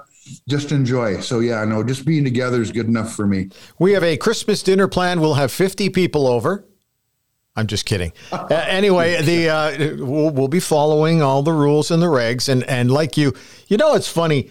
just 0.49 0.73
enjoy. 0.73 1.21
So 1.21 1.41
yeah, 1.41 1.65
no, 1.65 1.83
just 1.83 2.05
being 2.05 2.25
together 2.25 2.61
is 2.61 2.71
good 2.73 2.87
enough 2.87 3.15
for 3.15 3.27
me. 3.27 3.49
We 3.79 3.93
have 3.93 4.05
a 4.05 4.17
Christmas 4.17 4.63
dinner 4.63 4.89
plan. 4.89 5.21
We'll 5.21 5.35
have 5.35 5.51
50 5.51 5.91
people 5.91 6.27
over. 6.27 6.67
I'm 7.57 7.67
just 7.67 7.85
kidding. 7.85 8.13
uh, 8.33 8.47
anyway, 8.51 9.21
the 9.23 9.49
uh, 9.49 10.05
we'll, 10.05 10.31
we'll, 10.31 10.49
be 10.49 10.61
following 10.61 11.21
all 11.21 11.43
the 11.43 11.53
rules 11.53 11.91
and 11.91 12.03
the 12.03 12.07
regs, 12.07 12.49
and 12.49 12.63
and 12.65 12.91
like 12.91 13.17
you, 13.17 13.35
you 13.69 13.77
know, 13.77 13.95
it's 13.95 14.09
funny. 14.09 14.51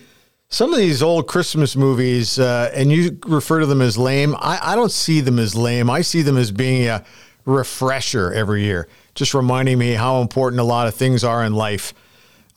Some 0.51 0.73
of 0.73 0.79
these 0.79 1.03
old 1.03 1.27
Christmas 1.27 1.75
movies, 1.75 2.39
uh, 2.39 2.71
and 2.73 2.91
you 2.91 3.19
refer 3.27 3.59
to 3.59 3.67
them 3.67 3.81
as 3.81 3.97
lame. 3.97 4.35
I, 4.35 4.59
I 4.61 4.75
don't 4.75 4.91
see 4.91 5.21
them 5.21 5.37
as 5.37 5.55
lame. 5.55 5.89
I 5.89 6.01
see 6.01 6.23
them 6.23 6.37
as 6.37 6.51
being 6.51 6.87
a 6.87 7.05
refresher 7.45 8.33
every 8.33 8.63
year, 8.63 8.87
just 9.15 9.33
reminding 9.33 9.77
me 9.77 9.93
how 9.93 10.21
important 10.21 10.59
a 10.59 10.63
lot 10.63 10.87
of 10.87 10.95
things 10.95 11.23
are 11.23 11.43
in 11.43 11.53
life. 11.53 11.93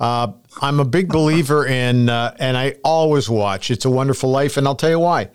Uh, 0.00 0.32
I'm 0.60 0.80
a 0.80 0.84
big 0.84 1.08
believer 1.08 1.66
in, 1.66 2.08
uh, 2.08 2.34
and 2.38 2.56
I 2.56 2.76
always 2.82 3.30
watch 3.30 3.70
It's 3.70 3.84
a 3.84 3.90
Wonderful 3.90 4.30
Life, 4.30 4.56
and 4.56 4.66
I'll 4.66 4.74
tell 4.74 4.90
you 4.90 4.98
why. 4.98 5.30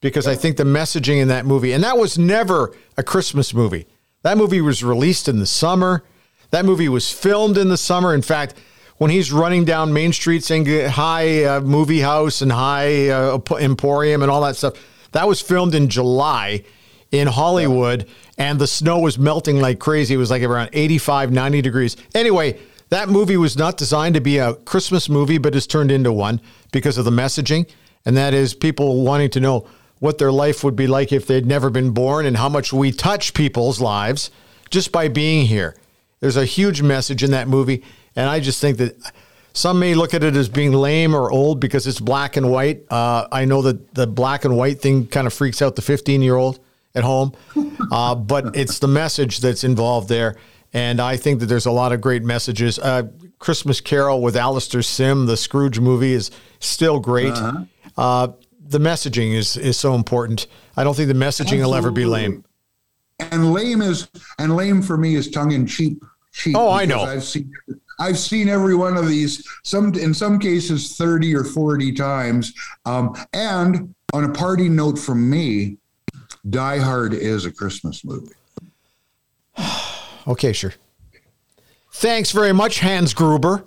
Because 0.00 0.26
I 0.26 0.34
think 0.34 0.56
the 0.56 0.64
messaging 0.64 1.20
in 1.20 1.28
that 1.28 1.44
movie, 1.44 1.72
and 1.72 1.84
that 1.84 1.98
was 1.98 2.18
never 2.18 2.74
a 2.96 3.02
Christmas 3.02 3.52
movie. 3.52 3.86
That 4.22 4.36
movie 4.36 4.60
was 4.60 4.82
released 4.82 5.28
in 5.28 5.38
the 5.38 5.46
summer. 5.46 6.04
That 6.50 6.64
movie 6.64 6.88
was 6.88 7.10
filmed 7.10 7.56
in 7.56 7.68
the 7.68 7.76
summer. 7.76 8.14
In 8.14 8.22
fact, 8.22 8.54
when 8.96 9.10
he's 9.10 9.30
running 9.30 9.64
down 9.64 9.92
Main 9.92 10.12
Street 10.12 10.42
saying 10.42 10.66
hi 10.66 11.44
uh, 11.44 11.60
movie 11.60 12.00
house 12.00 12.42
and 12.42 12.50
hi 12.50 13.08
uh, 13.08 13.38
emporium 13.60 14.22
and 14.22 14.30
all 14.30 14.40
that 14.42 14.56
stuff, 14.56 14.74
that 15.12 15.28
was 15.28 15.40
filmed 15.40 15.74
in 15.74 15.88
July 15.88 16.64
in 17.12 17.28
Hollywood 17.28 18.06
and 18.36 18.58
the 18.58 18.66
snow 18.66 18.98
was 18.98 19.18
melting 19.18 19.60
like 19.60 19.78
crazy. 19.78 20.14
It 20.14 20.18
was 20.18 20.30
like 20.30 20.42
around 20.42 20.70
85, 20.72 21.30
90 21.30 21.62
degrees. 21.62 21.96
Anyway, 22.14 22.58
that 22.90 23.08
movie 23.08 23.36
was 23.36 23.56
not 23.56 23.76
designed 23.76 24.14
to 24.14 24.20
be 24.20 24.38
a 24.38 24.54
Christmas 24.54 25.08
movie, 25.08 25.38
but 25.38 25.54
has 25.54 25.66
turned 25.66 25.90
into 25.90 26.12
one 26.12 26.40
because 26.72 26.98
of 26.98 27.04
the 27.04 27.10
messaging. 27.10 27.68
And 28.04 28.16
that 28.16 28.34
is 28.34 28.54
people 28.54 29.02
wanting 29.04 29.30
to 29.30 29.40
know 29.40 29.68
what 30.00 30.18
their 30.18 30.32
life 30.32 30.62
would 30.62 30.76
be 30.76 30.86
like 30.86 31.12
if 31.12 31.26
they'd 31.26 31.46
never 31.46 31.70
been 31.70 31.90
born 31.90 32.26
and 32.26 32.36
how 32.36 32.48
much 32.48 32.72
we 32.72 32.92
touch 32.92 33.34
people's 33.34 33.80
lives 33.80 34.30
just 34.70 34.92
by 34.92 35.08
being 35.08 35.46
here. 35.46 35.76
There's 36.20 36.36
a 36.36 36.44
huge 36.44 36.82
message 36.82 37.22
in 37.22 37.30
that 37.32 37.48
movie. 37.48 37.82
And 38.16 38.28
I 38.28 38.40
just 38.40 38.60
think 38.60 38.78
that 38.78 38.96
some 39.52 39.78
may 39.78 39.94
look 39.94 40.14
at 40.14 40.22
it 40.22 40.36
as 40.36 40.48
being 40.48 40.72
lame 40.72 41.14
or 41.14 41.30
old 41.30 41.60
because 41.60 41.86
it's 41.86 42.00
black 42.00 42.36
and 42.36 42.50
white. 42.50 42.84
Uh, 42.90 43.26
I 43.30 43.44
know 43.44 43.62
that 43.62 43.94
the 43.94 44.06
black 44.06 44.44
and 44.44 44.56
white 44.56 44.80
thing 44.80 45.06
kind 45.06 45.26
of 45.26 45.32
freaks 45.32 45.62
out 45.62 45.76
the 45.76 45.82
15 45.82 46.22
year 46.22 46.36
old 46.36 46.60
at 46.94 47.04
home, 47.04 47.32
uh, 47.92 48.14
but 48.14 48.56
it's 48.56 48.78
the 48.78 48.88
message 48.88 49.38
that's 49.40 49.64
involved 49.64 50.08
there. 50.08 50.36
And 50.72 51.00
I 51.00 51.16
think 51.16 51.40
that 51.40 51.46
there's 51.46 51.66
a 51.66 51.70
lot 51.70 51.92
of 51.92 52.00
great 52.00 52.22
messages. 52.22 52.78
Uh, 52.78 53.04
Christmas 53.38 53.80
Carol 53.80 54.20
with 54.20 54.36
Alastair 54.36 54.82
Sim, 54.82 55.26
the 55.26 55.36
Scrooge 55.36 55.80
movie, 55.80 56.12
is 56.12 56.30
still 56.60 56.98
great. 56.98 57.32
Uh-huh. 57.32 58.32
The 58.68 58.78
messaging 58.78 59.34
is 59.34 59.56
is 59.56 59.76
so 59.76 59.94
important. 59.94 60.46
I 60.76 60.84
don't 60.84 60.94
think 60.94 61.08
the 61.08 61.14
messaging 61.14 61.40
Absolutely. 61.40 61.64
will 61.64 61.74
ever 61.74 61.90
be 61.90 62.04
lame. 62.04 62.44
And 63.18 63.52
lame 63.52 63.82
is 63.82 64.08
and 64.38 64.54
lame 64.54 64.82
for 64.82 64.96
me 64.96 65.14
is 65.14 65.30
tongue 65.30 65.52
in 65.52 65.66
cheek. 65.66 65.98
cheek 66.32 66.54
oh, 66.56 66.70
I 66.70 66.84
know. 66.84 67.00
I've 67.00 67.24
seen 67.24 67.50
I've 67.98 68.18
seen 68.18 68.48
every 68.48 68.74
one 68.76 68.96
of 68.96 69.08
these. 69.08 69.46
Some 69.64 69.94
in 69.94 70.12
some 70.14 70.38
cases 70.38 70.96
thirty 70.96 71.34
or 71.34 71.44
forty 71.44 71.92
times. 71.92 72.52
Um, 72.84 73.14
and 73.32 73.94
on 74.12 74.24
a 74.24 74.32
party 74.32 74.68
note 74.68 74.98
from 74.98 75.28
me, 75.28 75.78
Die 76.48 76.78
Hard 76.78 77.14
is 77.14 77.46
a 77.46 77.50
Christmas 77.50 78.04
movie. 78.04 78.34
okay, 80.26 80.52
sure. 80.52 80.74
Thanks 81.92 82.30
very 82.30 82.52
much, 82.52 82.80
Hans 82.80 83.14
Gruber. 83.14 83.64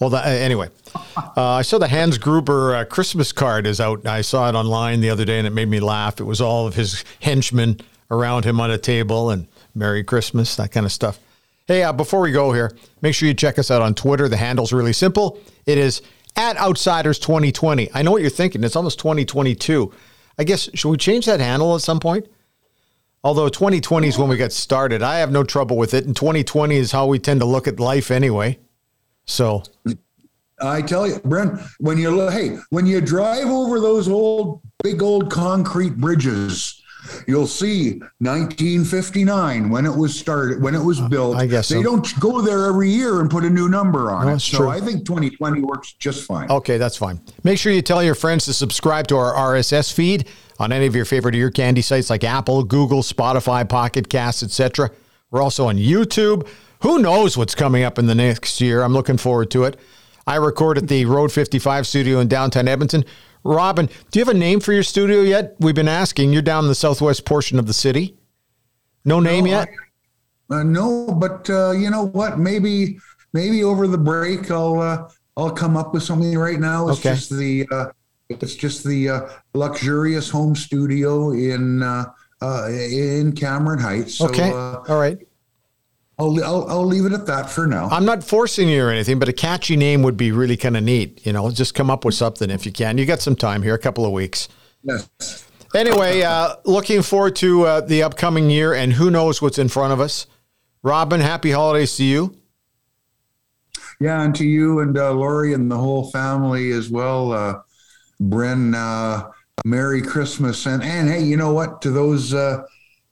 Well, 0.00 0.14
uh, 0.14 0.22
anyway, 0.22 0.70
uh, 1.16 1.30
I 1.36 1.60
saw 1.60 1.76
the 1.76 1.86
Hans 1.86 2.16
Gruber 2.16 2.74
uh, 2.74 2.84
Christmas 2.86 3.32
card 3.32 3.66
is 3.66 3.80
out. 3.80 4.06
I 4.06 4.22
saw 4.22 4.48
it 4.48 4.54
online 4.54 5.02
the 5.02 5.10
other 5.10 5.26
day, 5.26 5.36
and 5.36 5.46
it 5.46 5.50
made 5.50 5.68
me 5.68 5.78
laugh. 5.78 6.20
It 6.20 6.24
was 6.24 6.40
all 6.40 6.66
of 6.66 6.74
his 6.74 7.04
henchmen 7.20 7.78
around 8.10 8.46
him 8.46 8.60
on 8.60 8.70
a 8.70 8.78
table, 8.78 9.28
and 9.28 9.46
Merry 9.74 10.02
Christmas, 10.02 10.56
that 10.56 10.72
kind 10.72 10.86
of 10.86 10.92
stuff. 10.92 11.20
Hey, 11.66 11.82
uh, 11.82 11.92
before 11.92 12.20
we 12.20 12.32
go 12.32 12.52
here, 12.52 12.74
make 13.02 13.14
sure 13.14 13.28
you 13.28 13.34
check 13.34 13.58
us 13.58 13.70
out 13.70 13.82
on 13.82 13.94
Twitter. 13.94 14.26
The 14.26 14.38
handle's 14.38 14.72
really 14.72 14.94
simple. 14.94 15.38
It 15.66 15.76
is 15.76 16.00
at 16.34 16.56
Outsiders 16.56 17.18
2020. 17.18 17.90
I 17.92 18.00
know 18.00 18.10
what 18.12 18.22
you're 18.22 18.30
thinking. 18.30 18.64
It's 18.64 18.76
almost 18.76 18.98
2022. 19.00 19.92
I 20.38 20.44
guess 20.44 20.70
should 20.72 20.88
we 20.88 20.96
change 20.96 21.26
that 21.26 21.40
handle 21.40 21.74
at 21.74 21.82
some 21.82 22.00
point? 22.00 22.26
Although 23.22 23.50
2020 23.50 24.08
is 24.08 24.16
when 24.16 24.30
we 24.30 24.38
got 24.38 24.50
started, 24.50 25.02
I 25.02 25.18
have 25.18 25.30
no 25.30 25.44
trouble 25.44 25.76
with 25.76 25.92
it, 25.92 26.06
and 26.06 26.16
2020 26.16 26.74
is 26.74 26.90
how 26.90 27.06
we 27.06 27.18
tend 27.18 27.40
to 27.40 27.46
look 27.46 27.68
at 27.68 27.78
life 27.78 28.10
anyway. 28.10 28.58
So 29.30 29.62
I 30.60 30.82
tell 30.82 31.06
you, 31.06 31.20
Bryn, 31.20 31.58
when 31.78 31.98
you 31.98 32.10
look, 32.10 32.32
hey, 32.32 32.58
when 32.70 32.84
you 32.84 33.00
drive 33.00 33.46
over 33.46 33.80
those 33.80 34.08
old, 34.08 34.60
big 34.82 35.02
old 35.02 35.30
concrete 35.30 35.96
bridges, 35.96 36.82
you'll 37.28 37.46
see 37.46 37.92
1959 38.18 39.70
when 39.70 39.86
it 39.86 39.96
was 39.96 40.18
started, 40.18 40.60
when 40.60 40.74
it 40.74 40.82
was 40.82 41.00
uh, 41.00 41.08
built. 41.08 41.36
I 41.36 41.46
guess 41.46 41.68
they 41.68 41.76
so. 41.76 41.82
don't 41.82 42.20
go 42.20 42.42
there 42.42 42.66
every 42.66 42.90
year 42.90 43.20
and 43.20 43.30
put 43.30 43.44
a 43.44 43.50
new 43.50 43.68
number 43.68 44.10
on 44.10 44.26
No, 44.26 44.34
it. 44.34 44.40
So 44.40 44.58
true. 44.58 44.68
I 44.68 44.80
think 44.80 45.06
2020 45.06 45.60
works 45.62 45.92
just 45.92 46.26
fine. 46.26 46.50
Okay, 46.50 46.76
that's 46.76 46.96
fine. 46.96 47.20
Make 47.44 47.58
sure 47.58 47.72
you 47.72 47.82
tell 47.82 48.02
your 48.02 48.16
friends 48.16 48.44
to 48.46 48.52
subscribe 48.52 49.06
to 49.08 49.16
our 49.16 49.32
RSS 49.54 49.92
feed 49.92 50.28
on 50.58 50.72
any 50.72 50.86
of 50.86 50.94
your 50.94 51.04
favorite 51.04 51.36
ear 51.36 51.50
candy 51.50 51.82
sites 51.82 52.10
like 52.10 52.24
Apple, 52.24 52.64
Google, 52.64 53.02
Spotify, 53.02 53.66
Pocket 53.66 54.08
Casts, 54.10 54.42
etc. 54.42 54.90
We're 55.30 55.40
also 55.40 55.68
on 55.68 55.76
YouTube. 55.76 56.48
Who 56.82 56.98
knows 56.98 57.36
what's 57.36 57.54
coming 57.54 57.82
up 57.84 57.98
in 57.98 58.06
the 58.06 58.14
next 58.14 58.60
year? 58.60 58.82
I'm 58.82 58.92
looking 58.92 59.16
forward 59.18 59.50
to 59.52 59.64
it. 59.64 59.78
I 60.26 60.36
record 60.36 60.78
at 60.78 60.88
the 60.88 61.04
Road 61.04 61.32
55 61.32 61.86
studio 61.86 62.20
in 62.20 62.28
downtown 62.28 62.68
Edmonton. 62.68 63.04
Robin, 63.42 63.86
do 64.10 64.18
you 64.18 64.24
have 64.24 64.34
a 64.34 64.38
name 64.38 64.60
for 64.60 64.72
your 64.72 64.82
studio 64.82 65.22
yet? 65.22 65.56
We've 65.60 65.74
been 65.74 65.88
asking. 65.88 66.32
You're 66.32 66.42
down 66.42 66.64
in 66.64 66.68
the 66.68 66.74
southwest 66.74 67.24
portion 67.24 67.58
of 67.58 67.66
the 67.66 67.72
city. 67.72 68.16
No 69.04 69.18
name 69.20 69.44
No, 69.44 69.50
yet? 69.50 69.68
Uh, 70.50 70.62
no, 70.62 71.06
but 71.06 71.48
uh, 71.48 71.70
you 71.72 71.90
know 71.90 72.06
what? 72.08 72.38
Maybe 72.38 72.98
maybe 73.32 73.62
over 73.64 73.86
the 73.86 73.96
break 73.98 74.50
I'll 74.50 74.80
uh, 74.80 75.08
I'll 75.36 75.50
come 75.52 75.76
up 75.76 75.94
with 75.94 76.02
something. 76.02 76.36
Right 76.36 76.60
now, 76.60 76.88
it's 76.88 76.98
Okay. 77.00 77.14
just 77.14 77.30
the 77.30 77.66
uh, 77.70 77.86
it's 78.28 78.54
just 78.56 78.84
the 78.84 79.08
uh, 79.08 79.28
luxurious 79.54 80.28
home 80.28 80.54
studio 80.54 81.30
in 81.32 81.82
uh, 81.82 82.04
uh, 82.42 82.68
in 82.68 83.32
Cameron 83.32 83.78
Heights. 83.78 84.16
So, 84.16 84.28
okay. 84.28 84.50
uh, 84.50 84.80
All 84.88 84.98
right. 84.98 85.18
I'll, 86.20 86.44
I'll 86.44 86.68
I'll 86.68 86.84
leave 86.84 87.06
it 87.06 87.12
at 87.12 87.24
that 87.26 87.48
for 87.48 87.66
now. 87.66 87.88
I'm 87.88 88.04
not 88.04 88.22
forcing 88.22 88.68
you 88.68 88.84
or 88.84 88.90
anything, 88.90 89.18
but 89.18 89.30
a 89.30 89.32
catchy 89.32 89.74
name 89.74 90.02
would 90.02 90.18
be 90.18 90.32
really 90.32 90.56
kind 90.58 90.76
of 90.76 90.84
neat. 90.84 91.24
You 91.26 91.32
know, 91.32 91.50
just 91.50 91.74
come 91.74 91.88
up 91.88 92.04
with 92.04 92.14
something 92.14 92.50
if 92.50 92.66
you 92.66 92.72
can. 92.72 92.98
You 92.98 93.06
got 93.06 93.20
some 93.20 93.34
time 93.34 93.62
here, 93.62 93.74
a 93.74 93.78
couple 93.78 94.04
of 94.04 94.12
weeks. 94.12 94.48
Yes. 94.82 95.08
Anyway, 95.74 96.20
uh, 96.20 96.56
looking 96.66 97.00
forward 97.00 97.36
to 97.36 97.64
uh, 97.64 97.80
the 97.80 98.02
upcoming 98.02 98.50
year, 98.50 98.74
and 98.74 98.92
who 98.92 99.10
knows 99.10 99.40
what's 99.40 99.58
in 99.58 99.68
front 99.68 99.94
of 99.94 100.00
us. 100.00 100.26
Robin, 100.82 101.20
happy 101.20 101.52
holidays 101.52 101.96
to 101.96 102.04
you. 102.04 102.36
Yeah, 103.98 104.22
and 104.22 104.34
to 104.34 104.44
you 104.44 104.80
and 104.80 104.98
uh, 104.98 105.12
Lori 105.12 105.54
and 105.54 105.70
the 105.70 105.78
whole 105.78 106.10
family 106.10 106.72
as 106.72 106.90
well. 106.90 107.32
Uh, 107.32 107.60
Bryn, 108.18 108.74
uh, 108.74 109.30
Merry 109.64 110.02
Christmas. 110.02 110.66
And, 110.66 110.82
and 110.82 111.08
hey, 111.08 111.22
you 111.22 111.36
know 111.36 111.52
what? 111.52 111.80
To 111.82 111.90
those 111.90 112.34
uh, 112.34 112.62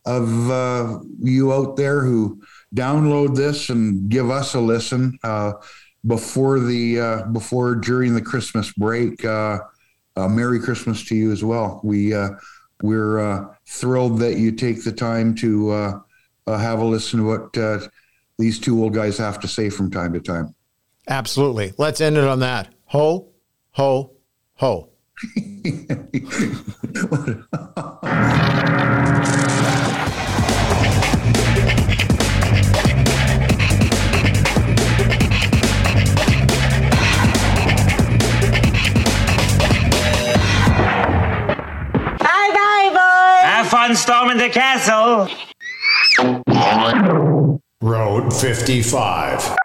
of 0.05 0.51
uh, 0.51 0.99
you 1.19 1.53
out 1.53 1.75
there 1.75 2.01
who 2.01 2.41
download 2.75 3.35
this 3.35 3.69
and 3.69 4.09
give 4.09 4.29
us 4.29 4.53
a 4.53 4.59
listen 4.59 5.17
uh, 5.23 5.53
before 6.05 6.59
the 6.59 6.99
uh, 6.99 7.23
before 7.27 7.75
during 7.75 8.13
the 8.13 8.21
Christmas 8.21 8.71
break, 8.73 9.23
uh, 9.25 9.59
uh, 10.15 10.27
Merry 10.27 10.59
Christmas 10.59 11.03
to 11.05 11.15
you 11.15 11.31
as 11.31 11.43
well. 11.43 11.81
We 11.83 12.13
uh, 12.13 12.29
we're 12.81 13.19
uh, 13.19 13.53
thrilled 13.65 14.19
that 14.19 14.37
you 14.37 14.51
take 14.51 14.83
the 14.83 14.91
time 14.91 15.35
to 15.35 15.71
uh, 15.71 15.99
uh, 16.47 16.57
have 16.57 16.79
a 16.79 16.85
listen 16.85 17.19
to 17.19 17.25
what 17.25 17.57
uh, 17.57 17.79
these 18.37 18.59
two 18.59 18.81
old 18.81 18.93
guys 18.93 19.17
have 19.17 19.39
to 19.41 19.47
say 19.47 19.69
from 19.69 19.91
time 19.91 20.13
to 20.13 20.19
time. 20.19 20.55
Absolutely. 21.07 21.73
Let's 21.77 22.01
end 22.01 22.17
it 22.17 22.23
on 22.23 22.39
that. 22.39 22.73
Ho, 22.85 23.29
ho, 23.71 24.13
ho. 24.55 24.89
storming 44.09 44.37
the 44.37 44.49
castle. 44.49 45.29
Road 47.79 48.33
55. 48.33 49.55